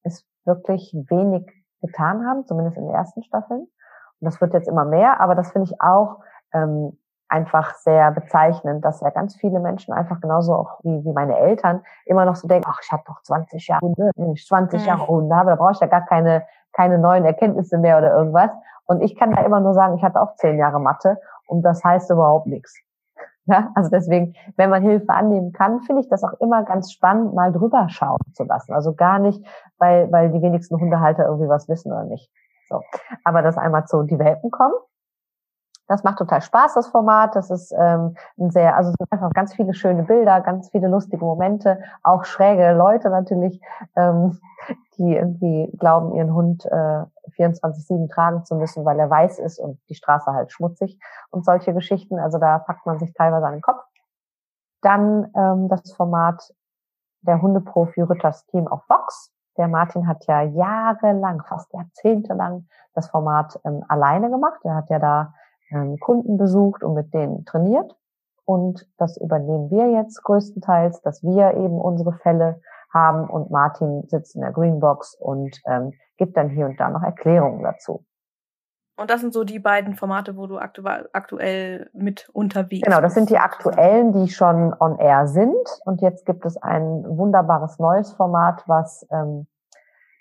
es 0.02 0.26
wirklich 0.44 0.94
wenig 1.08 1.50
getan 1.80 2.26
haben, 2.26 2.44
zumindest 2.46 2.76
in 2.76 2.86
den 2.86 2.94
ersten 2.94 3.22
Staffeln. 3.22 3.60
Und 3.60 4.26
das 4.26 4.40
wird 4.40 4.54
jetzt 4.54 4.68
immer 4.68 4.84
mehr, 4.84 5.20
aber 5.20 5.34
das 5.34 5.50
finde 5.52 5.70
ich 5.70 5.80
auch 5.80 6.20
ähm, 6.52 6.98
einfach 7.32 7.74
sehr 7.76 8.10
bezeichnend, 8.10 8.84
dass 8.84 9.00
ja 9.00 9.08
ganz 9.08 9.34
viele 9.36 9.58
Menschen 9.58 9.94
einfach 9.94 10.20
genauso 10.20 10.54
auch 10.54 10.80
wie, 10.82 11.02
wie 11.02 11.12
meine 11.12 11.38
Eltern 11.38 11.82
immer 12.04 12.26
noch 12.26 12.36
so 12.36 12.46
denken, 12.46 12.68
ach, 12.68 12.80
ich 12.82 12.92
habe 12.92 13.02
doch 13.06 13.22
20 13.22 13.68
Jahre 13.68 13.80
Hunde, 13.80 14.10
wenn 14.16 14.32
ich 14.32 14.46
20 14.46 14.82
mhm. 14.82 14.86
Jahre 14.86 15.08
Hunde 15.08 15.34
habe, 15.34 15.50
da 15.50 15.56
brauche 15.56 15.72
ich 15.72 15.80
ja 15.80 15.86
gar 15.86 16.04
keine, 16.04 16.46
keine 16.72 16.98
neuen 16.98 17.24
Erkenntnisse 17.24 17.78
mehr 17.78 17.96
oder 17.98 18.14
irgendwas. 18.14 18.50
Und 18.84 19.00
ich 19.00 19.16
kann 19.16 19.32
da 19.32 19.42
immer 19.42 19.60
nur 19.60 19.72
sagen, 19.72 19.96
ich 19.96 20.02
hatte 20.02 20.20
auch 20.20 20.34
zehn 20.34 20.58
Jahre 20.58 20.78
Mathe 20.78 21.18
und 21.46 21.62
das 21.62 21.82
heißt 21.82 22.10
überhaupt 22.10 22.46
nichts. 22.46 22.78
Ja, 23.44 23.72
also 23.74 23.90
deswegen, 23.90 24.36
wenn 24.56 24.70
man 24.70 24.82
Hilfe 24.82 25.12
annehmen 25.12 25.52
kann, 25.52 25.80
finde 25.80 26.02
ich 26.02 26.08
das 26.08 26.22
auch 26.22 26.34
immer 26.34 26.62
ganz 26.62 26.92
spannend, 26.92 27.34
mal 27.34 27.50
drüber 27.50 27.88
schauen 27.88 28.20
zu 28.34 28.44
lassen. 28.44 28.72
Also 28.72 28.94
gar 28.94 29.18
nicht, 29.18 29.44
weil, 29.78 30.12
weil 30.12 30.30
die 30.30 30.40
wenigsten 30.40 30.78
Hundehalter 30.78 31.26
irgendwie 31.26 31.48
was 31.48 31.68
wissen 31.68 31.90
oder 31.90 32.04
nicht. 32.04 32.30
So. 32.68 32.82
Aber 33.24 33.42
dass 33.42 33.58
einmal 33.58 33.84
zu 33.86 34.04
die 34.04 34.20
Welpen 34.20 34.52
kommen, 34.52 34.74
das 35.88 36.04
macht 36.04 36.18
total 36.18 36.40
Spaß, 36.40 36.74
das 36.74 36.88
Format. 36.88 37.36
Das 37.36 37.50
ist 37.50 37.72
ähm, 37.76 38.16
ein 38.38 38.50
sehr, 38.50 38.76
also 38.76 38.90
es 38.90 38.96
sind 38.98 39.12
einfach 39.12 39.32
ganz 39.32 39.54
viele 39.54 39.74
schöne 39.74 40.04
Bilder, 40.04 40.40
ganz 40.40 40.70
viele 40.70 40.88
lustige 40.88 41.24
Momente, 41.24 41.78
auch 42.02 42.24
schräge 42.24 42.72
Leute 42.72 43.10
natürlich, 43.10 43.60
ähm, 43.96 44.38
die 44.96 45.16
irgendwie 45.16 45.70
glauben, 45.78 46.14
ihren 46.14 46.34
Hund 46.34 46.64
äh, 46.66 47.04
24-7 47.36 48.10
tragen 48.12 48.44
zu 48.44 48.54
müssen, 48.56 48.84
weil 48.84 48.98
er 48.98 49.10
weiß 49.10 49.38
ist 49.38 49.58
und 49.58 49.80
die 49.88 49.94
Straße 49.94 50.32
halt 50.32 50.52
schmutzig 50.52 50.98
und 51.30 51.44
solche 51.44 51.74
Geschichten. 51.74 52.18
Also 52.18 52.38
da 52.38 52.58
packt 52.58 52.86
man 52.86 52.98
sich 52.98 53.12
teilweise 53.12 53.46
an 53.46 53.54
den 53.54 53.62
Kopf. 53.62 53.82
Dann 54.82 55.30
ähm, 55.36 55.68
das 55.68 55.92
Format 55.92 56.52
der 57.22 57.40
Hundeprofi 57.40 58.02
Rütters 58.02 58.46
Team 58.46 58.66
auf 58.68 58.82
Vox. 58.88 59.32
Der 59.56 59.68
Martin 59.68 60.06
hat 60.06 60.26
ja 60.26 60.42
jahrelang, 60.42 61.42
fast 61.42 61.72
jahrzehntelang 61.72 62.66
das 62.94 63.08
Format 63.08 63.60
ähm, 63.64 63.84
alleine 63.88 64.30
gemacht. 64.30 64.60
Er 64.64 64.74
hat 64.74 64.90
ja 64.90 64.98
da 64.98 65.34
ähm, 65.72 65.98
Kunden 65.98 66.36
besucht 66.36 66.82
und 66.82 66.94
mit 66.94 67.12
denen 67.14 67.44
trainiert. 67.44 67.96
Und 68.44 68.88
das 68.98 69.16
übernehmen 69.16 69.70
wir 69.70 69.90
jetzt 69.90 70.22
größtenteils, 70.24 71.00
dass 71.02 71.22
wir 71.22 71.54
eben 71.54 71.80
unsere 71.80 72.12
Fälle 72.12 72.60
haben 72.92 73.28
und 73.28 73.50
Martin 73.50 74.04
sitzt 74.08 74.34
in 74.34 74.42
der 74.42 74.52
Greenbox 74.52 75.14
und 75.14 75.60
ähm, 75.66 75.92
gibt 76.18 76.36
dann 76.36 76.50
hier 76.50 76.66
und 76.66 76.78
da 76.78 76.90
noch 76.90 77.02
Erklärungen 77.02 77.62
dazu. 77.62 78.04
Und 78.96 79.10
das 79.10 79.20
sind 79.20 79.32
so 79.32 79.44
die 79.44 79.58
beiden 79.58 79.94
Formate, 79.94 80.36
wo 80.36 80.46
du 80.46 80.58
aktu 80.58 80.82
aktuell 81.12 81.88
mit 81.94 82.28
unterwegs 82.32 82.82
bist. 82.82 82.84
Genau, 82.84 83.00
das 83.00 83.14
sind 83.14 83.30
die 83.30 83.38
aktuellen, 83.38 84.12
die 84.12 84.28
schon 84.28 84.74
on 84.78 84.98
air 84.98 85.26
sind. 85.26 85.56
Und 85.86 86.02
jetzt 86.02 86.26
gibt 86.26 86.44
es 86.44 86.56
ein 86.58 87.04
wunderbares 87.04 87.78
neues 87.78 88.12
Format, 88.12 88.62
was 88.66 89.06
ähm, 89.10 89.46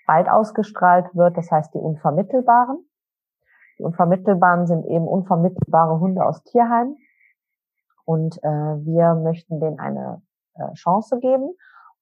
bald 0.06 0.28
ausgestrahlt 0.28 1.14
wird. 1.14 1.36
Das 1.36 1.50
heißt 1.50 1.74
die 1.74 1.78
Unvermittelbaren. 1.78 2.84
Die 3.82 3.86
Unvermittelbaren 3.86 4.68
sind 4.68 4.86
eben 4.86 5.08
unvermittelbare 5.08 5.98
Hunde 5.98 6.24
aus 6.24 6.44
Tierheim. 6.44 6.94
Und 8.04 8.38
äh, 8.44 8.48
wir 8.48 9.14
möchten 9.14 9.58
denen 9.58 9.80
eine 9.80 10.22
äh, 10.54 10.72
Chance 10.74 11.18
geben 11.18 11.50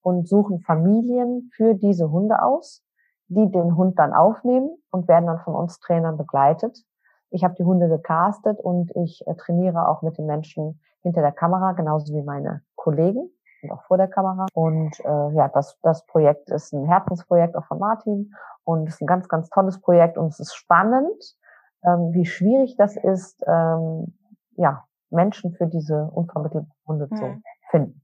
und 0.03 0.29
suchen 0.29 0.61
Familien 0.61 1.51
für 1.55 1.73
diese 1.73 2.11
Hunde 2.11 2.43
aus, 2.43 2.85
die 3.29 3.51
den 3.51 3.77
Hund 3.77 3.99
dann 3.99 4.13
aufnehmen 4.13 4.77
und 4.91 5.09
werden 5.09 5.25
dann 5.25 5.39
von 5.39 5.55
uns 5.55 5.81
Trainern 5.81 6.19
begleitet. 6.19 6.85
Ich 7.31 7.45
habe 7.45 7.55
die 7.55 7.65
Hunde 7.65 7.89
gecastet 7.89 8.61
und 8.61 8.95
ich 8.97 9.27
äh, 9.27 9.35
trainiere 9.37 9.89
auch 9.89 10.03
mit 10.03 10.19
den 10.19 10.27
Menschen 10.27 10.83
hinter 11.01 11.23
der 11.23 11.33
Kamera, 11.33 11.73
genauso 11.73 12.13
wie 12.13 12.23
meine 12.23 12.61
Kollegen 12.77 13.31
und 13.63 13.71
auch 13.71 13.85
vor 13.85 13.97
der 13.97 14.09
Kamera. 14.09 14.45
Und 14.53 15.01
äh, 15.01 15.35
ja, 15.35 15.49
das, 15.49 15.79
das 15.81 16.05
Projekt 16.05 16.51
ist 16.51 16.75
ein 16.75 16.85
Herzensprojekt 16.85 17.57
auch 17.57 17.65
von 17.65 17.79
Martin 17.79 18.35
und 18.65 18.87
ist 18.87 19.01
ein 19.01 19.07
ganz, 19.07 19.29
ganz 19.29 19.49
tolles 19.49 19.81
Projekt 19.81 20.19
und 20.19 20.27
es 20.27 20.41
ist 20.41 20.55
spannend, 20.55 21.37
ähm, 21.85 22.13
wie 22.13 22.27
schwierig 22.27 22.77
das 22.77 22.97
ist, 22.97 23.43
ähm, 23.47 24.15
ja, 24.57 24.85
Menschen 25.11 25.53
für 25.53 25.67
diese 25.67 26.11
unvermittelten 26.13 26.73
Hunde 26.87 27.09
hm. 27.11 27.17
zu 27.17 27.43
finden. 27.71 28.03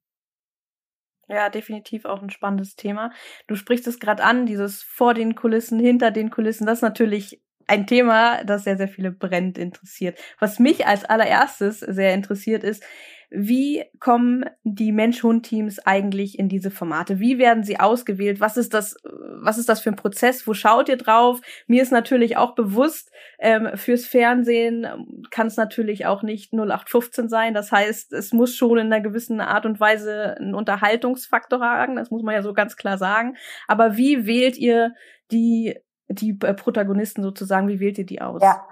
Ja, 1.29 1.49
definitiv 1.49 2.05
auch 2.05 2.23
ein 2.23 2.31
spannendes 2.31 2.77
Thema. 2.77 3.11
Du 3.49 3.57
sprichst 3.57 3.87
es 3.89 3.99
gerade 3.99 4.23
an, 4.23 4.47
dieses 4.47 4.83
vor 4.83 5.13
den 5.13 5.35
Kulissen, 5.35 5.81
hinter 5.81 6.13
den 6.13 6.31
Kulissen. 6.31 6.67
Das 6.67 6.79
ist 6.79 6.83
natürlich 6.83 7.43
ein 7.67 7.87
Thema, 7.87 8.45
das 8.45 8.63
sehr, 8.63 8.77
sehr 8.77 8.89
viele 8.89 9.11
brennend 9.11 9.59
interessiert. 9.59 10.19
Was 10.39 10.61
mich 10.61 10.87
als 10.87 11.05
allererstes 11.05 11.81
sehr 11.81 12.15
interessiert 12.15 12.63
ist, 12.63 12.85
wie 13.31 13.85
kommen 13.99 14.45
die 14.63 14.93
Mensch-Hund-Teams 14.93 15.81
eigentlich 15.81 16.39
in 16.39 16.49
diese 16.49 16.71
Formate? 16.71 17.19
Wie 17.19 17.39
werden 17.39 17.65
sie 17.65 17.81
ausgewählt? 17.81 18.41
Was 18.41 18.57
ist 18.57 18.73
das, 18.73 18.97
was 19.05 19.59
ist 19.59 19.69
das 19.69 19.81
für 19.81 19.91
ein 19.91 19.97
Prozess? 19.97 20.47
Wo 20.47 20.55
schaut 20.55 20.89
ihr 20.89 20.97
drauf? 20.97 21.41
Mir 21.67 21.83
ist 21.83 21.93
natürlich 21.93 22.37
auch 22.37 22.55
bewusst, 22.55 23.11
ähm, 23.39 23.71
fürs 23.75 24.07
Fernsehen 24.07 24.87
kann 25.31 25.49
es 25.49 25.57
natürlich 25.57 26.07
auch 26.07 26.23
nicht 26.23 26.53
0815 26.53 27.29
sein. 27.29 27.55
Das 27.55 27.73
heißt, 27.73 28.13
es 28.13 28.33
muss 28.33 28.55
schon 28.55 28.79
in 28.79 28.93
einer 28.93 29.01
gewissen 29.03 29.41
Art 29.41 29.67
und 29.67 29.81
Weise 29.81 30.37
einen 30.39 30.55
Unterhaltungsfaktor 30.55 31.61
haben. 31.61 31.97
Das 31.97 32.11
muss 32.11 32.23
man 32.23 32.35
ja 32.35 32.43
so 32.43 32.55
ganz 32.55 32.77
klar 32.77 32.99
sagen. 32.99 33.37
Aber 33.67 33.97
wie 33.97 34.27
wählt 34.27 34.57
ihr 34.57 34.95
die 35.31 35.77
die 36.09 36.39
äh, 36.43 36.55
Protagonisten 36.55 37.23
sozusagen, 37.23 37.69
wie 37.69 37.81
wählt 37.81 37.99
ihr 37.99 38.07
die 38.07 38.21
aus? 38.21 38.43
Ja, 38.43 38.63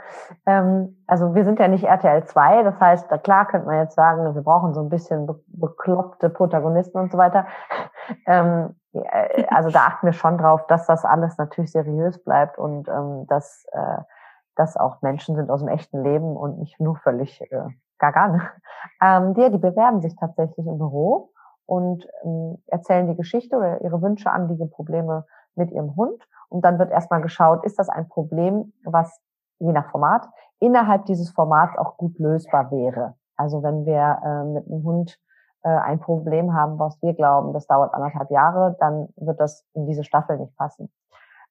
ähm, 0.47 0.97
also 1.07 1.35
wir 1.35 1.45
sind 1.45 1.59
ja 1.59 1.69
nicht 1.69 1.85
RTL 1.85 2.25
2, 2.25 2.63
das 2.63 2.79
heißt, 2.81 3.11
da 3.11 3.19
klar 3.19 3.47
könnte 3.47 3.67
man 3.67 3.79
jetzt 3.79 3.97
sagen, 3.97 4.35
wir 4.35 4.43
brauchen 4.43 4.75
so 4.75 4.81
ein 4.81 4.89
bisschen 4.89 5.27
be 5.27 5.41
bekloppte 5.49 6.31
Protagonisten 6.31 6.99
und 6.99 7.11
so 7.11 7.19
weiter. 7.19 7.47
ähm, 8.27 8.77
äh, 8.93 9.45
also 9.49 9.71
da 9.71 9.87
achten 9.87 10.07
wir 10.07 10.13
schon 10.13 10.39
drauf, 10.39 10.67
dass 10.69 10.87
das 10.87 11.05
alles 11.05 11.37
natürlich 11.39 11.73
seriös 11.73 12.23
bleibt 12.23 12.59
und 12.59 12.89
ähm, 12.89 13.27
dass 13.29 13.67
äh, 13.73 14.03
das 14.57 14.77
auch 14.77 15.03
Menschen 15.03 15.35
sind 15.35 15.51
aus 15.51 15.61
dem 15.61 15.69
echten 15.69 16.03
Leben 16.03 16.37
und 16.37 16.59
nicht 16.59 16.79
nur 16.79 16.97
völlig 16.97 17.41
äh, 17.41 17.65
gaga. 17.99 18.29
Ne? 18.29 18.43
Ähm, 19.03 19.35
die, 19.35 19.51
die 19.51 19.59
bewerben 19.59 20.01
sich 20.01 20.15
tatsächlich 20.17 20.67
im 20.67 20.79
Büro 20.79 21.31
und 21.67 22.07
ähm, 22.23 22.63
erzählen 22.67 23.09
die 23.09 23.17
Geschichte 23.17 23.57
oder 23.57 23.81
ihre 23.81 24.01
Wünsche, 24.03 24.31
Anliegen, 24.31 24.71
Probleme 24.71 25.27
mit 25.57 25.71
ihrem 25.71 25.97
Hund 25.97 26.23
und 26.49 26.65
dann 26.65 26.79
wird 26.79 26.91
erstmal 26.91 27.21
geschaut, 27.21 27.65
ist 27.65 27.79
das 27.79 27.89
ein 27.89 28.09
Problem, 28.09 28.73
was 28.85 29.21
je 29.59 29.73
nach 29.73 29.91
Format 29.91 30.29
innerhalb 30.61 31.07
dieses 31.07 31.31
Formats 31.31 31.77
auch 31.77 31.97
gut 31.97 32.19
lösbar 32.19 32.71
wäre. 32.71 33.15
Also 33.37 33.63
wenn 33.63 33.85
wir 33.85 34.21
äh, 34.25 34.45
mit 34.45 34.67
einem 34.67 34.85
Hund 34.85 35.19
äh, 35.63 35.69
ein 35.69 36.01
Problem 36.01 36.55
haben, 36.55 36.79
was 36.79 37.01
wir 37.03 37.15
glauben, 37.15 37.53
das 37.53 37.67
dauert 37.67 37.93
anderthalb 37.95 38.31
Jahre, 38.31 38.77
dann 38.81 39.09
wird 39.17 39.41
das 39.41 39.65
in 39.75 39.87
diese 39.87 40.05
Staffel 40.05 40.39
nicht 40.39 40.57
passen. 40.57 40.93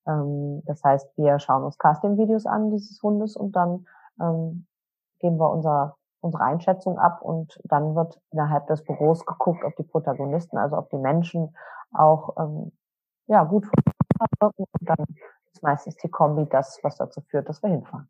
Ähm, 0.08 0.64
das 0.66 0.84
heißt, 0.84 1.18
wir 1.18 1.40
schauen 1.40 1.64
uns 1.64 1.78
Casting-Videos 1.78 2.46
an 2.46 2.72
dieses 2.72 3.02
Hundes 3.02 3.36
und 3.36 3.56
dann 3.56 3.86
ähm, 4.22 4.68
geben 5.20 5.38
wir 5.38 5.50
unser, 5.50 5.98
unsere 6.22 6.44
Einschätzung 6.44 6.98
ab 6.98 7.22
und 7.22 7.60
dann 7.64 7.96
wird 7.96 8.20
innerhalb 8.32 8.68
des 8.68 8.84
Büros 8.84 9.26
geguckt, 9.26 9.64
ob 9.66 9.76
die 9.76 9.84
Protagonisten, 9.84 10.58
also 10.58 10.78
ob 10.78 10.90
die 10.90 10.98
Menschen 10.98 11.56
auch 11.94 12.36
ähm, 12.38 12.72
ja 13.28 13.44
gut 13.44 13.68
wirken 14.40 14.66
und 14.80 14.90
dann 14.90 15.06
ist 15.52 15.64
meistens 15.64 15.96
die 15.98 16.10
Kombi 16.10 16.48
das, 16.50 16.80
was 16.84 16.98
dazu 16.98 17.22
führt, 17.22 17.50
dass 17.50 17.62
wir 17.64 17.70
hinfahren. 17.70 18.10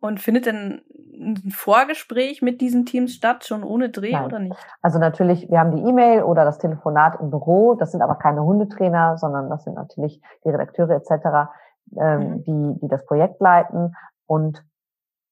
Und 0.00 0.20
findet 0.20 0.46
denn 0.46 0.82
ein 1.14 1.50
Vorgespräch 1.50 2.42
mit 2.42 2.60
diesen 2.60 2.84
Teams 2.84 3.14
statt, 3.14 3.44
schon 3.46 3.64
ohne 3.64 3.88
Dreh 3.88 4.12
Nein. 4.12 4.24
oder 4.24 4.38
nicht? 4.38 4.56
Also 4.82 4.98
natürlich, 4.98 5.50
wir 5.50 5.58
haben 5.58 5.74
die 5.74 5.82
E-Mail 5.82 6.22
oder 6.22 6.44
das 6.44 6.58
Telefonat 6.58 7.18
im 7.20 7.30
Büro. 7.30 7.74
Das 7.74 7.92
sind 7.92 8.02
aber 8.02 8.16
keine 8.16 8.44
Hundetrainer, 8.44 9.16
sondern 9.16 9.48
das 9.48 9.64
sind 9.64 9.74
natürlich 9.74 10.20
die 10.44 10.50
Redakteure 10.50 10.96
etc., 10.96 11.50
ähm, 11.98 12.20
mhm. 12.20 12.44
die, 12.44 12.80
die 12.82 12.88
das 12.88 13.06
Projekt 13.06 13.40
leiten. 13.40 13.96
Und 14.26 14.62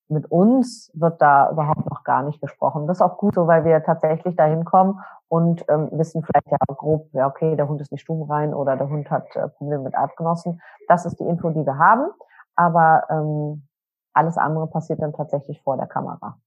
mit 0.09 0.31
uns 0.31 0.91
wird 0.95 1.21
da 1.23 1.51
überhaupt 1.51 1.89
noch 1.89 2.05
gar 2.05 2.23
nicht 2.23 2.41
gesprochen. 2.41 2.87
Das 2.87 2.99
ist 2.99 3.03
auch 3.03 3.19
gut 3.19 3.35
so, 3.35 3.47
weil 3.47 3.65
wir 3.65 3.83
tatsächlich 3.83 4.37
dahin 4.37 4.65
kommen 4.65 5.01
und 5.29 5.65
ähm, 5.69 5.89
wissen 5.93 6.23
vielleicht 6.23 6.51
ja 6.51 6.59
grob, 6.75 7.09
ja 7.13 7.27
okay, 7.27 7.57
der 7.57 7.69
Hund 7.69 7.81
ist 7.81 7.91
nicht 7.91 8.03
stubenrein 8.03 8.55
oder 8.55 8.77
der 8.77 8.89
Hund 8.89 9.11
hat 9.11 9.35
äh, 9.35 9.49
Probleme 9.49 9.83
mit 9.83 9.95
Artgenossen. 9.95 10.61
Das 10.89 11.07
ist 11.07 11.19
die 11.21 11.25
Info, 11.25 11.51
die 11.51 11.65
wir 11.65 11.79
haben. 11.79 12.11
Aber 12.57 13.05
ähm, 13.11 13.67
alles 14.13 14.37
andere 14.39 14.69
passiert 14.69 15.01
dann 15.03 15.13
tatsächlich 15.13 15.61
vor 15.63 15.77
der 15.77 15.87
Kamera. 15.87 16.39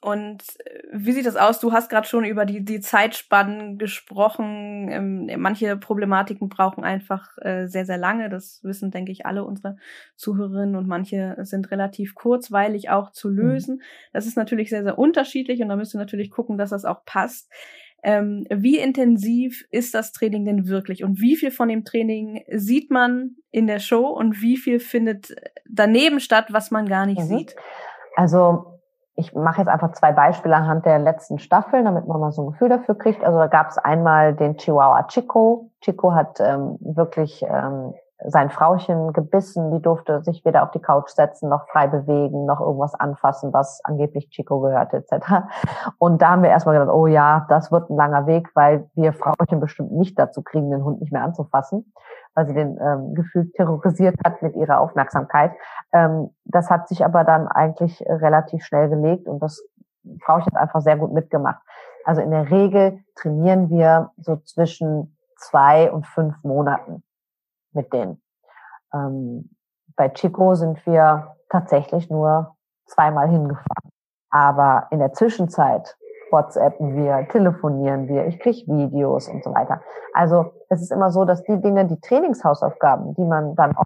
Und 0.00 0.42
äh, 0.64 0.82
wie 0.92 1.12
sieht 1.12 1.26
das 1.26 1.36
aus? 1.36 1.58
Du 1.58 1.72
hast 1.72 1.90
gerade 1.90 2.06
schon 2.06 2.24
über 2.24 2.44
die, 2.44 2.64
die 2.64 2.80
Zeitspannen 2.80 3.78
gesprochen. 3.78 4.88
Ähm, 4.90 5.30
manche 5.40 5.76
Problematiken 5.76 6.48
brauchen 6.48 6.84
einfach 6.84 7.36
äh, 7.38 7.66
sehr, 7.66 7.84
sehr 7.84 7.98
lange. 7.98 8.28
Das 8.28 8.60
wissen, 8.62 8.92
denke 8.92 9.10
ich, 9.10 9.26
alle 9.26 9.44
unsere 9.44 9.76
Zuhörerinnen. 10.16 10.76
Und 10.76 10.86
manche 10.86 11.36
sind 11.40 11.70
relativ 11.72 12.14
kurzweilig 12.14 12.90
auch 12.90 13.10
zu 13.10 13.28
mhm. 13.28 13.36
lösen. 13.36 13.74
Mhm. 13.76 13.82
Das 14.12 14.26
ist 14.26 14.36
natürlich 14.36 14.70
sehr, 14.70 14.84
sehr 14.84 14.98
unterschiedlich. 14.98 15.60
Und 15.62 15.68
da 15.68 15.76
müsst 15.76 15.94
ihr 15.94 15.98
natürlich 15.98 16.30
gucken, 16.30 16.58
dass 16.58 16.70
das 16.70 16.84
auch 16.84 17.04
passt. 17.04 17.50
Ähm, 18.04 18.46
wie 18.48 18.78
intensiv 18.78 19.66
ist 19.72 19.94
das 19.94 20.12
Training 20.12 20.44
denn 20.44 20.68
wirklich? 20.68 21.02
Und 21.02 21.20
wie 21.20 21.34
viel 21.34 21.50
von 21.50 21.68
dem 21.68 21.84
Training 21.84 22.44
sieht 22.52 22.92
man 22.92 23.34
in 23.50 23.66
der 23.66 23.80
Show? 23.80 24.06
Und 24.06 24.40
wie 24.40 24.56
viel 24.56 24.78
findet 24.78 25.34
daneben 25.68 26.20
statt, 26.20 26.46
was 26.50 26.70
man 26.70 26.86
gar 26.86 27.06
nicht 27.06 27.20
mhm. 27.22 27.38
sieht? 27.38 27.56
Also 28.14 28.77
ich 29.18 29.34
mache 29.34 29.58
jetzt 29.58 29.68
einfach 29.68 29.92
zwei 29.92 30.12
Beispiele 30.12 30.54
anhand 30.54 30.86
der 30.86 31.00
letzten 31.00 31.40
Staffeln, 31.40 31.84
damit 31.84 32.06
man 32.06 32.20
mal 32.20 32.30
so 32.30 32.42
ein 32.42 32.52
Gefühl 32.52 32.68
dafür 32.68 32.96
kriegt. 32.96 33.24
Also 33.24 33.36
da 33.36 33.48
gab 33.48 33.68
es 33.68 33.76
einmal 33.76 34.32
den 34.32 34.56
Chihuahua 34.56 35.02
Chico. 35.08 35.70
Chico 35.80 36.14
hat 36.14 36.38
ähm, 36.38 36.78
wirklich 36.80 37.42
ähm, 37.42 37.94
sein 38.24 38.48
Frauchen 38.48 39.12
gebissen, 39.12 39.72
die 39.72 39.82
durfte 39.82 40.22
sich 40.22 40.44
weder 40.44 40.62
auf 40.62 40.70
die 40.70 40.78
Couch 40.78 41.10
setzen, 41.10 41.48
noch 41.48 41.66
frei 41.68 41.88
bewegen, 41.88 42.46
noch 42.46 42.60
irgendwas 42.60 42.94
anfassen, 42.94 43.52
was 43.52 43.80
angeblich 43.82 44.30
Chico 44.30 44.60
gehörte, 44.60 44.98
etc. 44.98 45.48
Und 45.98 46.22
da 46.22 46.30
haben 46.30 46.42
wir 46.44 46.50
erstmal 46.50 46.78
gedacht, 46.78 46.94
oh 46.94 47.08
ja, 47.08 47.44
das 47.48 47.72
wird 47.72 47.90
ein 47.90 47.96
langer 47.96 48.26
Weg, 48.28 48.48
weil 48.54 48.88
wir 48.94 49.12
Frauchen 49.12 49.58
bestimmt 49.58 49.90
nicht 49.92 50.16
dazu 50.16 50.42
kriegen, 50.42 50.70
den 50.70 50.84
Hund 50.84 51.00
nicht 51.00 51.12
mehr 51.12 51.24
anzufassen 51.24 51.92
weil 52.38 52.46
sie 52.46 52.54
den 52.54 52.78
ähm, 52.80 53.14
gefühlt 53.16 53.52
terrorisiert 53.54 54.14
hat 54.24 54.42
mit 54.42 54.54
ihrer 54.54 54.78
Aufmerksamkeit. 54.78 55.50
Ähm, 55.92 56.30
das 56.44 56.70
hat 56.70 56.86
sich 56.86 57.04
aber 57.04 57.24
dann 57.24 57.48
eigentlich 57.48 58.00
relativ 58.06 58.64
schnell 58.64 58.88
gelegt 58.88 59.26
und 59.26 59.42
das 59.42 59.60
Frauchen 60.22 60.46
hat 60.46 60.62
einfach 60.62 60.80
sehr 60.80 60.96
gut 60.96 61.12
mitgemacht. 61.12 61.60
Also 62.04 62.20
in 62.20 62.30
der 62.30 62.48
Regel 62.48 63.00
trainieren 63.16 63.70
wir 63.70 64.12
so 64.18 64.36
zwischen 64.36 65.18
zwei 65.36 65.90
und 65.90 66.06
fünf 66.06 66.36
Monaten 66.44 67.02
mit 67.72 67.92
denen. 67.92 68.22
Ähm, 68.94 69.50
bei 69.96 70.08
Chico 70.08 70.54
sind 70.54 70.86
wir 70.86 71.34
tatsächlich 71.48 72.08
nur 72.08 72.54
zweimal 72.86 73.28
hingefahren. 73.28 73.90
Aber 74.30 74.86
in 74.92 75.00
der 75.00 75.12
Zwischenzeit 75.12 75.97
WhatsAppen 76.30 76.94
wir, 76.96 77.28
telefonieren 77.28 78.08
wir, 78.08 78.26
ich 78.26 78.38
kriege 78.38 78.66
Videos 78.66 79.28
und 79.28 79.44
so 79.44 79.54
weiter. 79.54 79.80
Also 80.12 80.52
es 80.68 80.82
ist 80.82 80.92
immer 80.92 81.10
so, 81.10 81.24
dass 81.24 81.42
die 81.44 81.60
Dinge, 81.60 81.86
die 81.86 82.00
Trainingshausaufgaben, 82.00 83.14
die 83.14 83.24
man 83.24 83.54
dann 83.54 83.76
auch 83.76 83.84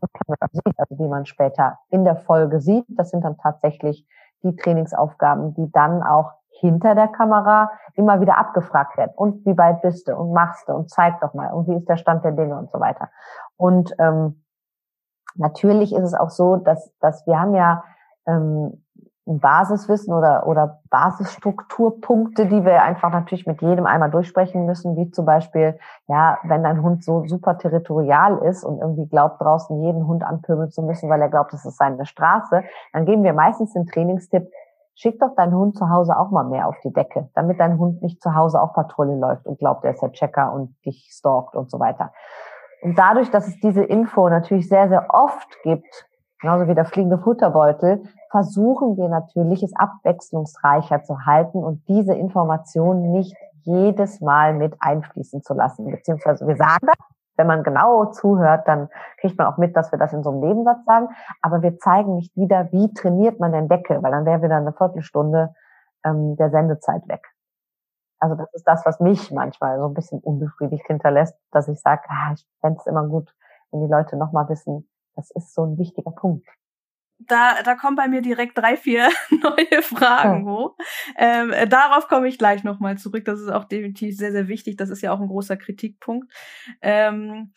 sieht, 0.53 0.79
also 0.79 0.95
die 0.95 1.09
man 1.09 1.27
später 1.27 1.79
in 1.91 2.05
der 2.05 2.17
Folge 2.17 2.61
sieht, 2.61 2.85
das 2.89 3.11
sind 3.11 3.25
dann 3.25 3.37
tatsächlich 3.39 4.07
die 4.43 4.57
Trainingsaufgaben, 4.57 5.55
die 5.55 5.71
dann 5.73 6.03
auch 6.03 6.33
hinter 6.51 6.95
der 6.95 7.09
Kamera 7.09 7.71
immer 7.95 8.21
wieder 8.21 8.39
abgefragt 8.39 8.97
werden. 8.97 9.13
Und 9.17 9.45
wie 9.45 9.59
weit 9.59 9.83
bist 9.83 10.09
du 10.09 10.17
und 10.17 10.33
machst 10.33 10.69
du 10.69 10.73
und 10.73 10.91
zeig 10.91 11.21
doch 11.21 11.35
mal 11.35 11.53
und 11.53 11.67
wie 11.67 11.75
ist 11.75 11.89
der 11.89 11.97
Stand 11.97 12.25
der 12.25 12.33
Dinge 12.33 12.57
und 12.57 12.71
so 12.71 12.81
weiter. 12.81 13.11
Und 13.57 13.95
ähm, 13.99 14.45
natürlich 15.35 15.93
ist 15.93 16.05
es 16.05 16.15
auch 16.15 16.31
so, 16.31 16.57
dass, 16.57 16.97
dass 16.99 17.27
wir 17.27 17.41
haben 17.41 17.55
ja 17.55 17.85
ähm, 18.27 18.85
Basiswissen 19.25 20.13
oder, 20.13 20.47
oder 20.47 20.81
Basisstrukturpunkte, 20.91 22.47
die 22.47 22.65
wir 22.65 22.83
einfach 22.83 23.11
natürlich 23.11 23.47
mit 23.47 23.63
jedem 23.63 23.87
einmal 23.87 24.11
durchsprechen 24.11 24.67
müssen, 24.67 24.97
wie 24.97 25.11
zum 25.11 25.25
Beispiel, 25.25 25.79
ja, 26.09 26.39
wenn 26.43 26.67
ein 26.67 26.83
Hund 26.83 27.05
so 27.05 27.25
super 27.27 27.57
territorial 27.57 28.39
ist 28.39 28.65
und 28.65 28.81
irgendwie 28.81 29.07
glaubt, 29.07 29.41
draußen 29.41 29.81
jeden 29.81 30.09
Hund 30.09 30.25
anpöbeln 30.25 30.71
zu 30.71 30.83
müssen, 30.83 31.09
weil 31.09 31.23
er 31.23 31.29
glaubt, 31.29 31.53
das 31.53 31.65
ist 31.65 31.77
seine 31.77 32.05
Straße, 32.05 32.65
dann 32.93 33.07
geben 33.07 33.23
wir 33.23 33.33
meistens 33.33 33.73
den 33.73 33.87
Trainingstipp, 33.87 34.51
schick 34.97 35.21
doch 35.21 35.37
deinen 35.37 35.55
Hund 35.55 35.77
zu 35.77 35.89
Hause 35.89 36.19
auch 36.19 36.31
mal 36.31 36.45
mehr 36.45 36.67
auf 36.67 36.77
die 36.83 36.93
Decke, 36.93 37.29
damit 37.35 37.61
dein 37.61 37.79
Hund 37.79 38.03
nicht 38.03 38.21
zu 38.21 38.35
Hause 38.35 38.61
auf 38.61 38.73
Patrouille 38.73 39.17
läuft 39.17 39.47
und 39.47 39.59
glaubt, 39.59 39.85
er 39.85 39.93
ist 39.93 40.03
der 40.03 40.13
Checker 40.13 40.53
und 40.53 40.75
dich 40.85 41.11
stalkt 41.13 41.55
und 41.55 41.71
so 41.71 41.79
weiter. 41.79 42.13
Und 42.83 42.99
dadurch, 42.99 43.31
dass 43.31 43.47
es 43.47 43.61
diese 43.61 43.85
Info 43.85 44.29
natürlich 44.29 44.69
sehr, 44.69 44.89
sehr 44.89 45.07
oft 45.11 45.63
gibt, 45.63 46.07
genauso 46.43 46.69
wie 46.69 46.75
der 46.75 46.85
fliegende 46.85 47.19
Futterbeutel, 47.19 48.03
versuchen 48.31 48.97
wir 48.97 49.09
natürlich, 49.09 49.63
es 49.63 49.75
abwechslungsreicher 49.75 51.03
zu 51.05 51.25
halten 51.25 51.65
und 51.65 51.89
diese 51.89 52.15
Informationen 52.15 53.13
nicht 53.13 53.35
jedes 53.63 54.21
Mal 54.21 54.53
mit 54.53 54.75
einfließen 54.81 55.43
zu 55.43 55.55
lassen. 55.55 55.91
Beziehungsweise 55.91 56.47
wir 56.47 56.57
sagen 56.57 56.87
das, 56.87 56.97
wenn 57.37 57.47
man 57.47 57.63
genau 57.63 58.07
zuhört, 58.07 58.67
dann 58.67 58.89
kriegt 59.19 59.39
man 59.39 59.47
auch 59.47 59.57
mit, 59.57 59.77
dass 59.77 59.93
wir 59.93 59.99
das 59.99 60.13
in 60.13 60.23
so 60.23 60.31
einem 60.31 60.41
Nebensatz 60.41 60.85
sagen. 60.85 61.09
Aber 61.41 61.63
wir 61.63 61.79
zeigen 61.79 62.17
nicht 62.17 62.37
wieder, 62.37 62.71
wie 62.73 62.93
trainiert 62.93 63.41
man 63.41 63.53
den 63.53 63.69
Deckel, 63.69 64.03
weil 64.03 64.11
dann 64.11 64.27
wäre 64.27 64.43
wieder 64.43 64.57
eine 64.57 64.73
Viertelstunde 64.73 65.55
ähm, 66.05 66.37
der 66.37 66.51
Sendezeit 66.51 67.07
weg. 67.09 67.25
Also 68.19 68.35
das 68.35 68.53
ist 68.53 68.67
das, 68.67 68.85
was 68.85 69.01
mich 69.01 69.31
manchmal 69.31 69.79
so 69.79 69.87
ein 69.87 69.95
bisschen 69.95 70.21
unbefriedigt 70.21 70.87
hinterlässt, 70.87 71.37
dass 71.53 71.69
ich 71.69 71.81
sage, 71.81 72.03
ah, 72.09 72.33
ich 72.35 72.47
fände 72.61 72.79
es 72.81 72.87
immer 72.87 73.07
gut, 73.07 73.33
wenn 73.71 73.81
die 73.81 73.93
Leute 73.93 74.17
nochmal 74.17 74.49
wissen, 74.49 74.89
das 75.15 75.31
ist 75.33 75.55
so 75.55 75.65
ein 75.65 75.79
wichtiger 75.79 76.11
Punkt. 76.11 76.49
Da, 77.19 77.63
da 77.63 77.77
kommen 77.77 77.97
bei 77.97 78.09
mir 78.09 78.21
direkt 78.21 78.59
drei, 78.59 78.77
vier 78.77 79.09
neue 79.31 79.83
Fragen 79.83 80.45
ja. 80.45 80.53
hoch. 80.53 80.77
Ähm, 81.17 81.55
darauf 81.69 82.09
komme 82.09 82.29
ich 82.29 82.39
gleich 82.39 82.65
nochmal 82.65 82.99
zurück. 82.99 83.25
Das 83.25 83.41
ist 83.41 83.49
auch 83.49 83.65
definitiv 83.65 84.17
sehr, 84.17 84.33
sehr 84.33 84.49
wichtig. 84.49 84.77
Das 84.77 84.91
ist 84.91 85.03
ja 85.03 85.13
auch 85.13 85.21
ein 85.21 85.29
großer 85.29 85.57
Kritikpunkt. 85.57 86.33
Ähm, 86.81 87.53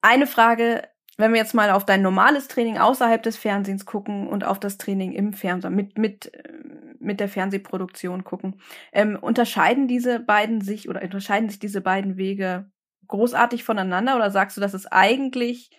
eine 0.00 0.26
Frage, 0.26 0.88
wenn 1.18 1.32
wir 1.32 1.40
jetzt 1.40 1.54
mal 1.54 1.70
auf 1.70 1.84
dein 1.84 2.02
normales 2.02 2.48
Training 2.48 2.78
außerhalb 2.78 3.22
des 3.22 3.36
Fernsehens 3.36 3.84
gucken 3.84 4.26
und 4.26 4.44
auf 4.44 4.58
das 4.58 4.78
Training 4.78 5.12
im 5.12 5.34
Fernsehen 5.34 5.74
mit, 5.74 5.98
mit, 5.98 6.32
mit 6.98 7.20
der 7.20 7.28
Fernsehproduktion 7.28 8.24
gucken, 8.24 8.60
ähm, 8.92 9.18
unterscheiden 9.20 9.86
diese 9.86 10.20
beiden 10.20 10.62
sich 10.62 10.88
oder 10.88 11.02
unterscheiden 11.02 11.50
sich 11.50 11.58
diese 11.58 11.82
beiden 11.82 12.16
Wege 12.16 12.70
großartig 13.08 13.64
voneinander 13.64 14.16
oder 14.16 14.30
sagst 14.30 14.56
du, 14.56 14.60
dass 14.60 14.72
es 14.72 14.86
eigentlich 14.86 15.70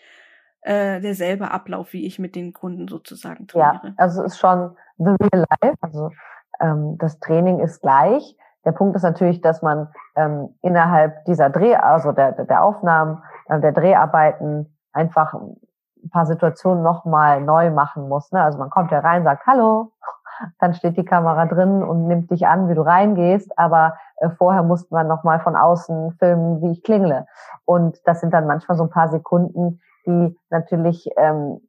äh, 0.62 1.02
derselbe 1.02 1.52
Ablauf, 1.52 1.94
wie 1.94 2.06
ich 2.06 2.20
mit 2.20 2.36
den 2.36 2.54
Kunden 2.54 2.88
sozusagen 2.88 3.48
trainiere. 3.48 3.88
Ja, 3.88 3.94
also 3.98 4.24
es 4.24 4.34
ist 4.34 4.40
schon 4.40 4.76
the 4.98 5.16
real 5.20 5.46
life. 5.62 5.78
Also 5.82 6.12
ähm, 6.60 6.98
das 7.00 7.20
Training 7.20 7.60
ist 7.60 7.82
gleich. 7.82 8.38
Der 8.66 8.72
Punkt 8.72 8.96
ist 8.96 9.04
natürlich, 9.04 9.42
dass 9.42 9.62
man 9.62 9.88
ähm, 10.16 10.50
innerhalb 10.62 11.26
dieser 11.26 11.50
Dreh, 11.50 11.76
also 11.76 12.12
der, 12.12 12.32
der 12.34 12.64
Aufnahmen, 12.64 13.24
äh, 13.50 13.60
der 13.60 13.72
Dreharbeiten 13.72 14.78
einfach 14.94 15.34
ein 15.34 16.10
paar 16.12 16.26
Situationen 16.26 16.84
nochmal 16.84 17.42
neu 17.42 17.72
machen 17.72 18.08
muss. 18.08 18.32
Ne? 18.32 18.42
Also 18.42 18.60
man 18.60 18.70
kommt 18.70 18.92
ja 18.92 19.00
rein, 19.00 19.24
sagt 19.24 19.48
Hallo, 19.48 19.92
dann 20.60 20.74
steht 20.74 20.98
die 20.98 21.06
Kamera 21.06 21.46
drin 21.48 21.84
und 21.84 22.08
nimmt 22.08 22.30
dich 22.30 22.48
an, 22.48 22.70
wie 22.70 22.76
du 22.76 22.82
reingehst, 22.82 23.58
aber 23.58 23.96
äh, 24.18 24.30
vorher 24.30 24.64
muss 24.64 24.90
man 24.92 25.08
nochmal 25.08 25.40
von 25.40 25.56
außen 25.56 26.14
filmen, 26.20 26.62
wie 26.62 26.72
ich 26.72 26.84
klingle. 26.84 27.26
Und 27.66 27.98
das 28.06 28.22
sind 28.22 28.34
dann 28.34 28.46
manchmal 28.46 28.78
so 28.78 28.84
ein 28.84 28.90
paar 28.92 29.10
Sekunden, 29.10 29.80
die 30.06 30.38
natürlich 30.50 31.10
ähm, 31.18 31.62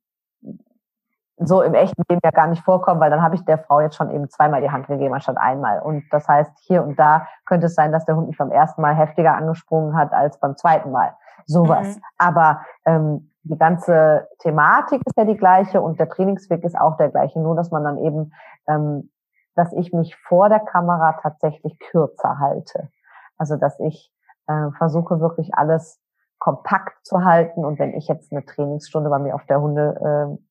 so 1.39 1.62
im 1.62 1.74
echten 1.74 2.03
Leben 2.09 2.20
ja 2.24 2.30
gar 2.30 2.47
nicht 2.47 2.62
vorkommen, 2.62 3.01
weil 3.01 3.11
dann 3.11 3.22
habe 3.22 3.35
ich 3.35 3.45
der 3.45 3.59
Frau 3.59 3.80
jetzt 3.80 3.97
schon 3.97 4.11
eben 4.11 4.28
zweimal 4.28 4.61
die 4.61 4.70
Hand 4.70 4.87
gegeben 4.87 5.14
anstatt 5.14 5.39
einmal. 5.39 5.80
Und 5.80 6.05
das 6.11 6.28
heißt, 6.28 6.51
hier 6.66 6.83
und 6.83 6.99
da 6.99 7.26
könnte 7.47 7.66
es 7.66 7.74
sein, 7.74 7.93
dass 7.93 8.05
der 8.05 8.16
Hund 8.16 8.28
mich 8.28 8.39
beim 8.39 8.51
ersten 8.51 8.83
Mal 8.83 8.95
heftiger 8.95 9.35
angesprungen 9.35 9.97
hat 9.97 10.12
als 10.12 10.39
beim 10.39 10.57
zweiten 10.57 10.91
Mal. 10.91 11.16
Sowas. 11.47 11.97
Mhm. 11.97 12.03
Aber 12.18 12.61
ähm, 12.85 13.30
die 13.45 13.59
ganze 13.59 14.28
Thematik 14.39 15.03
ist 15.05 15.16
ja 15.16 15.24
die 15.24 15.37
gleiche 15.37 15.80
und 15.80 15.99
der 15.99 16.09
Trainingsweg 16.09 16.62
ist 16.64 16.78
auch 16.78 16.97
der 16.97 17.09
gleiche, 17.09 17.41
nur 17.41 17.57
dass 17.57 17.70
man 17.70 17.83
dann 17.83 17.99
eben, 17.99 18.33
ähm, 18.68 19.11
dass 19.57 19.72
ich 19.72 19.93
mich 19.93 20.14
vor 20.16 20.49
der 20.49 20.61
Kamera 20.61 21.18
tatsächlich 21.20 21.78
kürzer 21.78 22.39
halte. 22.39 22.91
Also 23.39 23.57
dass 23.57 23.78
ich 23.80 24.12
äh, 24.47 24.70
versuche 24.78 25.20
wirklich 25.20 25.55
alles 25.55 26.01
kompakt 26.43 27.07
zu 27.07 27.24
halten. 27.24 27.64
Und 27.64 27.78
wenn 27.78 27.95
ich 27.95 28.09
jetzt 28.09 28.32
eine 28.32 28.45
Trainingsstunde 28.45 29.09
bei 29.09 29.20
mir 29.20 29.36
auf 29.36 29.47
der 29.47 29.61
Hunde, 29.61 29.95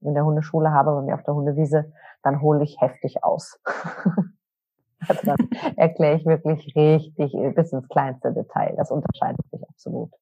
äh, 0.02 0.08
in 0.08 0.14
der 0.14 0.24
Hundeschule 0.24 0.72
habe, 0.72 0.96
bei 0.96 1.02
mir 1.02 1.16
auf 1.16 1.24
der 1.24 1.36
Hundewiese, 1.36 1.92
dann 2.24 2.42
hole 2.42 2.64
ich 2.64 2.80
heftig 2.80 3.26
aus. 3.26 3.60
also 5.10 5.22
dann 5.26 5.50
erkläre 5.76 6.16
ich 6.16 6.26
wirklich 6.26 6.74
richtig 6.78 7.36
bis 7.56 7.74
ins 7.74 7.90
kleinste 7.90 8.32
Detail. 8.32 8.74
Das 8.78 8.90
unterscheidet 8.90 9.46
sich 9.52 9.68
absolut. 9.68 10.14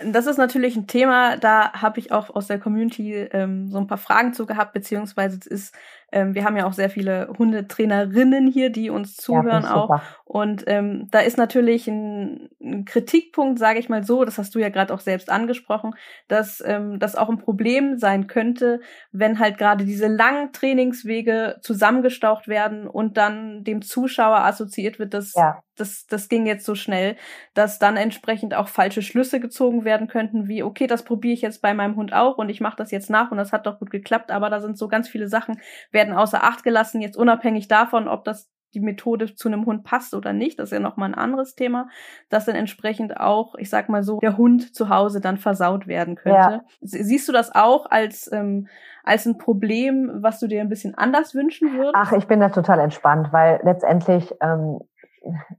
Das 0.00 0.26
ist 0.26 0.38
natürlich 0.38 0.74
ein 0.74 0.86
Thema, 0.86 1.36
da 1.36 1.74
habe 1.74 1.98
ich 1.98 2.10
auch 2.10 2.34
aus 2.34 2.46
der 2.46 2.58
Community 2.58 3.14
ähm, 3.14 3.68
so 3.68 3.76
ein 3.76 3.88
paar 3.88 3.98
Fragen 3.98 4.32
zu 4.32 4.46
gehabt, 4.46 4.72
beziehungsweise 4.72 5.36
es 5.38 5.46
ist 5.46 5.74
ähm, 6.10 6.34
wir 6.34 6.44
haben 6.44 6.56
ja 6.56 6.66
auch 6.66 6.72
sehr 6.72 6.88
viele 6.88 7.28
Hundetrainerinnen 7.38 8.46
hier, 8.46 8.70
die 8.70 8.88
uns 8.88 9.16
zuhören 9.16 9.64
ja, 9.64 9.74
auch. 9.74 10.00
Und 10.24 10.64
ähm, 10.66 11.08
da 11.10 11.20
ist 11.20 11.38
natürlich 11.38 11.88
ein, 11.88 12.50
ein 12.62 12.84
Kritikpunkt, 12.84 13.58
sage 13.58 13.78
ich 13.78 13.88
mal 13.88 14.04
so, 14.04 14.24
das 14.24 14.38
hast 14.38 14.54
du 14.54 14.58
ja 14.58 14.68
gerade 14.68 14.92
auch 14.92 15.00
selbst 15.00 15.30
angesprochen, 15.30 15.94
dass 16.26 16.62
ähm, 16.66 16.98
das 16.98 17.16
auch 17.16 17.28
ein 17.28 17.38
Problem 17.38 17.98
sein 17.98 18.26
könnte, 18.26 18.80
wenn 19.12 19.38
halt 19.38 19.58
gerade 19.58 19.84
diese 19.84 20.06
langen 20.06 20.52
Trainingswege 20.52 21.58
zusammengestaucht 21.62 22.48
werden 22.48 22.86
und 22.86 23.16
dann 23.16 23.64
dem 23.64 23.82
Zuschauer 23.82 24.40
assoziiert 24.40 24.98
wird, 24.98 25.14
dass 25.14 25.34
ja. 25.34 25.62
das, 25.76 26.06
das 26.06 26.28
ging 26.28 26.46
jetzt 26.46 26.64
so 26.66 26.74
schnell, 26.74 27.16
dass 27.54 27.78
dann 27.78 27.96
entsprechend 27.96 28.54
auch 28.54 28.68
falsche 28.68 29.02
Schlüsse 29.02 29.40
gezogen 29.40 29.84
werden 29.84 30.08
könnten, 30.08 30.48
wie, 30.48 30.62
okay, 30.62 30.86
das 30.86 31.04
probiere 31.04 31.34
ich 31.34 31.42
jetzt 31.42 31.62
bei 31.62 31.74
meinem 31.74 31.96
Hund 31.96 32.12
auch 32.12 32.38
und 32.38 32.48
ich 32.48 32.60
mache 32.60 32.76
das 32.76 32.90
jetzt 32.90 33.08
nach 33.08 33.30
und 33.30 33.38
das 33.38 33.52
hat 33.52 33.66
doch 33.66 33.78
gut 33.78 33.90
geklappt, 33.90 34.30
aber 34.30 34.50
da 34.50 34.60
sind 34.60 34.76
so 34.76 34.88
ganz 34.88 35.08
viele 35.08 35.28
Sachen, 35.28 35.58
werden 35.98 36.14
außer 36.14 36.44
Acht 36.44 36.62
gelassen, 36.62 37.00
jetzt 37.00 37.16
unabhängig 37.16 37.66
davon, 37.66 38.06
ob 38.06 38.24
das 38.24 38.48
die 38.74 38.80
Methode 38.80 39.34
zu 39.34 39.48
einem 39.48 39.66
Hund 39.66 39.82
passt 39.82 40.14
oder 40.14 40.32
nicht, 40.32 40.58
das 40.58 40.68
ist 40.68 40.72
ja 40.72 40.80
nochmal 40.80 41.08
ein 41.08 41.14
anderes 41.14 41.54
Thema, 41.54 41.88
dass 42.28 42.44
dann 42.44 42.54
entsprechend 42.54 43.18
auch, 43.18 43.54
ich 43.56 43.70
sag 43.70 43.88
mal 43.88 44.02
so, 44.02 44.20
der 44.20 44.36
Hund 44.36 44.74
zu 44.74 44.88
Hause 44.88 45.20
dann 45.20 45.38
versaut 45.38 45.86
werden 45.86 46.16
könnte. 46.16 46.36
Ja. 46.38 46.64
Siehst 46.80 47.26
du 47.28 47.32
das 47.32 47.54
auch 47.54 47.86
als, 47.90 48.30
ähm, 48.30 48.68
als 49.04 49.26
ein 49.26 49.38
Problem, 49.38 50.10
was 50.20 50.38
du 50.38 50.46
dir 50.46 50.60
ein 50.60 50.68
bisschen 50.68 50.94
anders 50.94 51.34
wünschen 51.34 51.72
würdest? 51.72 51.94
Ach, 51.96 52.12
ich 52.12 52.26
bin 52.26 52.40
da 52.40 52.50
total 52.50 52.80
entspannt, 52.80 53.32
weil 53.32 53.60
letztendlich 53.64 54.32
ähm, 54.42 54.80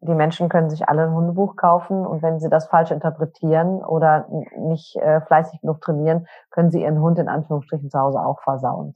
die 0.01 0.13
Menschen 0.13 0.49
können 0.49 0.69
sich 0.69 0.87
alle 0.87 1.03
ein 1.03 1.13
Hundebuch 1.13 1.55
kaufen 1.55 2.05
und 2.05 2.21
wenn 2.21 2.39
sie 2.39 2.49
das 2.49 2.67
falsch 2.67 2.91
interpretieren 2.91 3.83
oder 3.83 4.27
nicht 4.57 4.95
äh, 4.97 5.21
fleißig 5.21 5.61
genug 5.61 5.81
trainieren, 5.81 6.27
können 6.51 6.71
sie 6.71 6.81
ihren 6.83 7.01
Hund 7.01 7.19
in 7.19 7.29
Anführungsstrichen 7.29 7.89
zu 7.89 7.99
Hause 7.99 8.19
auch 8.19 8.41
versauen. 8.41 8.93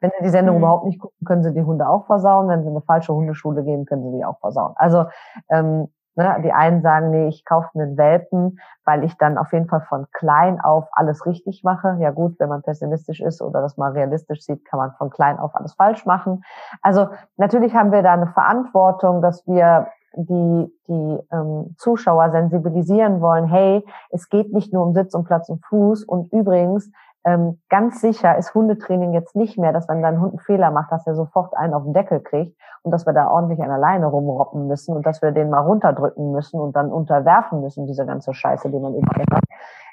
Wenn 0.00 0.10
sie 0.18 0.24
die 0.24 0.30
Sendung 0.30 0.56
mhm. 0.56 0.62
überhaupt 0.62 0.84
nicht 0.84 1.00
gucken, 1.00 1.26
können 1.26 1.42
sie 1.42 1.52
die 1.52 1.62
Hunde 1.62 1.88
auch 1.88 2.06
versauen. 2.06 2.48
Wenn 2.48 2.62
sie 2.62 2.70
eine 2.70 2.80
falsche 2.80 3.14
Hundeschule 3.14 3.64
gehen, 3.64 3.86
können 3.86 4.04
sie 4.04 4.16
die 4.16 4.24
auch 4.24 4.38
versauen. 4.40 4.74
Also 4.76 5.06
ähm, 5.48 5.88
Ne? 6.18 6.36
Die 6.42 6.52
einen 6.52 6.82
sagen, 6.82 7.10
nee, 7.10 7.28
ich 7.28 7.44
kaufe 7.44 7.68
mir 7.74 7.84
einen 7.84 7.96
Welpen, 7.96 8.58
weil 8.84 9.04
ich 9.04 9.16
dann 9.18 9.38
auf 9.38 9.52
jeden 9.52 9.68
Fall 9.68 9.82
von 9.82 10.08
klein 10.10 10.60
auf 10.60 10.88
alles 10.90 11.24
richtig 11.26 11.62
mache. 11.62 11.96
Ja 12.00 12.10
gut, 12.10 12.40
wenn 12.40 12.48
man 12.48 12.62
pessimistisch 12.62 13.20
ist 13.20 13.40
oder 13.40 13.62
das 13.62 13.76
mal 13.76 13.92
realistisch 13.92 14.42
sieht, 14.42 14.64
kann 14.64 14.80
man 14.80 14.90
von 14.98 15.10
klein 15.10 15.38
auf 15.38 15.54
alles 15.54 15.74
falsch 15.74 16.04
machen. 16.06 16.42
Also 16.82 17.06
natürlich 17.36 17.72
haben 17.76 17.92
wir 17.92 18.02
da 18.02 18.14
eine 18.14 18.26
Verantwortung, 18.26 19.22
dass 19.22 19.46
wir 19.46 19.86
die, 20.14 20.72
die 20.88 21.18
ähm, 21.32 21.74
Zuschauer 21.76 22.30
sensibilisieren 22.30 23.20
wollen, 23.20 23.46
hey, 23.46 23.84
es 24.10 24.28
geht 24.28 24.52
nicht 24.52 24.72
nur 24.72 24.84
um 24.84 24.94
Sitz 24.94 25.14
und 25.14 25.24
Platz 25.24 25.48
und 25.48 25.64
Fuß 25.66 26.04
und 26.04 26.32
übrigens, 26.32 26.90
ähm, 27.24 27.60
ganz 27.68 28.00
sicher 28.00 28.38
ist 28.38 28.54
Hundetraining 28.54 29.12
jetzt 29.12 29.36
nicht 29.36 29.58
mehr, 29.58 29.72
dass 29.72 29.88
wenn 29.88 30.02
dein 30.02 30.20
Hund 30.20 30.32
einen 30.32 30.38
Fehler 30.40 30.70
macht, 30.70 30.92
dass 30.92 31.06
er 31.06 31.14
sofort 31.14 31.54
einen 31.56 31.74
auf 31.74 31.82
den 31.82 31.92
Deckel 31.92 32.20
kriegt 32.20 32.56
und 32.82 32.92
dass 32.92 33.06
wir 33.06 33.12
da 33.12 33.28
ordentlich 33.28 33.60
an 33.60 33.70
alleine 33.70 34.06
rumroppen 34.06 34.66
müssen 34.66 34.96
und 34.96 35.04
dass 35.04 35.20
wir 35.20 35.32
den 35.32 35.50
mal 35.50 35.60
runterdrücken 35.60 36.32
müssen 36.32 36.60
und 36.60 36.74
dann 36.76 36.90
unterwerfen 36.92 37.60
müssen, 37.60 37.86
diese 37.86 38.06
ganze 38.06 38.32
Scheiße, 38.32 38.70
die 38.70 38.78
man 38.78 38.94
eben 38.94 39.06
hat. 39.30 39.44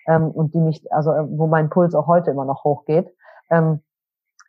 Ähm, 0.08 0.30
und 0.32 0.54
die 0.54 0.62
mich, 0.62 0.92
also 0.94 1.12
wo 1.12 1.48
mein 1.48 1.70
Puls 1.70 1.96
auch 1.96 2.08
heute 2.08 2.32
immer 2.32 2.46
noch 2.46 2.64
hochgeht. 2.64 3.14
Ähm, 3.50 3.82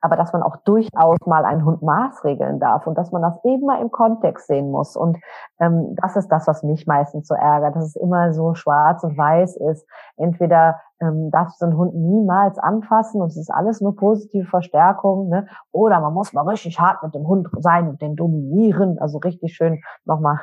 aber 0.06 0.16
dass 0.16 0.32
man 0.32 0.44
auch 0.44 0.56
durchaus 0.58 1.18
mal 1.26 1.44
einen 1.44 1.64
Hund 1.64 1.82
maßregeln 1.82 2.60
darf 2.60 2.86
und 2.86 2.96
dass 2.96 3.10
man 3.10 3.22
das 3.22 3.44
eben 3.44 3.66
mal 3.66 3.82
im 3.82 3.90
Kontext 3.90 4.46
sehen 4.46 4.70
muss. 4.70 4.94
Und 4.94 5.18
ähm, 5.58 5.96
das 6.00 6.14
ist 6.14 6.28
das, 6.28 6.46
was 6.46 6.62
mich 6.62 6.86
meistens 6.86 7.26
so 7.26 7.34
ärgert, 7.34 7.74
dass 7.74 7.86
es 7.86 7.96
immer 7.96 8.32
so 8.32 8.54
schwarz 8.54 9.02
und 9.02 9.18
weiß 9.18 9.56
ist. 9.56 9.84
Entweder 10.16 10.80
ähm, 11.00 11.32
darfst 11.32 11.60
du 11.60 11.66
den 11.66 11.76
Hund 11.76 11.96
niemals 11.96 12.56
anfassen 12.60 13.20
und 13.20 13.28
es 13.28 13.36
ist 13.36 13.50
alles 13.50 13.80
nur 13.80 13.96
positive 13.96 14.46
Verstärkung, 14.46 15.28
ne? 15.28 15.48
oder 15.72 15.98
man 15.98 16.14
muss 16.14 16.32
mal 16.32 16.48
richtig 16.48 16.78
hart 16.78 17.02
mit 17.02 17.12
dem 17.12 17.26
Hund 17.26 17.48
sein 17.58 17.88
und 17.88 18.00
den 18.00 18.14
dominieren, 18.14 19.00
also 19.00 19.18
richtig 19.18 19.56
schön 19.56 19.82
nochmal 20.04 20.38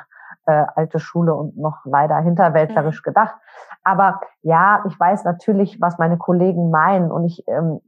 äh, 0.45 0.65
alte 0.75 0.99
Schule 0.99 1.33
und 1.33 1.57
noch 1.57 1.85
leider 1.85 2.19
hinterwäldlerisch 2.19 2.99
mhm. 2.99 3.09
gedacht. 3.09 3.35
Aber 3.85 4.19
ja, 4.41 4.83
ich 4.87 4.99
weiß 4.99 5.23
natürlich, 5.23 5.79
was 5.79 5.97
meine 5.97 6.17
Kollegen 6.17 6.69
meinen 6.69 7.13
und 7.13 7.23
ich 7.23 7.47
ähm, 7.47 7.79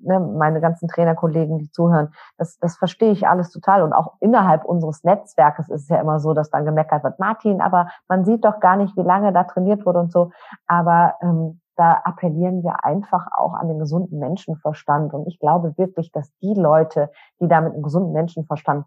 ne, 0.00 0.20
meine 0.20 0.60
ganzen 0.60 0.88
Trainerkollegen, 0.88 1.58
die 1.58 1.70
zuhören, 1.70 2.12
das, 2.38 2.58
das 2.58 2.76
verstehe 2.76 3.12
ich 3.12 3.26
alles 3.26 3.50
total. 3.50 3.82
Und 3.82 3.92
auch 3.92 4.14
innerhalb 4.20 4.64
unseres 4.64 5.04
Netzwerkes 5.04 5.68
ist 5.68 5.82
es 5.82 5.88
ja 5.88 6.00
immer 6.00 6.20
so, 6.20 6.34
dass 6.34 6.50
dann 6.50 6.64
gemeckert 6.64 7.04
wird, 7.04 7.18
Martin, 7.18 7.60
aber 7.60 7.88
man 8.08 8.24
sieht 8.24 8.44
doch 8.44 8.60
gar 8.60 8.76
nicht, 8.76 8.96
wie 8.96 9.02
lange 9.02 9.32
da 9.32 9.44
trainiert 9.44 9.86
wurde 9.86 10.00
und 10.00 10.12
so. 10.12 10.30
Aber 10.66 11.14
ähm, 11.22 11.60
da 11.76 12.00
appellieren 12.04 12.62
wir 12.62 12.84
einfach 12.84 13.26
auch 13.36 13.54
an 13.54 13.68
den 13.68 13.78
gesunden 13.78 14.18
Menschenverstand. 14.18 15.12
Und 15.12 15.26
ich 15.26 15.38
glaube 15.38 15.76
wirklich, 15.76 16.12
dass 16.12 16.30
die 16.40 16.54
Leute, 16.54 17.10
die 17.40 17.48
da 17.48 17.60
mit 17.60 17.72
einem 17.72 17.82
gesunden 17.82 18.12
Menschenverstand 18.12 18.86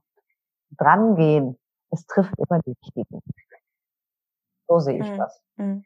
drangehen, 0.71 1.57
es 1.91 2.05
trifft 2.05 2.33
immer 2.37 2.59
die 2.65 2.75
Richtigen. 2.83 3.21
So 4.67 4.79
sehe 4.79 4.99
ich 4.99 5.11
mhm. 5.11 5.17
das. 5.17 5.41
Mhm. 5.55 5.83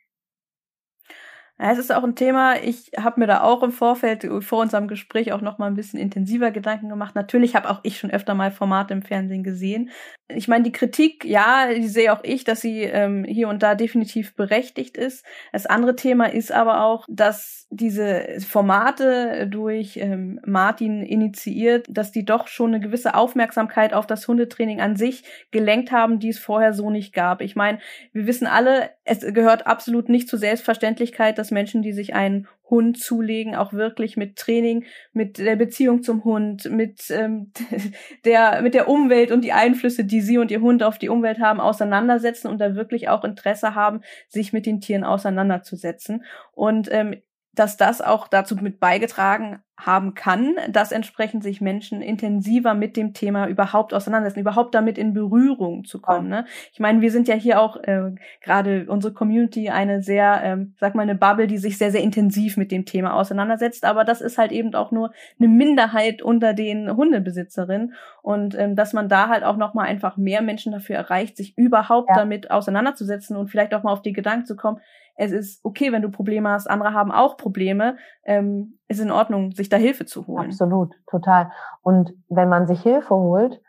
Ja, 1.62 1.72
es 1.72 1.78
ist 1.78 1.93
auch 1.93 2.03
ein 2.03 2.16
Thema, 2.16 2.55
ich 2.55 2.89
habe 2.97 3.20
mir 3.20 3.28
da 3.28 3.43
auch 3.43 3.62
im 3.62 3.72
Vorfeld 3.72 4.28
vor 4.39 4.62
unserem 4.62 4.88
Gespräch 4.88 5.32
auch 5.32 5.41
noch 5.41 5.59
mal 5.59 5.68
ein 5.68 5.76
bisschen 5.76 5.99
intensiver 5.99 6.49
Gedanken 6.49 6.89
gemacht. 6.89 7.14
Natürlich 7.14 7.55
habe 7.55 7.70
auch 7.70 7.82
ich 7.84 7.99
schon 7.99 8.09
öfter 8.09 8.34
mal 8.34 8.49
Formate 8.49 8.95
im 8.95 9.03
Fernsehen 9.03 9.43
gesehen. 9.43 9.91
Ich 10.28 10.47
meine, 10.47 10.64
die 10.64 10.72
Kritik, 10.72 11.24
ja, 11.24 11.72
die 11.72 11.88
sehe 11.88 12.14
auch 12.14 12.24
ich, 12.24 12.45
dass 12.45 12.62
sie 12.62 12.82
ähm, 12.82 13.26
hier 13.26 13.47
und 13.47 13.62
da 13.62 13.76
definitiv 13.76 14.36
berechtigt 14.36 14.97
ist. 14.97 15.24
Das 15.51 15.68
andere 15.68 15.95
Thema 15.95 16.32
ist 16.34 16.51
aber 16.51 16.84
auch, 16.84 17.05
dass 17.07 17.68
diese 17.70 18.39
Formate 18.39 19.47
durch 19.47 19.97
ähm, 19.97 20.39
Martin 20.43 21.03
initiiert, 21.03 21.86
dass 21.89 22.12
die 22.12 22.26
doch 22.26 22.47
schon 22.47 22.74
eine 22.74 22.84
gewisse 22.84 23.14
Aufmerksamkeit 23.14 23.93
auf 23.93 24.07
das 24.07 24.28
Hundetraining 24.28 24.82
an 24.82 24.95
sich 24.95 25.24
gelenkt 25.51 25.91
haben, 25.91 26.18
die 26.18 26.30
es 26.30 26.39
vorher 26.39 26.74
so 26.74 26.89
nicht 26.89 27.14
gab. 27.14 27.41
Ich 27.41 27.55
meine, 27.55 27.78
wir 28.14 28.26
wissen 28.26 28.47
alle, 28.47 28.89
es 29.03 29.20
gehört 29.20 29.68
absolut 29.68 30.09
nicht 30.09 30.28
zur 30.28 30.39
Selbstverständlichkeit, 30.39 31.38
dass 31.38 31.50
Menschen, 31.51 31.81
die 31.81 31.93
sich 31.93 32.13
einen 32.15 32.47
Hund 32.69 32.97
zulegen, 32.97 33.55
auch 33.55 33.73
wirklich 33.73 34.17
mit 34.17 34.37
Training, 34.37 34.85
mit 35.11 35.37
der 35.37 35.57
Beziehung 35.57 36.03
zum 36.03 36.23
Hund, 36.23 36.71
mit 36.71 37.09
ähm, 37.11 37.51
der 38.25 38.61
mit 38.61 38.73
der 38.73 38.87
Umwelt 38.87 39.31
und 39.31 39.43
die 39.43 39.51
Einflüsse, 39.51 40.05
die 40.05 40.21
sie 40.21 40.37
und 40.37 40.49
ihr 40.51 40.61
Hund 40.61 40.81
auf 40.81 40.97
die 40.97 41.09
Umwelt 41.09 41.39
haben, 41.39 41.59
auseinandersetzen 41.59 42.47
und 42.47 42.59
da 42.59 42.75
wirklich 42.75 43.09
auch 43.09 43.23
Interesse 43.23 43.75
haben, 43.75 44.01
sich 44.29 44.53
mit 44.53 44.65
den 44.65 44.79
Tieren 44.79 45.03
auseinanderzusetzen. 45.03 46.23
Und 46.53 46.89
ähm, 46.91 47.21
dass 47.53 47.75
das 47.75 48.01
auch 48.01 48.27
dazu 48.29 48.55
mit 48.55 48.79
beigetragen 48.79 49.61
haben 49.86 50.13
kann, 50.13 50.55
dass 50.69 50.91
entsprechend 50.91 51.43
sich 51.43 51.61
Menschen 51.61 52.01
intensiver 52.01 52.73
mit 52.73 52.95
dem 52.95 53.13
Thema 53.13 53.47
überhaupt 53.47 53.93
auseinandersetzen, 53.93 54.41
überhaupt 54.41 54.75
damit 54.75 54.97
in 54.97 55.13
Berührung 55.13 55.86
zu 55.86 55.99
kommen. 55.99 56.29
Ne? 56.29 56.45
Ich 56.71 56.79
meine, 56.79 57.01
wir 57.01 57.11
sind 57.11 57.27
ja 57.27 57.36
hier 57.36 57.59
auch 57.59 57.77
äh, 57.77 58.11
gerade 58.41 58.86
unsere 58.88 59.13
Community 59.13 59.69
eine 59.69 60.01
sehr, 60.01 60.41
ähm, 60.43 60.75
sag 60.79 60.93
mal, 60.95 61.03
eine 61.03 61.15
Bubble, 61.15 61.47
die 61.47 61.57
sich 61.57 61.77
sehr, 61.77 61.91
sehr 61.91 62.03
intensiv 62.03 62.57
mit 62.57 62.71
dem 62.71 62.86
Thema 62.86 63.13
auseinandersetzt. 63.15 63.84
Aber 63.84 64.03
das 64.03 64.21
ist 64.21 64.38
halt 64.38 64.51
eben 64.51 64.73
auch 64.75 64.91
nur 64.91 65.11
eine 65.39 65.47
Minderheit 65.47 66.21
unter 66.21 66.53
den 66.53 66.95
Hundebesitzerinnen. 66.95 67.93
Und 68.21 68.55
ähm, 68.57 68.75
dass 68.75 68.93
man 68.93 69.09
da 69.09 69.29
halt 69.29 69.43
auch 69.43 69.57
nochmal 69.57 69.88
einfach 69.88 70.15
mehr 70.17 70.41
Menschen 70.41 70.71
dafür 70.71 70.97
erreicht, 70.97 71.38
sich 71.38 71.57
überhaupt 71.57 72.09
ja. 72.09 72.15
damit 72.15 72.51
auseinanderzusetzen 72.51 73.36
und 73.36 73.49
vielleicht 73.49 73.73
auch 73.73 73.84
mal 73.84 73.93
auf 73.93 74.03
die 74.03 74.13
Gedanken 74.13 74.45
zu 74.45 74.55
kommen, 74.55 74.79
es 75.15 75.32
ist 75.32 75.63
okay, 75.63 75.91
wenn 75.91 76.01
du 76.01 76.09
Probleme 76.09 76.49
hast, 76.49 76.67
andere 76.67 76.93
haben 76.93 77.11
auch 77.11 77.38
Probleme. 77.38 77.97
Ähm, 78.25 78.79
ist 78.91 78.99
in 78.99 79.11
Ordnung, 79.11 79.51
sich 79.51 79.69
da 79.69 79.77
Hilfe 79.77 80.05
zu 80.05 80.27
holen. 80.27 80.45
Absolut, 80.45 80.93
total. 81.07 81.51
Und 81.81 82.13
wenn 82.29 82.49
man 82.49 82.67
sich 82.67 82.81
Hilfe 82.81 83.15
holt, 83.15 83.61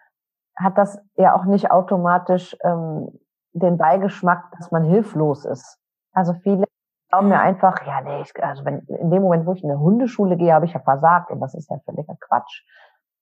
hat 0.57 0.77
das 0.77 0.99
ja 1.17 1.35
auch 1.35 1.45
nicht 1.45 1.71
automatisch 1.71 2.57
ähm, 2.63 3.09
den 3.53 3.79
Beigeschmack, 3.79 4.53
dass 4.57 4.71
man 4.71 4.85
hilflos 4.85 5.45
ist. 5.45 5.79
Also 6.13 6.35
viele 6.35 6.65
glauben 7.09 7.29
mir 7.29 7.37
mhm. 7.37 7.41
einfach, 7.41 7.87
ja, 7.87 8.01
nee, 8.01 8.23
ich, 8.23 8.33
also 8.43 8.65
wenn 8.65 8.81
in 8.81 9.11
dem 9.11 9.23
Moment, 9.23 9.47
wo 9.47 9.53
ich 9.53 9.63
in 9.63 9.71
eine 9.71 9.81
Hundeschule 9.81 10.37
gehe, 10.37 10.53
habe 10.53 10.67
ich 10.67 10.73
ja 10.73 10.81
versagt 10.81 11.31
und 11.31 11.41
das 11.41 11.55
ist 11.55 11.71
ja 11.71 11.79
völliger 11.85 12.17
Quatsch. 12.21 12.65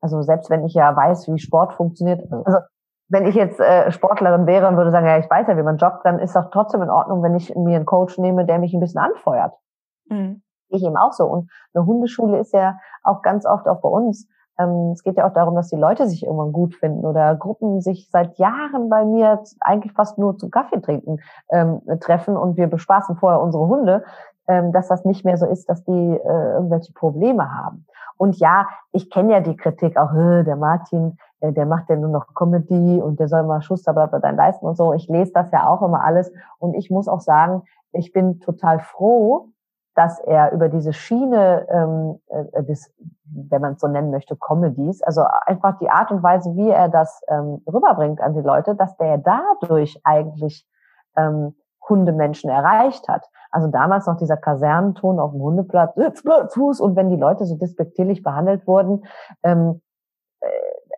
Also 0.00 0.22
selbst 0.22 0.50
wenn 0.50 0.64
ich 0.64 0.74
ja 0.74 0.94
weiß, 0.94 1.28
wie 1.28 1.38
Sport 1.38 1.74
funktioniert, 1.74 2.20
also 2.32 2.58
wenn 3.08 3.26
ich 3.26 3.34
jetzt 3.34 3.58
äh, 3.58 3.90
Sportlerin 3.90 4.46
wäre 4.46 4.68
und 4.68 4.76
würde 4.76 4.92
sagen, 4.92 5.06
ja, 5.06 5.18
ich 5.18 5.28
weiß 5.28 5.48
ja, 5.48 5.56
wie 5.56 5.62
man 5.62 5.76
joggt, 5.76 6.06
dann 6.06 6.20
ist 6.20 6.36
doch 6.36 6.50
trotzdem 6.52 6.82
in 6.82 6.90
Ordnung, 6.90 7.22
wenn 7.22 7.34
ich 7.34 7.54
mir 7.56 7.76
einen 7.76 7.86
Coach 7.86 8.16
nehme, 8.18 8.46
der 8.46 8.58
mich 8.58 8.72
ein 8.72 8.80
bisschen 8.80 9.00
anfeuert. 9.00 9.52
Mhm. 10.08 10.42
Ich 10.70 10.82
eben 10.82 10.96
auch 10.96 11.12
so. 11.12 11.24
Und 11.26 11.50
eine 11.74 11.86
Hundeschule 11.86 12.38
ist 12.38 12.52
ja 12.52 12.78
auch 13.02 13.22
ganz 13.22 13.46
oft 13.46 13.66
auch 13.66 13.80
bei 13.80 13.88
uns. 13.88 14.28
Ähm, 14.58 14.92
es 14.92 15.02
geht 15.02 15.16
ja 15.16 15.26
auch 15.26 15.32
darum, 15.32 15.54
dass 15.54 15.68
die 15.68 15.76
Leute 15.76 16.08
sich 16.08 16.24
irgendwann 16.24 16.52
gut 16.52 16.74
finden 16.74 17.04
oder 17.06 17.34
Gruppen 17.34 17.80
sich 17.80 18.08
seit 18.10 18.38
Jahren 18.38 18.88
bei 18.88 19.04
mir 19.04 19.42
eigentlich 19.60 19.92
fast 19.92 20.18
nur 20.18 20.36
zum 20.36 20.50
Kaffee 20.50 20.80
trinken 20.80 21.18
ähm, 21.50 21.80
treffen 22.00 22.36
und 22.36 22.56
wir 22.56 22.66
bespaßen 22.66 23.16
vorher 23.16 23.40
unsere 23.40 23.66
Hunde, 23.66 24.04
ähm, 24.48 24.72
dass 24.72 24.88
das 24.88 25.04
nicht 25.04 25.24
mehr 25.24 25.36
so 25.36 25.46
ist, 25.46 25.68
dass 25.68 25.84
die 25.84 25.92
äh, 25.92 26.52
irgendwelche 26.54 26.92
Probleme 26.92 27.54
haben. 27.54 27.86
Und 28.16 28.38
ja, 28.38 28.66
ich 28.92 29.08
kenne 29.08 29.32
ja 29.32 29.40
die 29.40 29.56
Kritik 29.56 29.96
auch, 29.96 30.12
der 30.12 30.56
Martin, 30.56 31.16
äh, 31.40 31.52
der 31.52 31.66
macht 31.66 31.88
ja 31.88 31.96
nur 31.96 32.10
noch 32.10 32.34
Comedy 32.34 33.00
und 33.00 33.18
der 33.18 33.28
soll 33.28 33.44
mal 33.44 33.62
Schuster 33.62 33.94
bleibt 33.94 34.12
bei 34.12 34.18
deinen 34.18 34.36
Leisten 34.36 34.66
und 34.66 34.76
so. 34.76 34.92
Ich 34.92 35.08
lese 35.08 35.32
das 35.32 35.50
ja 35.52 35.66
auch 35.66 35.82
immer 35.82 36.04
alles 36.04 36.30
und 36.58 36.74
ich 36.74 36.90
muss 36.90 37.08
auch 37.08 37.20
sagen, 37.20 37.62
ich 37.92 38.12
bin 38.12 38.40
total 38.40 38.80
froh, 38.80 39.48
dass 39.94 40.20
er 40.20 40.52
über 40.52 40.68
diese 40.68 40.92
Schiene 40.92 41.66
ähm, 41.70 42.20
äh, 42.28 42.62
des, 42.62 42.92
wenn 43.24 43.60
man 43.60 43.74
es 43.74 43.80
so 43.80 43.88
nennen 43.88 44.10
möchte, 44.10 44.36
Comedies, 44.36 45.02
also 45.02 45.24
einfach 45.46 45.78
die 45.78 45.90
Art 45.90 46.10
und 46.10 46.22
Weise, 46.22 46.54
wie 46.56 46.70
er 46.70 46.88
das 46.88 47.22
ähm, 47.28 47.62
rüberbringt 47.66 48.20
an 48.20 48.34
die 48.34 48.40
Leute, 48.40 48.74
dass 48.76 48.96
der 48.96 49.18
dadurch 49.18 50.00
eigentlich 50.04 50.66
ähm, 51.16 51.54
Hundemenschen 51.88 52.50
erreicht 52.50 53.08
hat. 53.08 53.28
Also 53.50 53.68
damals 53.68 54.06
noch 54.06 54.16
dieser 54.16 54.36
Kasernenton 54.36 55.18
auf 55.18 55.32
dem 55.32 55.40
Hundeplatz, 55.40 55.94
Fuß, 56.54 56.80
und 56.80 56.94
wenn 56.94 57.10
die 57.10 57.16
Leute 57.16 57.44
so 57.44 57.56
despektierlich 57.56 58.22
behandelt 58.22 58.66
wurden, 58.66 59.04
ähm, 59.42 59.80
äh, 60.40 60.48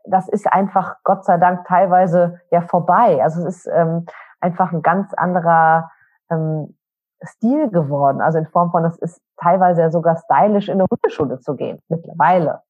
das 0.05 0.29
ist 0.29 0.53
einfach 0.53 0.97
Gott 1.05 1.25
sei 1.25 1.39
Dank 1.39 1.65
teilweise 1.67 2.41
ja 2.51 2.61
vorbei. 2.61 3.23
Also 3.23 3.41
es 3.47 3.57
ist 3.57 3.73
ähm, 3.73 4.07
einfach 4.41 4.73
ein 4.73 4.83
ganz 4.83 5.15
anderer 5.15 5.91
ähm, 6.31 6.77
Stil 7.25 7.71
geworden. 7.71 8.21
Also 8.21 8.39
in 8.39 8.47
Form 8.47 8.71
von, 8.71 8.85
es 8.85 8.99
ist 8.99 9.21
teilweise 9.37 9.83
ja 9.83 9.91
sogar 9.91 10.17
stylisch 10.17 10.69
in 10.69 10.81
eine 10.81 10.87
Hundeschule 10.91 11.41
zu 11.41 11.55
gehen, 11.55 11.81
mittlerweile. 11.89 12.63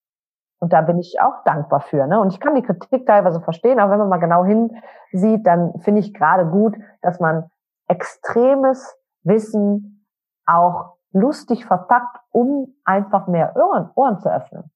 Und 0.60 0.72
da 0.72 0.80
bin 0.80 0.98
ich 0.98 1.20
auch 1.20 1.42
dankbar 1.44 1.80
für. 1.80 2.06
Ne? 2.06 2.20
Und 2.20 2.32
ich 2.32 2.38
kann 2.38 2.54
die 2.54 2.62
Kritik 2.62 3.06
teilweise 3.06 3.40
verstehen, 3.40 3.80
aber 3.80 3.92
wenn 3.92 3.98
man 3.98 4.08
mal 4.08 4.18
genau 4.18 4.44
hinsieht, 4.44 5.46
dann 5.46 5.78
finde 5.80 6.00
ich 6.00 6.14
gerade 6.14 6.46
gut, 6.46 6.76
dass 7.00 7.18
man 7.18 7.50
extremes 7.88 8.96
Wissen 9.24 10.06
auch 10.46 10.96
lustig 11.12 11.66
verpackt, 11.66 12.18
um 12.30 12.74
einfach 12.84 13.26
mehr 13.26 13.54
Ohren, 13.56 13.90
Ohren 13.94 14.18
zu 14.20 14.32
öffnen. 14.32 14.70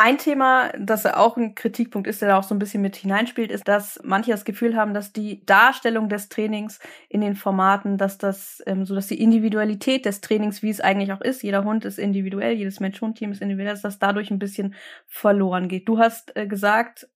Ein 0.00 0.16
Thema, 0.16 0.70
das 0.78 1.06
auch 1.06 1.36
ein 1.36 1.56
Kritikpunkt 1.56 2.06
ist, 2.06 2.22
der 2.22 2.28
da 2.28 2.38
auch 2.38 2.44
so 2.44 2.54
ein 2.54 2.60
bisschen 2.60 2.82
mit 2.82 2.94
hineinspielt, 2.94 3.50
ist, 3.50 3.66
dass 3.66 3.98
manche 4.04 4.30
das 4.30 4.44
Gefühl 4.44 4.76
haben, 4.76 4.94
dass 4.94 5.12
die 5.12 5.44
Darstellung 5.44 6.08
des 6.08 6.28
Trainings 6.28 6.78
in 7.08 7.20
den 7.20 7.34
Formaten, 7.34 7.98
dass 7.98 8.16
das, 8.16 8.62
ähm, 8.66 8.86
so 8.86 8.94
dass 8.94 9.08
die 9.08 9.20
Individualität 9.20 10.06
des 10.06 10.20
Trainings, 10.20 10.62
wie 10.62 10.70
es 10.70 10.80
eigentlich 10.80 11.12
auch 11.12 11.20
ist, 11.20 11.42
jeder 11.42 11.64
Hund 11.64 11.84
ist 11.84 11.98
individuell, 11.98 12.52
jedes 12.54 12.78
Mensch-Hund-Team 12.78 13.32
ist 13.32 13.42
individuell, 13.42 13.72
dass 13.72 13.82
das 13.82 13.98
dadurch 13.98 14.30
ein 14.30 14.38
bisschen 14.38 14.76
verloren 15.08 15.66
geht. 15.66 15.88
Du 15.88 15.98
hast 15.98 16.36
äh, 16.36 16.46
gesagt, 16.46 17.08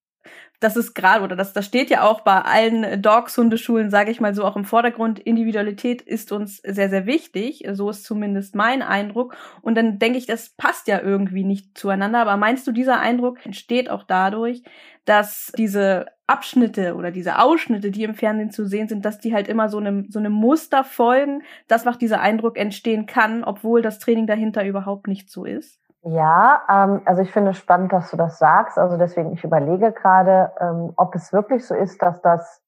das 0.63 0.77
ist 0.77 0.95
gerade, 0.95 1.25
oder 1.25 1.35
das, 1.35 1.53
das 1.53 1.67
steht 1.67 1.91
ja 1.91 2.03
auch 2.05 2.21
bei 2.21 2.41
allen 2.41 3.03
Dogs-Hundeschulen, 3.03 3.91
sage 3.91 4.11
ich 4.11 4.21
mal 4.21 4.35
so, 4.35 4.45
auch 4.45 4.57
im 4.57 4.65
Vordergrund. 4.65 5.19
Individualität 5.19 6.03
ist 6.03 6.31
uns 6.31 6.59
sehr, 6.59 6.89
sehr 6.89 7.07
wichtig. 7.07 7.65
So 7.73 7.91
ist 7.91 8.05
zumindest 8.05 8.55
mein 8.55 8.83
Eindruck. 8.83 9.37
Und 9.61 9.75
dann 9.75 9.99
denke 9.99 10.19
ich, 10.19 10.27
das 10.27 10.51
passt 10.51 10.87
ja 10.87 11.01
irgendwie 11.01 11.45
nicht 11.45 11.77
zueinander. 11.77 12.21
Aber 12.21 12.37
meinst 12.37 12.67
du, 12.67 12.73
dieser 12.73 13.01
Eindruck 13.01 13.45
entsteht 13.45 13.91
auch 13.91 14.05
dadurch, 14.05 14.63
dass 15.05 15.53
diese 15.59 16.07
Abschnitte 16.29 16.95
oder 16.95 17.11
diese 17.11 17.41
Ausschnitte, 17.41 17.91
die 17.91 18.05
im 18.05 18.15
Fernsehen 18.15 18.51
zu 18.53 18.65
sehen 18.65 18.89
sind, 18.89 19.05
dass 19.05 19.19
die 19.19 19.35
halt 19.35 19.49
immer 19.49 19.69
so 19.69 19.79
einem, 19.79 20.11
so 20.11 20.21
einem 20.21 20.33
Muster 20.33 20.85
folgen, 20.85 21.43
das 21.67 21.85
macht 21.85 22.01
dieser 22.01 22.21
Eindruck 22.21 22.57
entstehen 22.57 23.07
kann, 23.07 23.43
obwohl 23.43 23.83
das 23.83 23.99
Training 23.99 24.29
dahinter 24.29 24.65
überhaupt 24.65 25.09
nicht 25.09 25.29
so 25.29 25.45
ist? 25.45 25.82
Ja, 26.05 26.63
ähm, 26.69 27.03
also 27.05 27.23
ich 27.23 27.33
finde 27.33 27.53
es 27.53 27.59
spannend, 27.59 27.93
dass 27.93 28.11
du 28.11 28.17
das 28.17 28.39
sagst. 28.39 28.79
Also 28.79 28.97
deswegen, 28.97 29.33
ich 29.33 29.45
überlege 29.45 29.93
gerade, 29.93 30.53
ähm, 30.61 30.93
ob 30.97 31.15
es 31.15 31.33
wirklich 31.33 31.67
so 31.67 31.75
ist, 31.75 32.03
dass 32.03 32.21
das 32.23 32.61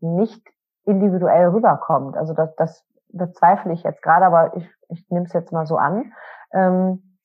nicht 0.00 0.46
individuell 0.86 1.48
rüberkommt. 1.48 2.16
Also 2.16 2.32
das, 2.32 2.54
das 2.56 2.84
bezweifle 3.08 3.72
ich 3.72 3.82
jetzt 3.82 4.02
gerade, 4.02 4.24
aber 4.24 4.56
ich, 4.56 4.68
ich 4.88 5.08
nehme 5.10 5.26
es 5.26 5.32
jetzt 5.34 5.52
mal 5.52 5.66
so 5.66 5.76
an. 5.76 6.12
Ähm, 6.52 7.18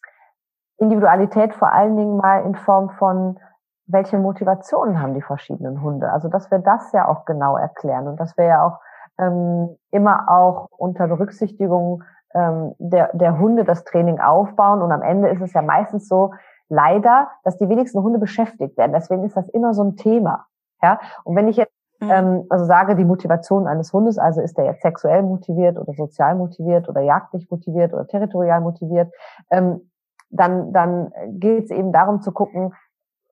Individualität 0.78 1.56
vor 1.56 1.72
allen 1.72 1.96
Dingen 1.96 2.18
mal 2.18 2.44
in 2.44 2.56
Form 2.56 2.90
von, 2.90 3.40
welche 3.88 4.18
Motivationen 4.18 5.00
haben 5.00 5.14
die 5.14 5.22
verschiedenen 5.22 5.82
Hunde. 5.82 6.12
Also 6.12 6.28
dass 6.28 6.50
wir 6.52 6.60
das 6.60 6.92
ja 6.92 7.08
auch 7.08 7.26
genau 7.26 7.56
erklären 7.56 8.08
und 8.08 8.20
dass 8.20 8.36
wir 8.38 8.46
ja 8.46 8.66
auch 8.66 8.80
ähm, 9.20 9.78
immer 9.92 10.30
auch 10.30 10.70
unter 10.72 11.08
Berücksichtigung 11.08 12.04
ähm, 12.36 12.76
der, 12.78 13.10
der 13.14 13.40
Hunde 13.40 13.64
das 13.64 13.84
Training 13.84 14.20
aufbauen. 14.20 14.82
Und 14.82 14.92
am 14.92 15.02
Ende 15.02 15.30
ist 15.30 15.42
es 15.42 15.54
ja 15.54 15.62
meistens 15.62 16.08
so, 16.08 16.32
leider, 16.70 17.30
dass 17.44 17.58
die 17.58 17.70
wenigsten 17.70 18.02
Hunde 18.02 18.20
beschäftigt 18.20 18.78
werden. 18.78 18.94
Deswegen 18.94 19.24
ist 19.24 19.38
das 19.38 19.48
immer 19.50 19.74
so 19.74 19.84
ein 19.84 19.96
Thema. 19.96 20.46
Ja, 20.82 21.00
und 21.24 21.36
wenn 21.36 21.48
ich 21.48 21.58
jetzt 21.58 21.72
mhm. 22.00 22.10
ähm, 22.12 22.46
also 22.50 22.66
sage, 22.66 22.96
die 22.96 23.06
Motivation 23.06 23.68
eines 23.68 23.94
Hundes, 23.94 24.18
also 24.18 24.42
ist 24.42 24.58
er 24.58 24.66
jetzt 24.66 24.82
sexuell 24.82 25.24
motiviert 25.24 25.78
oder 25.78 25.94
sozial 25.94 26.36
motiviert 26.36 26.90
oder 26.90 27.02
jagdlich 27.02 27.50
motiviert 27.50 27.94
oder 27.94 28.08
territorial 28.08 28.62
motiviert, 28.62 29.12
ähm, 29.52 29.90
dann, 30.30 30.74
dann 30.74 31.14
geht 31.28 31.66
es 31.66 31.72
eben 31.72 31.92
darum 31.92 32.22
zu 32.22 32.32
gucken, 32.32 32.74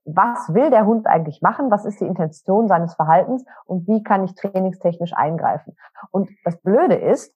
was 0.06 0.54
will 0.54 0.70
der 0.70 0.86
Hund 0.86 1.08
eigentlich 1.08 1.42
machen, 1.42 1.72
was 1.72 1.86
ist 1.86 2.02
die 2.02 2.08
Intention 2.08 2.68
seines 2.68 2.96
Verhaltens 2.96 3.46
und 3.66 3.88
wie 3.88 4.04
kann 4.04 4.24
ich 4.24 4.36
trainingstechnisch 4.36 5.14
eingreifen. 5.14 5.76
Und 6.12 6.30
das 6.44 6.58
Blöde 6.58 6.96
ist, 6.96 7.34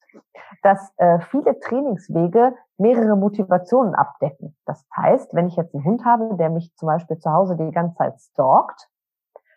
dass 0.63 0.93
äh, 0.97 1.19
viele 1.31 1.59
Trainingswege 1.59 2.53
mehrere 2.77 3.15
Motivationen 3.15 3.95
abdecken. 3.95 4.55
Das 4.65 4.85
heißt, 4.95 5.33
wenn 5.33 5.47
ich 5.47 5.55
jetzt 5.55 5.73
einen 5.73 5.85
Hund 5.85 6.05
habe, 6.05 6.35
der 6.35 6.49
mich 6.49 6.75
zum 6.75 6.87
Beispiel 6.87 7.17
zu 7.17 7.31
Hause 7.31 7.55
die 7.55 7.71
ganze 7.71 7.95
Zeit 7.95 8.19
stalkt, 8.19 8.89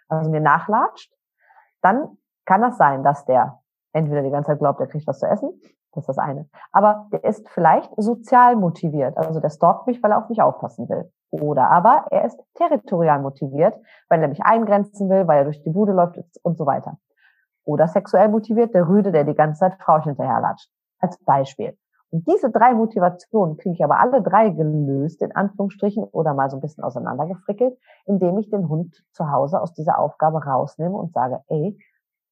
also 0.09 0.31
mir 0.31 0.41
nachlatscht, 0.41 1.13
dann 1.83 2.17
kann 2.45 2.61
das 2.61 2.77
sein, 2.77 3.03
dass 3.03 3.25
der 3.25 3.61
entweder 3.93 4.23
die 4.23 4.31
ganze 4.31 4.49
Zeit 4.49 4.59
glaubt, 4.59 4.81
er 4.81 4.87
kriegt 4.87 5.07
was 5.07 5.19
zu 5.19 5.27
essen, 5.27 5.61
das 5.93 6.03
ist 6.03 6.09
das 6.09 6.19
eine. 6.19 6.49
Aber 6.73 7.09
der 7.13 7.25
ist 7.25 7.49
vielleicht 7.49 7.93
sozial 7.97 8.57
motiviert, 8.57 9.17
also 9.17 9.41
der 9.41 9.51
stalkt 9.51 9.87
mich, 9.87 10.03
weil 10.03 10.13
er 10.13 10.19
auf 10.19 10.29
mich 10.29 10.41
aufpassen 10.41 10.89
will. 10.89 11.11
Oder 11.31 11.71
aber 11.71 12.07
er 12.11 12.25
ist 12.25 12.41
territorial 12.55 13.21
motiviert, 13.21 13.75
weil 14.09 14.21
er 14.21 14.29
mich 14.29 14.43
eingrenzen 14.43 15.09
will, 15.09 15.29
weil 15.29 15.39
er 15.39 15.45
durch 15.45 15.63
die 15.63 15.71
Bude 15.71 15.93
läuft 15.93 16.19
und 16.43 16.59
so 16.59 16.67
weiter. 16.67 16.99
Oder 17.65 17.87
sexuell 17.87 18.29
motiviert, 18.29 18.75
der 18.75 18.89
Rüde, 18.89 19.13
der 19.13 19.25
die 19.25 19.35
ganze 19.35 19.61
Zeit 19.61 19.81
Frauchen 19.81 20.11
hinterherlatscht. 20.11 20.71
Als 20.99 21.17
Beispiel. 21.25 21.77
Und 22.11 22.27
diese 22.27 22.51
drei 22.51 22.75
Motivationen 22.75 23.57
kriege 23.57 23.75
ich 23.75 23.85
aber 23.85 24.01
alle 24.01 24.21
drei 24.21 24.51
gelöst, 24.51 25.23
in 25.23 25.35
Anführungsstrichen, 25.35 26.03
oder 26.03 26.35
mal 26.35 26.51
so 26.51 26.57
ein 26.57 26.61
bisschen 26.61 26.83
auseinandergefrickelt, 26.83 27.79
indem 28.07 28.39
ich 28.39 28.51
den 28.51 28.69
Hund 28.69 29.05
zu 29.13 29.31
Hause 29.31 29.61
aus 29.61 29.73
dieser 29.73 29.99
Aufgabe 30.01 30.45
rausnehme 30.45 30.97
und 30.97 31.13
sage, 31.13 31.41
ey, 31.47 31.79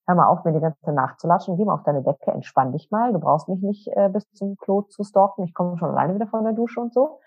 hör 0.05 0.15
mal 0.15 0.27
auf, 0.27 0.43
mir 0.43 0.51
die 0.51 0.59
ganze 0.59 0.81
Zeit 0.81 0.95
nachzulatschen, 0.95 1.55
geh 1.55 1.63
mal 1.63 1.75
auf 1.75 1.83
deine 1.83 2.03
Decke, 2.03 2.31
entspann 2.31 2.73
dich 2.73 2.91
mal, 2.91 3.13
du 3.13 3.19
brauchst 3.19 3.47
mich 3.47 3.61
nicht 3.61 3.87
äh, 3.95 4.09
bis 4.09 4.29
zum 4.31 4.57
Klo 4.57 4.81
zu 4.81 5.03
stalken, 5.03 5.43
ich 5.45 5.53
komme 5.53 5.77
schon 5.77 5.91
alleine 5.91 6.15
wieder 6.15 6.27
von 6.27 6.43
der 6.43 6.53
Dusche 6.53 6.81
und 6.81 6.93
so 6.93 7.19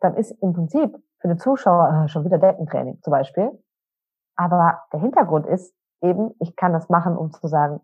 dann 0.00 0.14
ist 0.16 0.30
im 0.42 0.52
Prinzip 0.52 0.96
für 1.18 1.28
den 1.28 1.38
Zuschauer 1.38 2.04
äh, 2.04 2.08
schon 2.08 2.24
wieder 2.24 2.38
Deckentraining 2.38 3.00
zum 3.02 3.10
Beispiel. 3.10 3.50
Aber 4.36 4.82
der 4.92 5.00
Hintergrund 5.00 5.46
ist 5.46 5.74
eben, 6.00 6.34
ich 6.38 6.54
kann 6.56 6.72
das 6.72 6.88
machen, 6.88 7.16
um 7.16 7.32
zu 7.32 7.48
sagen, 7.48 7.80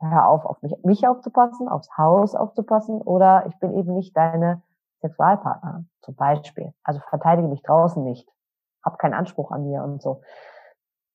hör 0.00 0.28
auf, 0.28 0.44
auf 0.44 0.60
mich, 0.62 0.76
mich 0.84 1.06
aufzupassen, 1.06 1.68
aufs 1.68 1.96
Haus 1.96 2.34
aufzupassen 2.34 3.00
oder 3.00 3.46
ich 3.46 3.58
bin 3.58 3.72
eben 3.74 3.94
nicht 3.94 4.16
deine 4.16 4.62
Sexualpartner 5.00 5.84
zum 6.02 6.14
Beispiel. 6.14 6.74
Also 6.82 7.00
verteidige 7.08 7.48
mich 7.48 7.62
draußen 7.62 8.02
nicht, 8.02 8.28
hab 8.82 8.98
keinen 8.98 9.14
Anspruch 9.14 9.50
an 9.50 9.64
mir 9.64 9.82
und 9.82 10.02
so. 10.02 10.22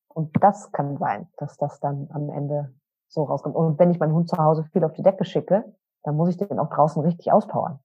Und 0.08 0.32
das 0.42 0.72
kann 0.72 0.98
sein, 0.98 1.28
dass 1.38 1.58
das 1.58 1.80
dann 1.80 2.10
am 2.12 2.30
Ende 2.30 2.74
so 3.08 3.24
rauskommt. 3.24 3.56
Und 3.56 3.78
wenn 3.78 3.92
ich 3.92 4.00
meinen 4.00 4.14
Hund 4.14 4.30
zu 4.30 4.38
Hause 4.38 4.64
viel 4.72 4.84
auf 4.84 4.94
die 4.94 5.04
Decke 5.04 5.26
schicke, 5.26 5.64
dann 6.04 6.16
muss 6.16 6.30
ich 6.30 6.38
den 6.38 6.60
auch 6.60 6.70
draußen 6.70 7.02
richtig 7.04 7.32
auspowern. 7.32 7.80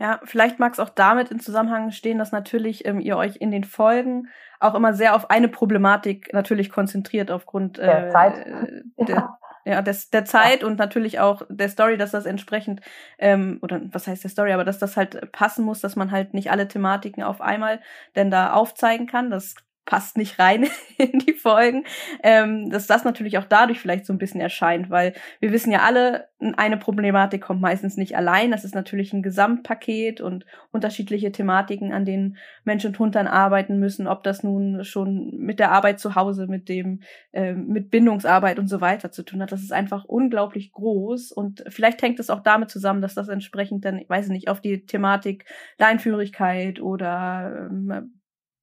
Ja, 0.00 0.18
vielleicht 0.24 0.58
mag 0.58 0.72
es 0.72 0.80
auch 0.80 0.88
damit 0.88 1.30
in 1.30 1.40
Zusammenhang 1.40 1.90
stehen, 1.90 2.16
dass 2.16 2.32
natürlich 2.32 2.86
ähm, 2.86 3.00
ihr 3.00 3.18
euch 3.18 3.36
in 3.36 3.50
den 3.50 3.64
Folgen 3.64 4.28
auch 4.58 4.74
immer 4.74 4.94
sehr 4.94 5.14
auf 5.14 5.28
eine 5.28 5.48
Problematik 5.48 6.32
natürlich 6.32 6.70
konzentriert 6.70 7.30
aufgrund 7.30 7.78
äh, 7.78 7.86
der 7.86 8.10
Zeit. 8.10 8.46
Äh, 8.46 9.04
der, 9.04 9.38
ja. 9.66 9.82
des, 9.82 10.08
der 10.08 10.24
Zeit 10.24 10.62
ja. 10.62 10.66
und 10.66 10.78
natürlich 10.78 11.20
auch 11.20 11.42
der 11.50 11.68
Story, 11.68 11.98
dass 11.98 12.12
das 12.12 12.24
entsprechend, 12.24 12.80
ähm, 13.18 13.58
oder 13.60 13.82
was 13.92 14.06
heißt 14.06 14.24
der 14.24 14.30
Story, 14.30 14.52
aber 14.52 14.64
dass 14.64 14.78
das 14.78 14.96
halt 14.96 15.32
passen 15.32 15.66
muss, 15.66 15.80
dass 15.80 15.96
man 15.96 16.10
halt 16.10 16.32
nicht 16.32 16.50
alle 16.50 16.66
Thematiken 16.66 17.22
auf 17.22 17.42
einmal 17.42 17.80
denn 18.16 18.30
da 18.30 18.54
aufzeigen 18.54 19.06
kann. 19.06 19.30
Das 19.30 19.54
passt 19.84 20.16
nicht 20.16 20.38
rein 20.38 20.66
in 20.98 21.18
die 21.18 21.32
Folgen, 21.32 21.84
ähm, 22.22 22.70
dass 22.70 22.86
das 22.86 23.04
natürlich 23.04 23.38
auch 23.38 23.44
dadurch 23.44 23.80
vielleicht 23.80 24.06
so 24.06 24.12
ein 24.12 24.18
bisschen 24.18 24.40
erscheint, 24.40 24.90
weil 24.90 25.14
wir 25.40 25.52
wissen 25.52 25.72
ja 25.72 25.80
alle, 25.80 26.28
eine 26.56 26.76
Problematik 26.76 27.42
kommt 27.42 27.60
meistens 27.60 27.96
nicht 27.96 28.16
allein. 28.16 28.50
Das 28.50 28.64
ist 28.64 28.74
natürlich 28.74 29.12
ein 29.12 29.22
Gesamtpaket 29.22 30.20
und 30.20 30.46
unterschiedliche 30.70 31.32
Thematiken, 31.32 31.92
an 31.92 32.04
denen 32.04 32.36
Mensch 32.64 32.84
und 32.84 32.98
Hund 32.98 33.14
dann 33.14 33.26
arbeiten 33.26 33.78
müssen, 33.78 34.06
ob 34.06 34.22
das 34.22 34.42
nun 34.42 34.84
schon 34.84 35.36
mit 35.36 35.58
der 35.58 35.72
Arbeit 35.72 35.98
zu 35.98 36.14
Hause, 36.14 36.46
mit 36.46 36.68
dem, 36.68 37.02
äh, 37.32 37.52
mit 37.52 37.90
Bindungsarbeit 37.90 38.58
und 38.58 38.68
so 38.68 38.80
weiter 38.80 39.10
zu 39.10 39.22
tun 39.22 39.42
hat. 39.42 39.52
Das 39.52 39.62
ist 39.62 39.72
einfach 39.72 40.04
unglaublich 40.04 40.72
groß 40.72 41.32
und 41.32 41.64
vielleicht 41.68 42.00
hängt 42.02 42.20
es 42.20 42.30
auch 42.30 42.40
damit 42.40 42.70
zusammen, 42.70 43.02
dass 43.02 43.14
das 43.14 43.28
entsprechend 43.28 43.84
dann, 43.84 43.98
ich 43.98 44.08
weiß 44.08 44.28
nicht, 44.28 44.48
auf 44.48 44.60
die 44.60 44.86
Thematik 44.86 45.44
Leinführigkeit 45.78 46.80
oder 46.80 47.68
ähm, 47.70 48.19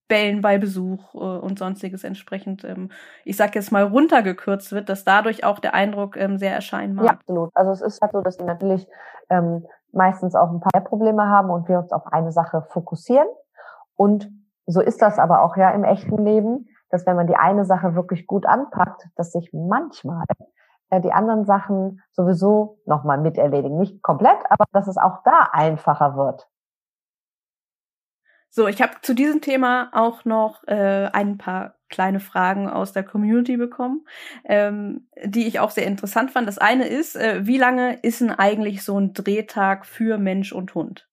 Bällen 0.08 0.42
bei 0.42 0.58
Besuch 0.58 1.14
äh, 1.14 1.18
und 1.18 1.60
sonstiges 1.60 2.04
entsprechend, 2.04 2.64
ähm, 2.64 2.90
ich 3.26 3.38
sag 3.38 3.56
jetzt 3.56 3.72
mal, 3.72 3.84
runtergekürzt 3.84 4.72
wird, 4.72 4.90
dass 4.90 5.04
dadurch 5.04 5.44
auch 5.44 5.60
der 5.60 5.74
Eindruck 5.74 6.18
ähm, 6.18 6.38
sehr 6.38 6.54
erscheinen 6.54 6.96
mag. 6.96 7.06
Ja, 7.06 7.12
absolut. 7.12 7.50
Also 7.54 7.72
es 7.72 7.82
ist 7.82 8.02
halt 8.02 8.12
so, 8.14 8.22
dass 8.22 8.40
wir 8.40 8.46
natürlich 8.46 8.88
ähm, 9.30 9.66
meistens 9.92 10.36
auch 10.36 10.50
ein 10.50 10.60
paar 10.60 10.82
Probleme 10.82 11.28
haben 11.28 11.50
und 11.50 11.68
wir 11.68 11.80
uns 11.80 11.92
auf 11.92 12.08
eine 12.08 12.32
Sache 12.32 12.64
fokussieren. 12.70 13.28
Und 13.96 14.30
so 14.66 14.82
ist 14.82 15.02
das 15.02 15.20
aber 15.20 15.44
auch 15.44 15.58
ja 15.58 15.72
im 15.72 15.84
echten 15.84 16.18
Leben, 16.24 16.68
dass 16.90 17.06
wenn 17.06 17.16
man 17.16 17.28
die 17.28 17.36
eine 17.36 17.66
Sache 17.66 17.96
wirklich 17.96 18.28
gut 18.28 18.46
anpackt, 18.46 19.08
dass 19.16 19.32
sich 19.32 19.52
manchmal 19.54 20.24
äh, 20.90 21.02
die 21.02 21.12
anderen 21.12 21.46
Sachen 21.46 22.02
sowieso 22.12 22.80
nochmal 22.86 23.18
miterledigen. 23.18 23.78
Nicht 23.78 24.02
komplett, 24.02 24.38
aber 24.50 24.66
dass 24.72 24.88
es 24.88 24.98
auch 24.98 25.24
da 25.24 25.50
einfacher 25.52 26.16
wird. 26.16 26.48
So, 28.58 28.68
ich 28.68 28.82
habe 28.82 28.94
zu 29.04 29.14
diesem 29.14 29.40
Thema 29.40 29.92
auch 29.92 30.26
noch 30.26 30.64
äh, 30.68 31.12
ein 31.14 31.38
paar 31.38 31.76
kleine 31.90 32.20
Fragen 32.20 32.68
aus 32.68 32.92
der 32.92 33.04
Community 33.04 33.56
bekommen, 33.56 34.08
ähm, 34.46 35.08
die 35.24 35.46
ich 35.46 35.60
auch 35.60 35.70
sehr 35.70 35.86
interessant 35.86 36.32
fand. 36.32 36.48
Das 36.48 36.58
eine 36.58 36.88
ist, 36.88 37.16
äh, 37.16 37.46
wie 37.46 37.60
lange 37.60 38.00
ist 38.00 38.20
denn 38.20 38.32
eigentlich 38.32 38.84
so 38.84 39.00
ein 39.00 39.14
Drehtag 39.14 39.86
für 39.86 40.18
Mensch 40.18 40.54
und 40.54 40.74
Hund? 40.74 41.08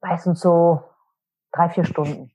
Meistens 0.00 0.40
so 0.40 0.82
drei, 1.52 1.68
vier 1.68 1.84
Stunden. 1.84 2.32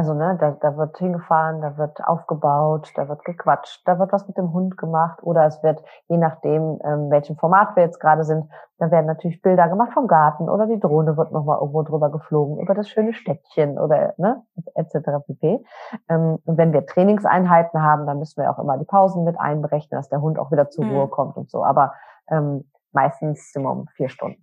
Also 0.00 0.14
ne, 0.14 0.34
da, 0.40 0.52
da 0.52 0.78
wird 0.78 0.96
hingefahren, 0.96 1.60
da 1.60 1.76
wird 1.76 2.02
aufgebaut, 2.02 2.90
da 2.94 3.06
wird 3.06 3.22
gequatscht, 3.22 3.82
da 3.84 3.98
wird 3.98 4.10
was 4.12 4.26
mit 4.26 4.38
dem 4.38 4.50
Hund 4.54 4.78
gemacht 4.78 5.22
oder 5.22 5.44
es 5.44 5.62
wird, 5.62 5.84
je 6.08 6.16
nachdem, 6.16 6.78
ähm, 6.82 7.10
welchem 7.10 7.36
Format 7.36 7.76
wir 7.76 7.82
jetzt 7.82 8.00
gerade 8.00 8.24
sind, 8.24 8.50
da 8.78 8.90
werden 8.90 9.04
natürlich 9.04 9.42
Bilder 9.42 9.68
gemacht 9.68 9.92
vom 9.92 10.06
Garten 10.06 10.48
oder 10.48 10.66
die 10.66 10.80
Drohne 10.80 11.18
wird 11.18 11.32
nochmal 11.32 11.58
irgendwo 11.58 11.82
drüber 11.82 12.10
geflogen, 12.10 12.60
über 12.60 12.72
das 12.72 12.88
schöne 12.88 13.12
Städtchen 13.12 13.78
oder 13.78 14.14
ne, 14.16 14.42
etc. 14.74 15.22
pp. 15.26 15.62
Ähm, 16.08 16.38
und 16.46 16.56
wenn 16.56 16.72
wir 16.72 16.86
Trainingseinheiten 16.86 17.82
haben, 17.82 18.06
dann 18.06 18.20
müssen 18.20 18.42
wir 18.42 18.50
auch 18.50 18.58
immer 18.58 18.78
die 18.78 18.86
Pausen 18.86 19.24
mit 19.24 19.38
einberechnen, 19.38 19.98
dass 19.98 20.08
der 20.08 20.22
Hund 20.22 20.38
auch 20.38 20.50
wieder 20.50 20.70
zur 20.70 20.86
Ruhe 20.86 21.04
mhm. 21.04 21.10
kommt 21.10 21.36
und 21.36 21.50
so. 21.50 21.62
Aber 21.62 21.92
ähm, 22.30 22.70
meistens 22.92 23.52
sind 23.52 23.64
wir 23.64 23.70
um 23.70 23.86
vier 23.88 24.08
Stunden. 24.08 24.42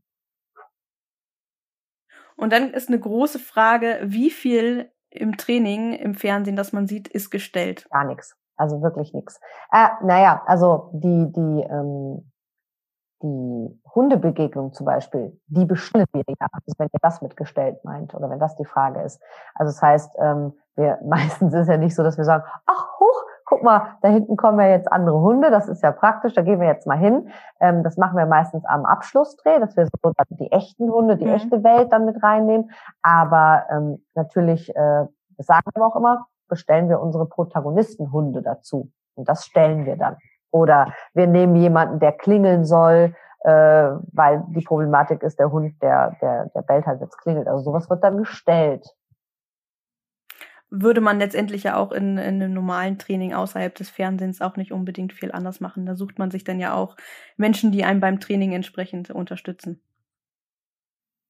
Und 2.35 2.53
dann 2.53 2.69
ist 2.69 2.89
eine 2.89 2.99
große 2.99 3.39
Frage, 3.39 3.97
wie 4.03 4.29
viel 4.29 4.91
im 5.17 5.37
Training, 5.37 5.93
im 5.93 6.15
Fernsehen, 6.15 6.55
das 6.55 6.73
man 6.73 6.87
sieht, 6.87 7.07
ist 7.07 7.29
gestellt? 7.29 7.87
Gar 7.91 8.05
nichts. 8.05 8.37
Also 8.55 8.81
wirklich 8.81 9.13
nichts. 9.13 9.39
Äh, 9.71 9.87
naja, 10.03 10.41
also 10.45 10.89
die, 10.93 11.31
die, 11.31 11.63
ähm, 11.69 12.31
die 13.21 13.81
Hundebegegnung 13.93 14.73
zum 14.73 14.85
Beispiel, 14.85 15.39
die 15.47 15.65
bestimmen 15.65 16.05
wir 16.13 16.23
ja, 16.27 16.47
also 16.51 16.73
wenn 16.77 16.89
ihr 16.91 16.99
das 17.01 17.21
mitgestellt 17.21 17.83
meint 17.83 18.13
oder 18.13 18.29
wenn 18.29 18.39
das 18.39 18.55
die 18.55 18.65
Frage 18.65 19.01
ist. 19.01 19.21
Also 19.55 19.71
das 19.71 19.81
heißt, 19.81 20.11
ähm, 20.19 20.53
wir 20.75 20.99
meistens 21.05 21.53
ist 21.53 21.67
ja 21.67 21.77
nicht 21.77 21.95
so, 21.95 22.03
dass 22.03 22.17
wir 22.17 22.25
sagen, 22.25 22.43
ach 22.65 22.99
hoch, 22.99 23.23
guck 23.47 23.63
mal, 23.63 23.97
da 24.01 24.09
hinten 24.09 24.35
kommen 24.35 24.59
ja 24.59 24.67
jetzt 24.67 24.91
andere 24.91 25.19
Hunde, 25.21 25.49
das 25.49 25.69
ist 25.69 25.81
ja 25.81 25.91
praktisch, 25.91 26.33
da 26.33 26.41
gehen 26.41 26.59
wir 26.59 26.67
jetzt 26.67 26.85
mal 26.85 26.97
hin. 26.97 27.29
Ähm, 27.61 27.81
das 27.81 27.97
machen 27.97 28.17
wir 28.17 28.25
meistens 28.25 28.65
am 28.65 28.85
Abschlussdreh, 28.85 29.59
dass 29.59 29.75
wir 29.77 29.85
so 29.85 30.11
die 30.31 30.51
echten 30.51 30.91
Hunde, 30.91 31.15
die 31.15 31.25
mhm. 31.25 31.33
echte 31.33 31.63
Welt 31.63 31.91
dann 31.91 32.05
mit 32.05 32.21
reinnehmen. 32.21 32.69
Aber 33.01 33.63
ähm, 33.71 34.05
natürlich, 34.15 34.69
äh, 34.75 35.05
das 35.37 35.45
sagen 35.45 35.65
wir 35.73 35.85
auch 35.85 35.95
immer, 35.95 36.27
bestellen 36.49 36.89
wir 36.89 36.99
unsere 36.99 37.25
Protagonistenhunde 37.25 38.41
dazu. 38.41 38.91
Und 39.15 39.29
das 39.29 39.45
stellen 39.45 39.85
wir 39.85 39.95
dann. 39.95 40.17
Oder 40.51 40.93
wir 41.13 41.27
nehmen 41.27 41.55
jemanden, 41.55 41.99
der 41.99 42.11
klingeln 42.11 42.65
soll, 42.65 43.15
äh, 43.41 43.89
weil 44.11 44.43
die 44.49 44.63
Problematik 44.63 45.23
ist, 45.23 45.39
der 45.39 45.51
Hund, 45.51 45.81
der, 45.81 46.17
der, 46.21 46.47
der 46.47 46.61
bellt 46.63 46.85
halt, 46.85 47.01
es 47.01 47.17
klingelt. 47.17 47.47
Also 47.47 47.63
sowas 47.63 47.89
wird 47.89 48.03
dann 48.03 48.17
gestellt 48.17 48.93
würde 50.69 51.01
man 51.01 51.19
letztendlich 51.19 51.63
ja 51.63 51.77
auch 51.77 51.91
in, 51.91 52.17
in 52.17 52.41
einem 52.41 52.53
normalen 52.53 52.97
Training 52.97 53.33
außerhalb 53.33 53.73
des 53.75 53.89
Fernsehens 53.89 54.41
auch 54.41 54.57
nicht 54.57 54.71
unbedingt 54.71 55.13
viel 55.13 55.31
anders 55.31 55.59
machen. 55.59 55.85
Da 55.85 55.95
sucht 55.95 56.19
man 56.19 56.31
sich 56.31 56.43
dann 56.43 56.59
ja 56.59 56.73
auch 56.73 56.97
Menschen, 57.37 57.71
die 57.71 57.85
einem 57.85 58.01
beim 58.01 58.19
Training 58.19 58.53
entsprechend 58.53 59.09
unterstützen. 59.11 59.81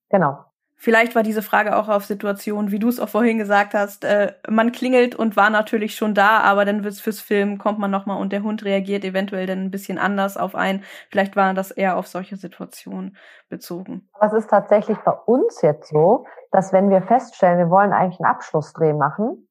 Genau. 0.10 0.46
Vielleicht 0.80 1.16
war 1.16 1.24
diese 1.24 1.42
Frage 1.42 1.76
auch 1.76 1.90
auf 1.90 2.06
Situationen, 2.06 2.72
wie 2.72 2.78
du 2.78 2.88
es 2.88 3.00
auch 3.00 3.10
vorhin 3.10 3.40
gesagt 3.40 3.74
hast, 3.74 4.04
äh, 4.06 4.34
man 4.48 4.72
klingelt 4.72 5.16
und 5.16 5.36
war 5.36 5.50
natürlich 5.50 5.96
schon 5.96 6.14
da, 6.14 6.42
aber 6.42 6.66
dann 6.66 6.84
wird's 6.84 7.02
fürs 7.02 7.20
Film, 7.20 7.58
kommt 7.58 7.80
man 7.80 7.90
nochmal 7.90 8.22
und 8.22 8.32
der 8.32 8.44
Hund 8.44 8.64
reagiert 8.64 9.04
eventuell 9.04 9.48
dann 9.48 9.66
ein 9.66 9.72
bisschen 9.72 9.98
anders 9.98 10.38
auf 10.38 10.54
einen. 10.54 10.84
Vielleicht 11.10 11.36
war 11.36 11.56
das 11.56 11.72
eher 11.72 11.98
auf 11.98 12.06
solche 12.06 12.36
Situationen 12.38 13.18
bezogen. 13.50 14.08
Was 14.20 14.34
ist 14.34 14.52
tatsächlich 14.52 15.00
bei 15.00 15.14
uns 15.26 15.64
jetzt 15.64 15.90
so, 15.90 16.26
dass 16.52 16.72
wenn 16.72 16.92
wir 16.92 17.02
feststellen, 17.02 17.58
wir 17.58 17.72
wollen 17.72 17.92
eigentlich 17.92 18.20
einen 18.20 18.32
Abschlussdreh 18.32 18.94
machen, 18.94 19.48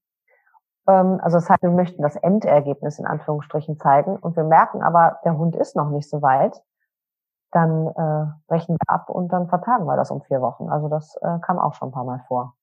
ähm, 0.89 1.19
also 1.23 1.39
das 1.39 1.51
heißt, 1.51 1.63
wir 1.63 1.71
möchten 1.71 2.03
das 2.03 2.15
Endergebnis 2.15 3.01
in 3.01 3.07
Anführungsstrichen 3.07 3.79
zeigen 3.79 4.17
und 4.17 4.37
wir 4.37 4.45
merken 4.45 4.83
aber, 4.83 5.19
der 5.25 5.37
Hund 5.37 5.57
ist 5.57 5.75
noch 5.75 5.91
nicht 5.91 6.09
so 6.09 6.23
weit, 6.23 6.63
dann 7.57 7.87
äh, 7.87 8.27
brechen 8.49 8.77
wir 8.77 8.95
ab 8.95 9.09
und 9.09 9.33
dann 9.33 9.49
vertagen 9.49 9.87
wir 9.87 9.97
das 9.97 10.11
um 10.11 10.21
vier 10.21 10.43
Wochen. 10.43 10.69
Also 10.69 10.89
das 10.89 11.17
äh, 11.23 11.39
kam 11.41 11.59
auch 11.59 11.73
schon 11.73 11.89
ein 11.89 11.93
paar 11.93 12.05
Mal 12.05 12.23
vor. 12.29 12.55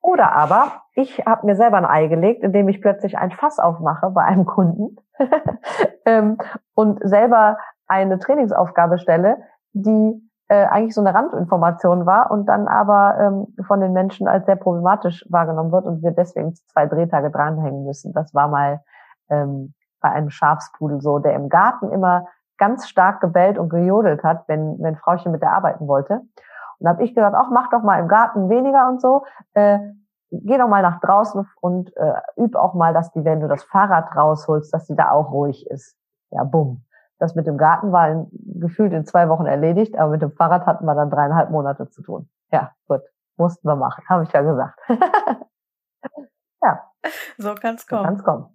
Oder 0.00 0.32
aber 0.32 0.82
ich 0.94 1.24
habe 1.24 1.46
mir 1.46 1.54
selber 1.54 1.78
ein 1.78 1.86
Ei 1.86 2.08
gelegt, 2.08 2.42
indem 2.42 2.68
ich 2.68 2.82
plötzlich 2.82 3.16
ein 3.16 3.30
Fass 3.30 3.60
aufmache 3.60 4.10
bei 4.10 4.22
einem 4.24 4.44
Kunden 4.44 4.96
ähm, 6.04 6.36
und 6.74 6.98
selber 7.08 7.58
eine 7.86 8.18
Trainingsaufgabe 8.18 8.98
stelle, 8.98 9.38
die 9.72 10.20
äh, 10.48 10.66
eigentlich 10.66 10.94
so 10.94 11.00
eine 11.00 11.14
Randinformation 11.14 12.04
war 12.04 12.30
und 12.32 12.46
dann 12.46 12.66
aber 12.66 13.16
ähm, 13.20 13.54
von 13.66 13.80
den 13.80 13.92
Menschen 13.92 14.26
als 14.26 14.46
sehr 14.46 14.56
problematisch 14.56 15.24
wahrgenommen 15.30 15.70
wird 15.70 15.86
und 15.86 16.02
wir 16.02 16.10
deswegen 16.10 16.54
zwei 16.54 16.86
Drehtage 16.86 17.30
dranhängen 17.30 17.84
müssen. 17.84 18.12
Das 18.12 18.34
war 18.34 18.48
mal 18.48 18.82
ähm, 19.30 19.74
bei 20.00 20.10
einem 20.10 20.30
Schafspudel 20.30 21.00
so, 21.00 21.20
der 21.20 21.34
im 21.34 21.48
Garten 21.48 21.90
immer 21.90 22.26
ganz 22.58 22.88
stark 22.88 23.20
gebellt 23.20 23.58
und 23.58 23.68
gejodelt 23.68 24.22
hat, 24.22 24.44
wenn, 24.48 24.76
wenn 24.80 24.96
Frauchen 24.96 25.32
mit 25.32 25.42
der 25.42 25.52
arbeiten 25.52 25.86
wollte. 25.88 26.22
Und 26.78 26.86
da 26.86 26.90
habe 26.90 27.04
ich 27.04 27.14
gesagt, 27.14 27.36
ach, 27.36 27.50
mach 27.50 27.70
doch 27.70 27.82
mal 27.82 28.00
im 28.00 28.08
Garten 28.08 28.48
weniger 28.48 28.88
und 28.88 29.00
so. 29.00 29.24
Äh, 29.54 29.78
geh 30.30 30.58
doch 30.58 30.68
mal 30.68 30.82
nach 30.82 31.00
draußen 31.00 31.48
und 31.60 31.96
äh, 31.96 32.14
üb 32.36 32.56
auch 32.56 32.74
mal, 32.74 32.92
dass 32.92 33.12
die, 33.12 33.24
wenn 33.24 33.40
du 33.40 33.48
das 33.48 33.64
Fahrrad 33.64 34.14
rausholst, 34.16 34.72
dass 34.72 34.86
die 34.86 34.96
da 34.96 35.10
auch 35.10 35.30
ruhig 35.30 35.66
ist. 35.68 35.96
Ja, 36.30 36.44
bumm. 36.44 36.84
Das 37.18 37.34
mit 37.34 37.46
dem 37.46 37.56
Garten 37.56 37.92
war 37.92 38.08
in, 38.08 38.26
gefühlt 38.60 38.92
in 38.92 39.04
zwei 39.06 39.28
Wochen 39.28 39.46
erledigt, 39.46 39.96
aber 39.96 40.10
mit 40.10 40.22
dem 40.22 40.32
Fahrrad 40.32 40.66
hatten 40.66 40.84
wir 40.84 40.94
dann 40.94 41.10
dreieinhalb 41.10 41.50
Monate 41.50 41.88
zu 41.88 42.02
tun. 42.02 42.28
Ja, 42.50 42.72
gut. 42.88 43.02
Mussten 43.36 43.66
wir 43.68 43.76
machen, 43.76 44.04
habe 44.08 44.24
ich 44.24 44.32
ja 44.32 44.42
gesagt. 44.42 44.78
ja. 46.62 46.82
So 47.38 47.54
kann's 47.54 47.86
kommen. 47.86 48.02
So 48.02 48.06
kann's 48.06 48.24
kommen. 48.24 48.46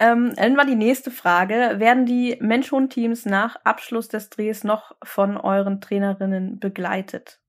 Ähm, 0.00 0.32
dann 0.36 0.56
war 0.56 0.64
die 0.64 0.74
nächste 0.74 1.10
Frage. 1.10 1.54
Werden 1.78 2.06
die 2.06 2.36
Mensch-Hund-Teams 2.40 3.26
nach 3.26 3.56
Abschluss 3.64 4.08
des 4.08 4.30
Drehs 4.30 4.64
noch 4.64 4.92
von 5.02 5.36
euren 5.36 5.80
Trainerinnen 5.80 6.58
begleitet? 6.58 7.40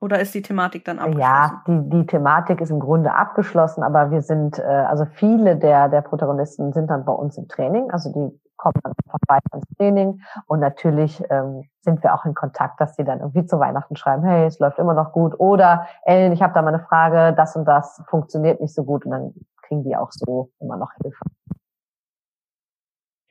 Oder 0.00 0.18
ist 0.18 0.34
die 0.34 0.42
Thematik 0.42 0.84
dann 0.84 0.98
abgeschlossen? 0.98 1.20
Ja, 1.20 1.62
die, 1.68 1.88
die 1.90 2.06
Thematik 2.06 2.60
ist 2.60 2.70
im 2.70 2.80
Grunde 2.80 3.14
abgeschlossen, 3.14 3.84
aber 3.84 4.10
wir 4.10 4.20
sind, 4.22 4.58
äh, 4.58 4.62
also 4.62 5.04
viele 5.04 5.56
der, 5.56 5.88
der 5.88 6.00
Protagonisten 6.00 6.72
sind 6.72 6.90
dann 6.90 7.04
bei 7.04 7.12
uns 7.12 7.38
im 7.38 7.46
Training. 7.46 7.88
Also 7.92 8.10
die 8.10 8.40
kommen 8.56 8.80
dann 8.82 8.94
vorbei 9.08 9.38
ins 9.54 9.64
Training 9.76 10.20
und 10.46 10.60
natürlich 10.60 11.22
ähm, 11.30 11.62
sind 11.82 12.02
wir 12.02 12.14
auch 12.14 12.24
in 12.24 12.34
Kontakt, 12.34 12.80
dass 12.80 12.96
sie 12.96 13.04
dann 13.04 13.20
irgendwie 13.20 13.44
zu 13.46 13.60
Weihnachten 13.60 13.94
schreiben, 13.94 14.24
hey, 14.24 14.46
es 14.46 14.58
läuft 14.58 14.78
immer 14.78 14.94
noch 14.94 15.12
gut 15.12 15.38
oder 15.38 15.86
Ellen, 16.04 16.32
ich 16.32 16.42
habe 16.42 16.54
da 16.54 16.62
mal 16.62 16.74
eine 16.74 16.84
Frage, 16.84 17.34
das 17.36 17.54
und 17.54 17.64
das 17.64 18.02
funktioniert 18.08 18.60
nicht 18.60 18.74
so 18.74 18.84
gut 18.84 19.04
und 19.04 19.12
dann 19.12 19.34
kriegen 19.62 19.84
die 19.84 19.96
auch 19.96 20.10
so 20.10 20.50
immer 20.60 20.76
noch 20.76 20.90
Hilfe. 21.00 21.24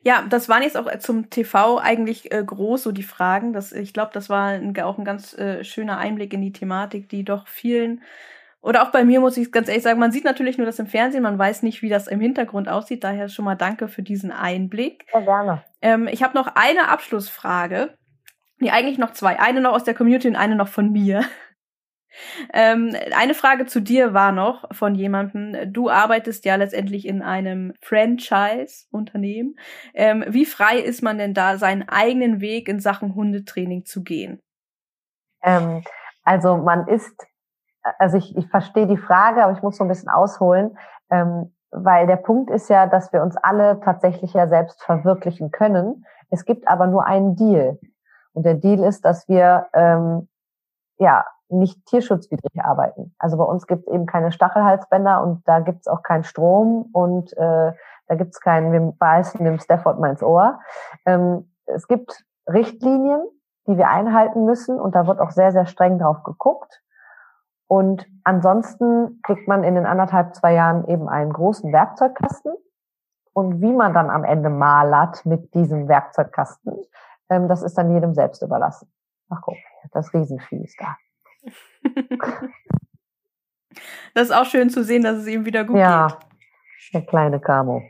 Ja, 0.04 0.26
das 0.28 0.50
waren 0.50 0.64
jetzt 0.64 0.78
auch 0.78 0.90
zum 1.00 1.30
TV 1.30 1.78
eigentlich 1.78 2.32
äh, 2.32 2.44
groß, 2.44 2.84
so 2.84 2.92
die 2.92 3.04
Fragen. 3.04 3.54
Das, 3.54 3.72
ich 3.72 3.94
glaube, 3.94 4.12
das 4.14 4.30
war 4.30 4.48
ein, 4.48 4.80
auch 4.82 4.98
ein 4.98 5.06
ganz 5.06 5.38
äh, 5.38 5.64
schöner 5.64 5.98
Einblick 5.98 6.34
in 6.34 6.42
die 6.42 6.54
Thematik, 6.54 7.08
die 7.10 7.24
doch 7.24 7.48
vielen, 7.48 8.02
oder 8.62 8.84
auch 8.84 8.92
bei 8.92 9.04
mir 9.04 9.20
muss 9.20 9.38
ich 9.38 9.52
ganz 9.52 9.68
ehrlich 9.68 9.84
sagen, 9.84 10.00
man 10.00 10.12
sieht 10.12 10.24
natürlich 10.24 10.58
nur 10.58 10.68
das 10.68 10.78
im 10.78 10.86
Fernsehen, 10.86 11.24
man 11.24 11.40
weiß 11.40 11.64
nicht, 11.64 11.82
wie 11.82 11.90
das 11.90 12.08
im 12.08 12.22
Hintergrund 12.22 12.70
aussieht. 12.70 13.04
Daher 13.04 13.28
schon 13.28 13.46
mal 13.46 13.56
danke 13.56 13.88
für 13.88 14.04
diesen 14.04 14.32
Einblick. 14.32 15.06
Sehr 15.12 15.24
gerne. 15.24 15.64
Ähm, 15.82 16.08
ich 16.08 16.22
habe 16.22 16.38
noch 16.38 16.48
eine 16.54 16.88
Abschlussfrage. 16.90 17.98
Nee, 18.60 18.70
eigentlich 18.70 19.00
noch 19.00 19.14
zwei. 19.14 19.40
Eine 19.40 19.62
noch 19.62 19.74
aus 19.74 19.84
der 19.84 19.96
Community 19.96 20.28
und 20.28 20.36
eine 20.36 20.56
noch 20.56 20.68
von 20.68 20.92
mir. 20.92 21.24
Ähm, 22.54 22.96
eine 23.16 23.34
Frage 23.34 23.66
zu 23.66 23.82
dir 23.82 24.14
war 24.14 24.32
noch 24.32 24.66
von 24.72 24.96
jemandem. 24.96 25.72
Du 25.72 25.90
arbeitest 25.90 26.46
ja 26.46 26.56
letztendlich 26.56 27.08
in 27.08 27.22
einem 27.22 27.74
Franchise-Unternehmen. 27.82 29.56
Ähm, 29.94 30.24
wie 30.28 30.46
frei 30.46 30.78
ist 30.80 31.02
man 31.02 31.18
denn 31.18 31.34
da, 31.34 31.58
seinen 31.58 31.88
eigenen 31.88 32.42
Weg 32.42 32.68
in 32.68 32.80
Sachen 32.80 33.16
Hundetraining 33.16 33.86
zu 33.86 34.04
gehen? 34.04 34.42
Ähm, 35.42 35.84
also 36.24 36.58
man 36.58 36.88
ist, 36.88 37.16
also 37.98 38.18
ich, 38.18 38.36
ich 38.38 38.48
verstehe 38.48 38.88
die 38.88 38.98
Frage, 38.98 39.44
aber 39.44 39.54
ich 39.54 39.64
muss 39.64 39.78
so 39.78 39.84
ein 39.84 39.90
bisschen 39.90 40.10
ausholen, 40.10 40.78
ähm, 41.10 41.54
weil 41.72 42.06
der 42.06 42.18
Punkt 42.18 42.50
ist 42.52 42.70
ja, 42.70 42.86
dass 42.86 43.14
wir 43.14 43.22
uns 43.22 43.38
alle 43.38 43.80
tatsächlich 43.80 44.34
ja 44.34 44.48
selbst 44.48 44.84
verwirklichen 44.84 45.52
können. 45.52 46.06
Es 46.30 46.46
gibt 46.46 46.68
aber 46.68 46.88
nur 46.88 47.06
einen 47.06 47.36
Deal. 47.36 47.80
Und 48.34 48.46
der 48.46 48.56
Deal 48.56 48.84
ist, 48.84 49.04
dass 49.04 49.28
wir 49.28 49.68
ähm, 49.74 50.28
ja 50.98 51.26
nicht 51.52 51.86
tierschutzwidrig 51.86 52.64
arbeiten. 52.64 53.14
Also 53.20 53.38
bei 53.38 53.44
uns 53.44 53.68
gibt 53.68 53.88
es 53.88 53.94
eben 53.94 54.06
keine 54.06 54.32
Stachelhalsbänder 54.32 55.22
und 55.24 55.48
da 55.48 55.60
gibt 55.60 55.82
es 55.82 55.88
auch 55.88 56.04
keinen 56.04 56.24
Strom 56.24 56.90
und 56.94 57.36
äh, 57.38 57.74
da 58.08 58.16
gibt 58.16 58.34
es 58.34 58.40
keinen, 58.40 58.72
wir 58.72 58.82
beißen 58.98 59.44
dem 59.44 59.60
Stafford 59.60 60.00
mal 60.00 60.12
ins 60.12 60.24
Ohr. 60.24 60.60
Ähm, 61.06 61.50
es 61.66 61.88
gibt 61.88 62.26
Richtlinien, 62.48 63.22
die 63.68 63.78
wir 63.78 63.90
einhalten 63.90 64.46
müssen 64.46 64.80
und 64.80 64.96
da 64.96 65.08
wird 65.08 65.20
auch 65.20 65.32
sehr, 65.32 65.52
sehr 65.52 65.66
streng 65.66 66.00
drauf 66.00 66.24
geguckt. 66.24 66.82
Und 67.68 68.06
ansonsten 68.26 69.22
kriegt 69.24 69.48
man 69.48 69.64
in 69.64 69.76
den 69.76 69.86
anderthalb, 69.86 70.36
zwei 70.36 70.54
Jahren 70.54 70.86
eben 70.88 71.08
einen 71.08 71.32
großen 71.32 71.72
Werkzeugkasten. 71.72 72.54
Und 73.34 73.62
wie 73.62 73.72
man 73.72 73.94
dann 73.94 74.10
am 74.10 74.26
Ende 74.26 74.50
malert 74.50 75.26
mit 75.26 75.54
diesem 75.54 75.88
Werkzeugkasten, 75.88 76.76
ähm, 77.30 77.48
das 77.48 77.64
ist 77.64 77.78
dann 77.78 77.94
jedem 77.94 78.14
selbst 78.14 78.42
überlassen. 78.42 78.92
Ach 79.30 79.40
guck, 79.42 79.56
das 79.94 80.14
Riesenvieh 80.14 80.66
ist 80.66 80.82
da. 80.82 80.98
das 84.14 84.30
ist 84.30 84.32
auch 84.32 84.46
schön 84.46 84.70
zu 84.70 84.84
sehen, 84.84 85.04
dass 85.04 85.18
es 85.18 85.28
ihm 85.28 85.46
wieder 85.46 85.64
gut 85.64 85.78
ja, 85.78 86.08
geht. 86.08 86.18
Ja, 86.18 87.00
der 87.00 87.06
kleine 87.06 87.40
Camo. 87.40 87.84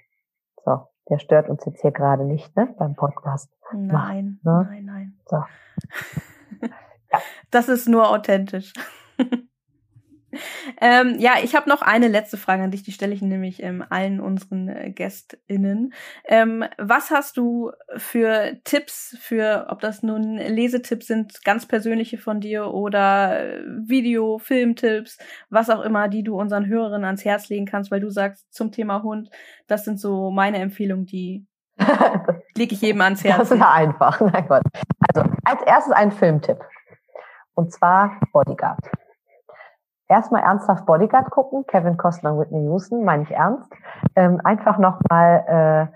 So, 0.63 0.87
der 1.09 1.19
stört 1.19 1.49
uns 1.49 1.65
jetzt 1.65 1.81
hier 1.81 1.91
gerade 1.91 2.23
nicht, 2.23 2.55
ne, 2.55 2.73
beim 2.77 2.95
Podcast. 2.95 3.51
Nein, 3.73 4.39
Mach, 4.43 4.63
ne? 4.63 4.67
nein, 4.69 4.85
nein. 4.85 5.19
So. 5.25 5.37
ja. 7.11 7.19
Das 7.49 7.67
ist 7.69 7.87
nur 7.87 8.09
authentisch. 8.09 8.73
Ähm, 10.79 11.15
ja, 11.19 11.33
ich 11.43 11.55
habe 11.55 11.69
noch 11.69 11.81
eine 11.81 12.07
letzte 12.07 12.37
Frage 12.37 12.63
an 12.63 12.71
dich, 12.71 12.83
die 12.83 12.91
stelle 12.91 13.13
ich 13.13 13.21
nämlich 13.21 13.61
ähm, 13.61 13.83
allen 13.89 14.19
unseren 14.19 14.69
äh, 14.69 14.91
GästInnen. 14.91 15.93
Ähm, 16.25 16.65
was 16.77 17.11
hast 17.11 17.37
du 17.37 17.71
für 17.97 18.57
Tipps 18.63 19.17
für, 19.19 19.67
ob 19.69 19.79
das 19.79 20.03
nun 20.03 20.37
Lesetipps 20.37 21.07
sind, 21.07 21.43
ganz 21.43 21.65
persönliche 21.65 22.17
von 22.17 22.39
dir 22.39 22.67
oder 22.67 23.39
äh, 23.39 23.63
Video, 23.65 24.37
Filmtipps, 24.39 25.17
was 25.49 25.69
auch 25.69 25.81
immer, 25.81 26.07
die 26.07 26.23
du 26.23 26.39
unseren 26.39 26.67
Hörerinnen 26.67 27.05
ans 27.05 27.25
Herz 27.25 27.49
legen 27.49 27.65
kannst, 27.65 27.91
weil 27.91 27.99
du 27.99 28.09
sagst 28.09 28.53
zum 28.53 28.71
Thema 28.71 29.03
Hund, 29.03 29.29
das 29.67 29.85
sind 29.85 29.99
so 29.99 30.31
meine 30.31 30.57
Empfehlungen, 30.57 31.05
die 31.05 31.45
lege 32.55 32.75
ich 32.75 32.81
jedem 32.81 33.01
ans 33.01 33.23
Herz. 33.23 33.39
Das 33.39 33.51
ist 33.51 33.59
ja 33.59 33.71
einfach, 33.71 34.19
mein 34.21 34.47
Gott. 34.47 34.63
Also 35.13 35.29
als 35.43 35.61
erstes 35.63 35.93
ein 35.93 36.11
Filmtipp. 36.11 36.59
Und 37.53 37.71
zwar 37.71 38.19
Bodyguard. 38.31 38.79
Erstmal 40.11 40.43
ernsthaft 40.43 40.85
Bodyguard 40.85 41.31
gucken, 41.31 41.65
Kevin 41.67 41.95
Costner 41.95 42.37
Whitney 42.37 42.65
Houston, 42.65 43.05
meine 43.05 43.23
ich 43.23 43.31
ernst. 43.31 43.71
Ähm, 44.17 44.41
einfach 44.43 44.77
nochmal, 44.77 45.87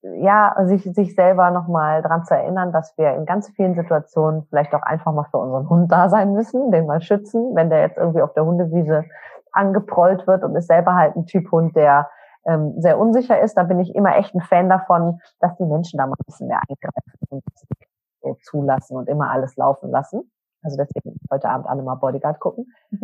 äh, 0.00 0.14
ja, 0.22 0.54
sich, 0.62 0.84
sich 0.84 1.16
selber 1.16 1.50
nochmal 1.50 2.00
dran 2.02 2.24
zu 2.24 2.32
erinnern, 2.32 2.70
dass 2.70 2.96
wir 2.96 3.16
in 3.16 3.26
ganz 3.26 3.48
vielen 3.56 3.74
Situationen 3.74 4.44
vielleicht 4.44 4.72
auch 4.72 4.82
einfach 4.82 5.12
mal 5.12 5.26
für 5.32 5.38
unseren 5.38 5.68
Hund 5.68 5.90
da 5.90 6.08
sein 6.08 6.32
müssen, 6.32 6.70
den 6.70 6.86
mal 6.86 7.02
schützen, 7.02 7.56
wenn 7.56 7.70
der 7.70 7.80
jetzt 7.80 7.96
irgendwie 7.96 8.22
auf 8.22 8.34
der 8.34 8.44
Hundewiese 8.44 9.04
angeprollt 9.50 10.24
wird 10.28 10.44
und 10.44 10.54
ist 10.54 10.68
selber 10.68 10.94
halt 10.94 11.16
ein 11.16 11.26
Typ 11.26 11.50
Hund, 11.50 11.74
der 11.74 12.08
ähm, 12.46 12.80
sehr 12.80 13.00
unsicher 13.00 13.40
ist, 13.40 13.54
da 13.56 13.64
bin 13.64 13.80
ich 13.80 13.92
immer 13.96 14.14
echt 14.16 14.32
ein 14.32 14.40
Fan 14.42 14.68
davon, 14.68 15.18
dass 15.40 15.56
die 15.56 15.66
Menschen 15.66 15.98
da 15.98 16.06
mal 16.06 16.12
ein 16.12 16.26
bisschen 16.26 16.46
mehr 16.46 16.60
eingreifen 16.68 17.42
und 18.20 18.44
zulassen 18.44 18.96
und 18.96 19.08
immer 19.08 19.32
alles 19.32 19.56
laufen 19.56 19.90
lassen. 19.90 20.30
Also 20.64 20.76
deswegen 20.76 21.18
heute 21.30 21.48
Abend 21.48 21.66
alle 21.68 21.82
mal 21.82 21.94
Bodyguard 21.96 22.40
gucken. 22.40 22.72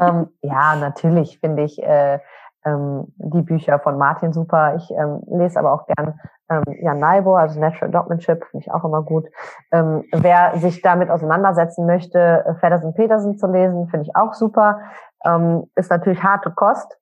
ähm, 0.00 0.28
ja, 0.42 0.76
natürlich 0.76 1.38
finde 1.38 1.62
ich 1.62 1.82
äh, 1.82 2.18
ähm, 2.64 3.12
die 3.16 3.42
Bücher 3.42 3.78
von 3.78 3.98
Martin 3.98 4.32
super. 4.32 4.74
Ich 4.76 4.90
ähm, 4.90 5.22
lese 5.26 5.58
aber 5.58 5.72
auch 5.72 5.86
gern 5.86 6.18
ähm, 6.50 6.64
Jan 6.82 6.98
Naibo, 6.98 7.36
also 7.36 7.60
Natural 7.60 7.90
Dogmanship, 7.90 8.44
finde 8.50 8.66
ich 8.66 8.72
auch 8.72 8.84
immer 8.84 9.02
gut. 9.02 9.26
Ähm, 9.72 10.04
wer 10.12 10.58
sich 10.58 10.82
damit 10.82 11.10
auseinandersetzen 11.10 11.86
möchte, 11.86 12.18
äh, 12.18 12.54
Feddersen 12.56 12.94
Petersen 12.94 13.38
zu 13.38 13.46
lesen, 13.46 13.88
finde 13.88 14.06
ich 14.06 14.16
auch 14.16 14.34
super. 14.34 14.80
Ähm, 15.24 15.70
ist 15.74 15.90
natürlich 15.90 16.22
harte 16.22 16.50
Kost, 16.50 16.98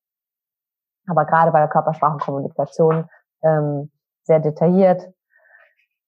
aber 1.08 1.24
gerade 1.24 1.50
bei 1.50 1.60
der 1.60 1.68
Körpersprachenkommunikation 1.68 3.08
ähm, 3.42 3.90
sehr 4.24 4.40
detailliert. 4.40 5.08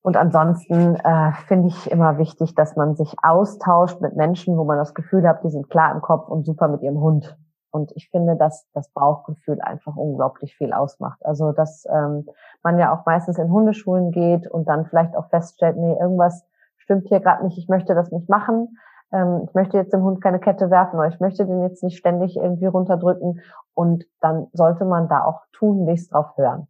Und 0.03 0.17
ansonsten 0.17 0.97
äh, 0.97 1.33
finde 1.47 1.69
ich 1.69 1.91
immer 1.91 2.17
wichtig, 2.17 2.55
dass 2.55 2.75
man 2.75 2.97
sich 2.97 3.15
austauscht 3.23 4.01
mit 4.01 4.17
Menschen, 4.17 4.57
wo 4.57 4.65
man 4.65 4.79
das 4.79 4.95
Gefühl 4.95 5.29
hat, 5.29 5.45
die 5.45 5.51
sind 5.51 5.69
klar 5.69 5.95
im 5.95 6.01
Kopf 6.01 6.29
und 6.29 6.45
super 6.45 6.69
mit 6.69 6.83
ihrem 6.83 7.01
Hund. 7.01 7.37
Und 7.71 7.93
ich 7.95 8.11
finde, 8.11 8.37
dass 8.37 8.67
das 8.73 8.89
Bauchgefühl 8.91 9.61
einfach 9.61 9.97
unglaublich 9.97 10.57
viel 10.57 10.73
ausmacht. 10.73 11.25
Also, 11.25 11.53
dass 11.53 11.87
ähm, 11.93 12.27
man 12.63 12.79
ja 12.79 12.93
auch 12.93 13.07
meistens 13.07 13.39
in 13.39 13.51
Hundeschulen 13.51 14.11
geht 14.11 14.51
und 14.51 14.69
dann 14.69 14.87
vielleicht 14.87 15.17
auch 15.17 15.29
feststellt, 15.29 15.77
nee, 15.77 15.97
irgendwas 16.01 16.45
stimmt 16.79 17.07
hier 17.09 17.21
gerade 17.21 17.45
nicht, 17.45 17.59
ich 17.59 17.69
möchte 17.69 17.95
das 17.95 18.11
nicht 18.11 18.29
machen. 18.29 18.79
Ähm, 19.13 19.43
ich 19.47 19.55
möchte 19.55 19.77
jetzt 19.77 19.93
dem 19.93 20.03
Hund 20.03 20.21
keine 20.21 20.41
Kette 20.41 20.71
werfen 20.71 20.99
oder 20.99 21.09
ich 21.09 21.21
möchte 21.21 21.47
den 21.47 21.63
jetzt 21.63 21.85
nicht 21.85 21.99
ständig 21.99 22.37
irgendwie 22.37 22.67
runterdrücken. 22.67 23.41
Und 23.75 24.05
dann 24.21 24.49
sollte 24.53 24.85
man 24.85 25.09
da 25.09 25.25
auch 25.25 25.43
tunlichst 25.53 26.13
drauf 26.13 26.37
hören. 26.37 26.67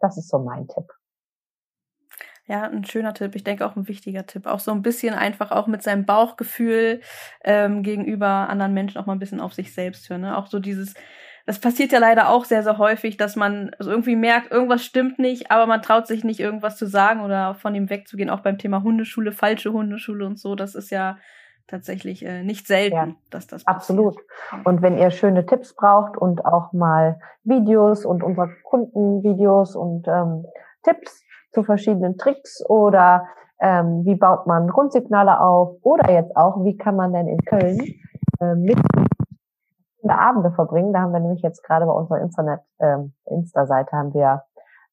Das 0.00 0.18
ist 0.18 0.28
so 0.28 0.38
mein 0.38 0.68
Tipp. 0.68 0.92
Ja, 2.52 2.64
ein 2.64 2.84
schöner 2.84 3.14
Tipp. 3.14 3.34
Ich 3.34 3.44
denke 3.44 3.64
auch 3.64 3.76
ein 3.76 3.88
wichtiger 3.88 4.26
Tipp. 4.26 4.46
Auch 4.46 4.60
so 4.60 4.72
ein 4.72 4.82
bisschen 4.82 5.14
einfach 5.14 5.52
auch 5.52 5.66
mit 5.66 5.82
seinem 5.82 6.04
Bauchgefühl 6.04 7.00
ähm, 7.44 7.82
gegenüber 7.82 8.26
anderen 8.26 8.74
Menschen 8.74 8.98
auch 8.98 9.06
mal 9.06 9.14
ein 9.14 9.18
bisschen 9.18 9.40
auf 9.40 9.54
sich 9.54 9.72
selbst 9.72 10.10
hören. 10.10 10.20
Ne? 10.20 10.36
Auch 10.36 10.48
so 10.48 10.58
dieses, 10.58 10.92
das 11.46 11.58
passiert 11.60 11.92
ja 11.92 11.98
leider 11.98 12.28
auch 12.28 12.44
sehr, 12.44 12.62
sehr 12.62 12.76
häufig, 12.76 13.16
dass 13.16 13.36
man 13.36 13.70
also 13.78 13.90
irgendwie 13.90 14.16
merkt, 14.16 14.52
irgendwas 14.52 14.84
stimmt 14.84 15.18
nicht, 15.18 15.50
aber 15.50 15.64
man 15.64 15.80
traut 15.80 16.06
sich 16.06 16.24
nicht, 16.24 16.40
irgendwas 16.40 16.76
zu 16.76 16.84
sagen 16.84 17.22
oder 17.22 17.54
von 17.54 17.74
ihm 17.74 17.88
wegzugehen. 17.88 18.28
Auch 18.28 18.40
beim 18.40 18.58
Thema 18.58 18.82
Hundeschule, 18.82 19.32
falsche 19.32 19.72
Hundeschule 19.72 20.26
und 20.26 20.38
so. 20.38 20.54
Das 20.54 20.74
ist 20.74 20.90
ja 20.90 21.16
tatsächlich 21.68 22.22
äh, 22.22 22.42
nicht 22.42 22.66
selten, 22.66 22.96
ja, 22.96 23.08
dass 23.30 23.46
das 23.46 23.64
passiert. 23.64 23.98
Absolut. 23.98 24.16
Und 24.64 24.82
wenn 24.82 24.98
ihr 24.98 25.10
schöne 25.10 25.46
Tipps 25.46 25.74
braucht 25.74 26.18
und 26.18 26.44
auch 26.44 26.74
mal 26.74 27.18
Videos 27.44 28.04
und 28.04 28.22
unsere 28.22 28.50
Kundenvideos 28.62 29.74
und 29.74 30.06
ähm, 30.06 30.44
Tipps 30.82 31.22
zu 31.52 31.62
verschiedenen 31.62 32.16
Tricks 32.16 32.64
oder 32.68 33.26
ähm, 33.60 34.04
wie 34.04 34.16
baut 34.16 34.46
man 34.46 34.68
Grundsignale 34.68 35.40
auf 35.40 35.76
oder 35.82 36.10
jetzt 36.10 36.36
auch, 36.36 36.64
wie 36.64 36.76
kann 36.76 36.96
man 36.96 37.12
denn 37.12 37.28
in 37.28 37.38
Köln 37.38 37.78
äh, 38.40 38.54
mit 38.54 38.78
Abende 40.08 40.50
verbringen. 40.52 40.92
Da 40.92 41.00
haben 41.00 41.12
wir 41.12 41.20
nämlich 41.20 41.42
jetzt 41.42 41.62
gerade 41.62 41.86
bei 41.86 41.92
unserer 41.92 42.20
Internet, 42.20 42.60
ähm, 42.80 43.12
Insta-Seite 43.26 43.92
haben 43.92 44.14
wir 44.14 44.42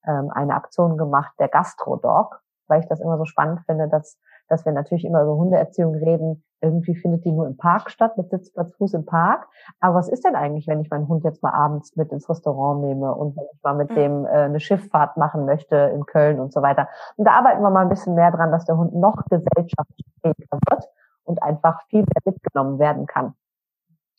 ähm, 0.07 0.29
eine 0.33 0.55
Aktion 0.55 0.97
gemacht, 0.97 1.33
der 1.39 1.47
Gastro-Dog, 1.47 2.41
weil 2.67 2.81
ich 2.81 2.87
das 2.87 2.99
immer 2.99 3.17
so 3.17 3.25
spannend 3.25 3.61
finde, 3.65 3.87
dass, 3.87 4.19
dass 4.49 4.65
wir 4.65 4.71
natürlich 4.71 5.05
immer 5.05 5.21
über 5.21 5.35
Hundeerziehung 5.35 5.95
reden, 5.95 6.43
irgendwie 6.61 6.95
findet 6.95 7.23
die 7.25 7.31
nur 7.31 7.47
im 7.47 7.57
Park 7.57 7.89
statt, 7.89 8.17
mit 8.17 8.29
Sitzplatz 8.29 8.73
Fuß 8.75 8.93
im 8.93 9.05
Park. 9.05 9.47
Aber 9.79 9.95
was 9.95 10.09
ist 10.09 10.25
denn 10.25 10.35
eigentlich, 10.35 10.67
wenn 10.67 10.81
ich 10.81 10.89
meinen 10.89 11.07
Hund 11.07 11.23
jetzt 11.23 11.41
mal 11.41 11.53
abends 11.53 11.95
mit 11.95 12.11
ins 12.11 12.29
Restaurant 12.29 12.81
nehme 12.81 13.13
und 13.13 13.35
wenn 13.37 13.45
ich 13.53 13.63
mal 13.63 13.75
mit 13.75 13.89
mhm. 13.91 13.95
dem 13.95 14.25
äh, 14.25 14.29
eine 14.29 14.59
Schifffahrt 14.59 15.17
machen 15.17 15.45
möchte 15.45 15.75
in 15.75 16.05
Köln 16.05 16.39
und 16.39 16.51
so 16.51 16.61
weiter? 16.61 16.89
Und 17.15 17.25
da 17.25 17.31
arbeiten 17.31 17.61
wir 17.61 17.69
mal 17.69 17.83
ein 17.83 17.89
bisschen 17.89 18.15
mehr 18.15 18.31
dran, 18.31 18.51
dass 18.51 18.65
der 18.65 18.77
Hund 18.77 18.93
noch 18.93 19.23
gesellschaftsfähiger 19.29 20.59
wird 20.69 20.89
und 21.23 21.41
einfach 21.41 21.81
viel 21.87 22.01
mehr 22.01 22.21
mitgenommen 22.25 22.79
werden 22.79 23.05
kann. 23.05 23.35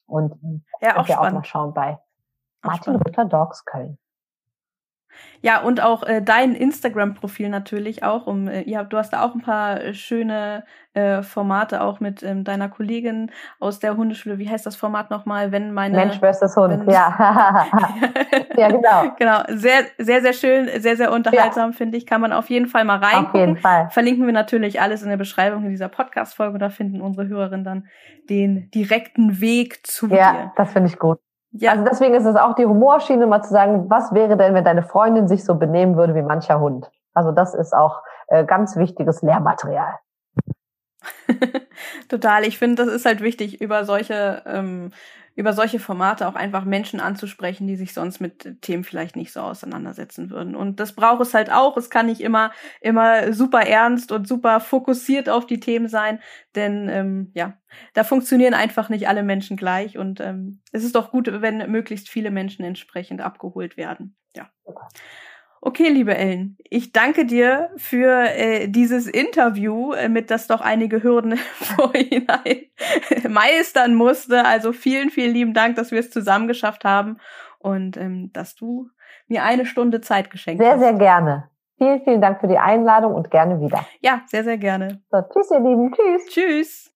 Und 0.06 0.34
ja, 0.80 0.96
auch, 0.96 1.06
wir 1.06 1.20
auch 1.20 1.30
mal 1.30 1.44
schauen 1.44 1.74
bei 1.74 1.98
Martin 2.62 2.96
Rütter 2.96 3.24
Dogs 3.24 3.64
Köln. 3.64 3.98
Ja, 5.42 5.60
und 5.60 5.82
auch 5.82 6.02
äh, 6.02 6.20
dein 6.22 6.54
Instagram-Profil 6.54 7.48
natürlich 7.48 8.02
auch. 8.02 8.26
Um, 8.26 8.48
äh, 8.48 8.62
ihr 8.62 8.78
habt, 8.78 8.92
du 8.92 8.98
hast 8.98 9.12
da 9.12 9.22
auch 9.22 9.34
ein 9.34 9.40
paar 9.40 9.80
äh, 9.80 9.94
schöne 9.94 10.64
äh, 10.92 11.22
Formate 11.22 11.80
auch 11.82 12.00
mit 12.00 12.22
ähm, 12.22 12.44
deiner 12.44 12.68
Kollegin 12.68 13.30
aus 13.58 13.78
der 13.78 13.96
Hundeschule. 13.96 14.38
Wie 14.38 14.48
heißt 14.48 14.66
das 14.66 14.76
Format 14.76 15.10
nochmal? 15.10 15.52
Wenn 15.52 15.72
meine 15.72 15.96
Mensch 15.96 16.18
versus 16.18 16.56
Hund, 16.56 16.86
wenn, 16.86 16.90
ja. 16.90 17.66
ja, 18.56 18.68
genau. 18.68 19.14
Genau. 19.18 19.42
Sehr, 19.48 19.84
sehr, 19.98 20.20
sehr 20.20 20.32
schön, 20.32 20.68
sehr, 20.80 20.96
sehr 20.96 21.12
unterhaltsam, 21.12 21.70
ja. 21.70 21.76
finde 21.76 21.96
ich. 21.96 22.06
Kann 22.06 22.20
man 22.20 22.32
auf 22.32 22.50
jeden 22.50 22.66
Fall 22.66 22.84
mal 22.84 22.98
reingucken. 22.98 23.28
Auf 23.28 23.34
jeden 23.34 23.56
Fall. 23.56 23.88
Verlinken 23.90 24.26
wir 24.26 24.32
natürlich 24.32 24.80
alles 24.80 25.02
in 25.02 25.08
der 25.08 25.16
Beschreibung 25.16 25.68
dieser 25.68 25.88
Podcast-Folge. 25.88 26.58
Da 26.58 26.70
finden 26.70 27.00
unsere 27.00 27.28
Hörerinnen 27.28 27.64
dann 27.64 27.86
den 28.28 28.70
direkten 28.72 29.40
Weg 29.40 29.86
zu 29.86 30.08
ja, 30.08 30.10
dir. 30.10 30.38
Ja, 30.38 30.52
das 30.56 30.72
finde 30.72 30.88
ich 30.88 30.98
gut. 30.98 31.18
Ja. 31.52 31.72
Also 31.72 31.84
deswegen 31.84 32.14
ist 32.14 32.26
es 32.26 32.36
auch 32.36 32.54
die 32.54 32.66
Humorschiene, 32.66 33.26
mal 33.26 33.42
zu 33.42 33.50
sagen, 33.50 33.90
was 33.90 34.14
wäre 34.14 34.36
denn, 34.36 34.54
wenn 34.54 34.64
deine 34.64 34.82
Freundin 34.82 35.28
sich 35.28 35.44
so 35.44 35.56
benehmen 35.56 35.96
würde 35.96 36.14
wie 36.14 36.22
mancher 36.22 36.60
Hund? 36.60 36.90
Also 37.12 37.32
das 37.32 37.54
ist 37.54 37.74
auch 37.74 38.02
äh, 38.28 38.44
ganz 38.44 38.76
wichtiges 38.76 39.22
Lehrmaterial. 39.22 39.98
Total. 42.08 42.44
Ich 42.44 42.58
finde, 42.58 42.84
das 42.84 42.94
ist 42.94 43.04
halt 43.04 43.20
wichtig, 43.20 43.60
über 43.60 43.84
solche 43.84 44.42
ähm, 44.46 44.92
über 45.40 45.54
solche 45.54 45.78
Formate 45.78 46.28
auch 46.28 46.34
einfach 46.34 46.66
Menschen 46.66 47.00
anzusprechen, 47.00 47.66
die 47.66 47.76
sich 47.76 47.94
sonst 47.94 48.20
mit 48.20 48.60
Themen 48.60 48.84
vielleicht 48.84 49.16
nicht 49.16 49.32
so 49.32 49.40
auseinandersetzen 49.40 50.28
würden. 50.28 50.54
Und 50.54 50.80
das 50.80 50.94
braucht 50.94 51.22
es 51.22 51.32
halt 51.32 51.50
auch. 51.50 51.78
Es 51.78 51.88
kann 51.88 52.06
nicht 52.06 52.20
immer, 52.20 52.52
immer 52.82 53.32
super 53.32 53.62
ernst 53.62 54.12
und 54.12 54.28
super 54.28 54.60
fokussiert 54.60 55.30
auf 55.30 55.46
die 55.46 55.58
Themen 55.58 55.88
sein, 55.88 56.20
denn 56.54 56.90
ähm, 56.90 57.30
ja, 57.34 57.54
da 57.94 58.04
funktionieren 58.04 58.52
einfach 58.52 58.90
nicht 58.90 59.08
alle 59.08 59.22
Menschen 59.22 59.56
gleich. 59.56 59.96
Und 59.96 60.20
ähm, 60.20 60.60
es 60.72 60.84
ist 60.84 60.94
doch 60.94 61.10
gut, 61.10 61.30
wenn 61.40 61.70
möglichst 61.70 62.10
viele 62.10 62.30
Menschen 62.30 62.62
entsprechend 62.62 63.22
abgeholt 63.22 63.78
werden. 63.78 64.16
Ja. 64.36 64.50
Okay, 64.64 64.86
liebe 65.90 66.16
Ellen, 66.16 66.56
ich 66.68 66.92
danke 66.92 67.26
dir 67.26 67.70
für 67.76 68.28
äh, 68.30 68.68
dieses 68.68 69.06
Interview, 69.06 69.92
äh, 69.92 70.08
mit 70.08 70.30
das 70.30 70.46
doch 70.46 70.60
einige 70.60 71.02
Hürden 71.02 71.36
vorhinein 71.54 72.66
meistern 73.28 73.94
musste. 73.94 74.44
Also 74.44 74.72
vielen, 74.72 75.10
vielen 75.10 75.32
lieben 75.32 75.54
Dank, 75.54 75.76
dass 75.76 75.90
wir 75.90 76.00
es 76.00 76.10
zusammen 76.10 76.48
geschafft 76.48 76.84
haben 76.84 77.18
und 77.58 77.96
ähm, 77.96 78.32
dass 78.32 78.54
du 78.54 78.88
mir 79.28 79.44
eine 79.44 79.66
Stunde 79.66 80.00
Zeit 80.00 80.30
geschenkt 80.30 80.62
sehr, 80.62 80.72
hast. 80.72 80.80
Sehr, 80.80 80.88
sehr 80.90 80.98
gerne. 80.98 81.50
Vielen, 81.78 82.02
vielen 82.02 82.20
Dank 82.20 82.40
für 82.40 82.48
die 82.48 82.58
Einladung 82.58 83.14
und 83.14 83.30
gerne 83.30 83.60
wieder. 83.60 83.86
Ja, 84.00 84.22
sehr, 84.26 84.44
sehr 84.44 84.58
gerne. 84.58 85.00
So, 85.10 85.22
tschüss, 85.32 85.50
ihr 85.50 85.60
Lieben. 85.60 85.92
Tschüss. 85.92 86.26
Tschüss. 86.26 86.89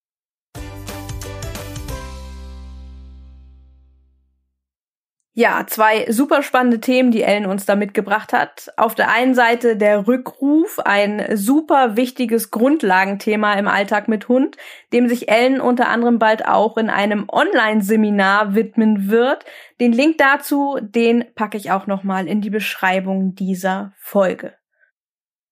Ja, 5.36 5.66
zwei 5.66 6.08
super 6.12 6.44
spannende 6.44 6.78
Themen, 6.78 7.10
die 7.10 7.22
Ellen 7.22 7.46
uns 7.46 7.66
da 7.66 7.74
mitgebracht 7.74 8.32
hat. 8.32 8.72
Auf 8.76 8.94
der 8.94 9.10
einen 9.10 9.34
Seite 9.34 9.76
der 9.76 10.06
Rückruf, 10.06 10.78
ein 10.78 11.36
super 11.36 11.96
wichtiges 11.96 12.52
Grundlagenthema 12.52 13.54
im 13.54 13.66
Alltag 13.66 14.06
mit 14.06 14.28
Hund, 14.28 14.56
dem 14.92 15.08
sich 15.08 15.28
Ellen 15.28 15.60
unter 15.60 15.88
anderem 15.88 16.20
bald 16.20 16.46
auch 16.46 16.76
in 16.76 16.88
einem 16.88 17.24
Online-Seminar 17.28 18.54
widmen 18.54 19.10
wird. 19.10 19.44
Den 19.80 19.92
Link 19.92 20.18
dazu, 20.18 20.78
den 20.80 21.24
packe 21.34 21.56
ich 21.56 21.72
auch 21.72 21.88
nochmal 21.88 22.28
in 22.28 22.40
die 22.40 22.50
Beschreibung 22.50 23.34
dieser 23.34 23.92
Folge. 23.96 24.54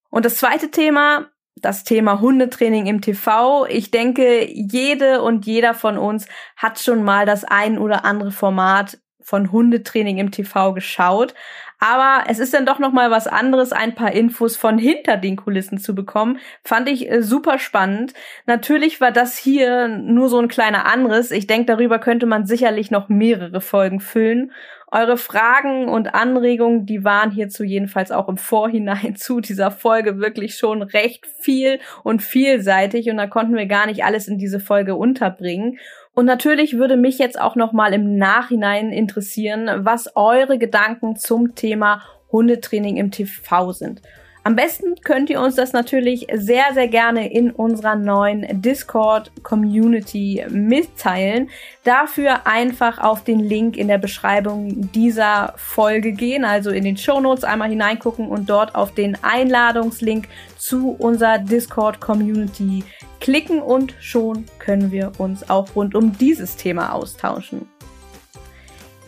Und 0.09 0.23
das 0.23 0.37
zweite 0.37 0.71
Thema, 0.71 1.27
das 1.55 1.83
Thema 1.83 2.21
Hundetraining 2.21 2.85
im 2.87 3.01
TV. 3.01 3.65
Ich 3.65 3.91
denke, 3.91 4.47
jede 4.49 5.21
und 5.21 5.45
jeder 5.45 5.73
von 5.73 5.97
uns 5.97 6.25
hat 6.55 6.79
schon 6.79 7.03
mal 7.03 7.25
das 7.25 7.43
ein 7.43 7.77
oder 7.77 8.05
andere 8.05 8.31
Format 8.31 8.99
von 9.23 9.51
Hundetraining 9.51 10.17
im 10.17 10.31
TV 10.31 10.73
geschaut. 10.73 11.33
Aber 11.79 12.23
es 12.29 12.39
ist 12.39 12.53
dann 12.53 12.65
doch 12.65 12.79
noch 12.79 12.93
mal 12.93 13.11
was 13.11 13.27
anderes, 13.27 13.73
ein 13.73 13.93
paar 13.93 14.13
Infos 14.13 14.55
von 14.55 14.77
hinter 14.77 15.17
den 15.17 15.35
Kulissen 15.35 15.79
zu 15.79 15.93
bekommen. 15.93 16.39
Fand 16.63 16.87
ich 16.87 17.11
äh, 17.11 17.21
super 17.21 17.59
spannend. 17.59 18.13
Natürlich 18.45 19.01
war 19.01 19.11
das 19.11 19.37
hier 19.37 19.89
nur 19.89 20.29
so 20.29 20.39
ein 20.39 20.47
kleiner 20.47 20.85
Anriss. 20.85 21.31
Ich 21.31 21.45
denke, 21.45 21.65
darüber 21.65 21.99
könnte 21.99 22.25
man 22.25 22.45
sicherlich 22.45 22.89
noch 22.89 23.09
mehrere 23.09 23.59
Folgen 23.59 23.99
füllen. 23.99 24.53
Eure 24.93 25.17
Fragen 25.17 25.89
und 25.89 26.13
Anregungen, 26.13 26.85
die 26.85 27.03
waren 27.03 27.31
hierzu 27.31 27.63
jedenfalls 27.63 28.11
auch 28.11 28.29
im 28.29 28.37
Vorhinein 28.37 29.15
zu 29.17 29.41
dieser 29.41 29.71
Folge 29.71 30.19
wirklich 30.19 30.55
schon 30.55 30.83
recht 30.83 31.25
viel 31.25 31.79
und 32.03 32.21
vielseitig 32.21 33.09
und 33.09 33.17
da 33.17 33.27
konnten 33.27 33.55
wir 33.55 33.65
gar 33.65 33.87
nicht 33.87 34.05
alles 34.05 34.27
in 34.27 34.37
diese 34.37 34.59
Folge 34.59 34.95
unterbringen. 34.95 35.79
Und 36.13 36.25
natürlich 36.25 36.77
würde 36.77 36.95
mich 36.95 37.17
jetzt 37.17 37.39
auch 37.39 37.55
noch 37.55 37.73
mal 37.73 37.93
im 37.93 38.17
Nachhinein 38.17 38.91
interessieren, 38.91 39.69
was 39.83 40.15
eure 40.15 40.59
Gedanken 40.59 41.15
zum 41.15 41.55
Thema 41.55 42.03
Hundetraining 42.31 42.97
im 42.97 43.11
TV 43.11 43.71
sind. 43.71 44.01
Am 44.45 44.57
besten 44.57 44.95
könnt 45.05 45.29
ihr 45.29 45.39
uns 45.39 45.55
das 45.55 45.71
natürlich 45.71 46.27
sehr, 46.33 46.65
sehr 46.73 46.89
gerne 46.89 47.31
in 47.31 47.49
unserer 47.51 47.95
neuen 47.95 48.61
Discord-Community 48.61 50.45
mitteilen. 50.49 51.49
Dafür 51.85 52.45
einfach 52.45 52.97
auf 52.97 53.23
den 53.23 53.39
Link 53.39 53.77
in 53.77 53.87
der 53.87 53.99
Beschreibung 53.99 54.91
dieser 54.91 55.53
Folge 55.55 56.11
gehen, 56.11 56.43
also 56.43 56.71
in 56.71 56.83
den 56.83 56.97
Show 56.97 57.21
Notes 57.21 57.45
einmal 57.45 57.69
hineingucken 57.69 58.27
und 58.27 58.49
dort 58.49 58.75
auf 58.75 58.93
den 58.93 59.17
Einladungslink 59.23 60.27
zu 60.57 60.89
unserer 60.91 61.39
Discord-Community 61.39 62.83
klicken 63.21 63.61
und 63.61 63.95
schon 64.01 64.45
können 64.59 64.91
wir 64.91 65.13
uns 65.19 65.49
auch 65.49 65.73
rund 65.73 65.95
um 65.95 66.17
dieses 66.17 66.57
Thema 66.57 66.91
austauschen. 66.91 67.69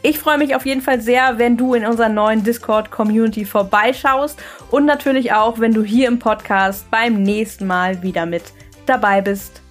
Ich 0.07 0.19
freue 0.19 0.37
mich 0.37 0.55
auf 0.55 0.67
jeden 0.67 0.81
Fall 0.81 1.01
sehr, 1.01 1.39
wenn 1.39 1.57
du 1.57 1.73
in 1.73 1.83
unserer 1.83 2.09
neuen 2.09 2.43
Discord-Community 2.43 3.43
vorbeischaust 3.43 4.39
und 4.69 4.85
natürlich 4.85 5.33
auch, 5.33 5.59
wenn 5.59 5.73
du 5.73 5.83
hier 5.83 6.07
im 6.07 6.19
Podcast 6.19 6.91
beim 6.91 7.23
nächsten 7.23 7.65
Mal 7.65 8.03
wieder 8.03 8.27
mit 8.27 8.43
dabei 8.85 9.21
bist. 9.21 9.64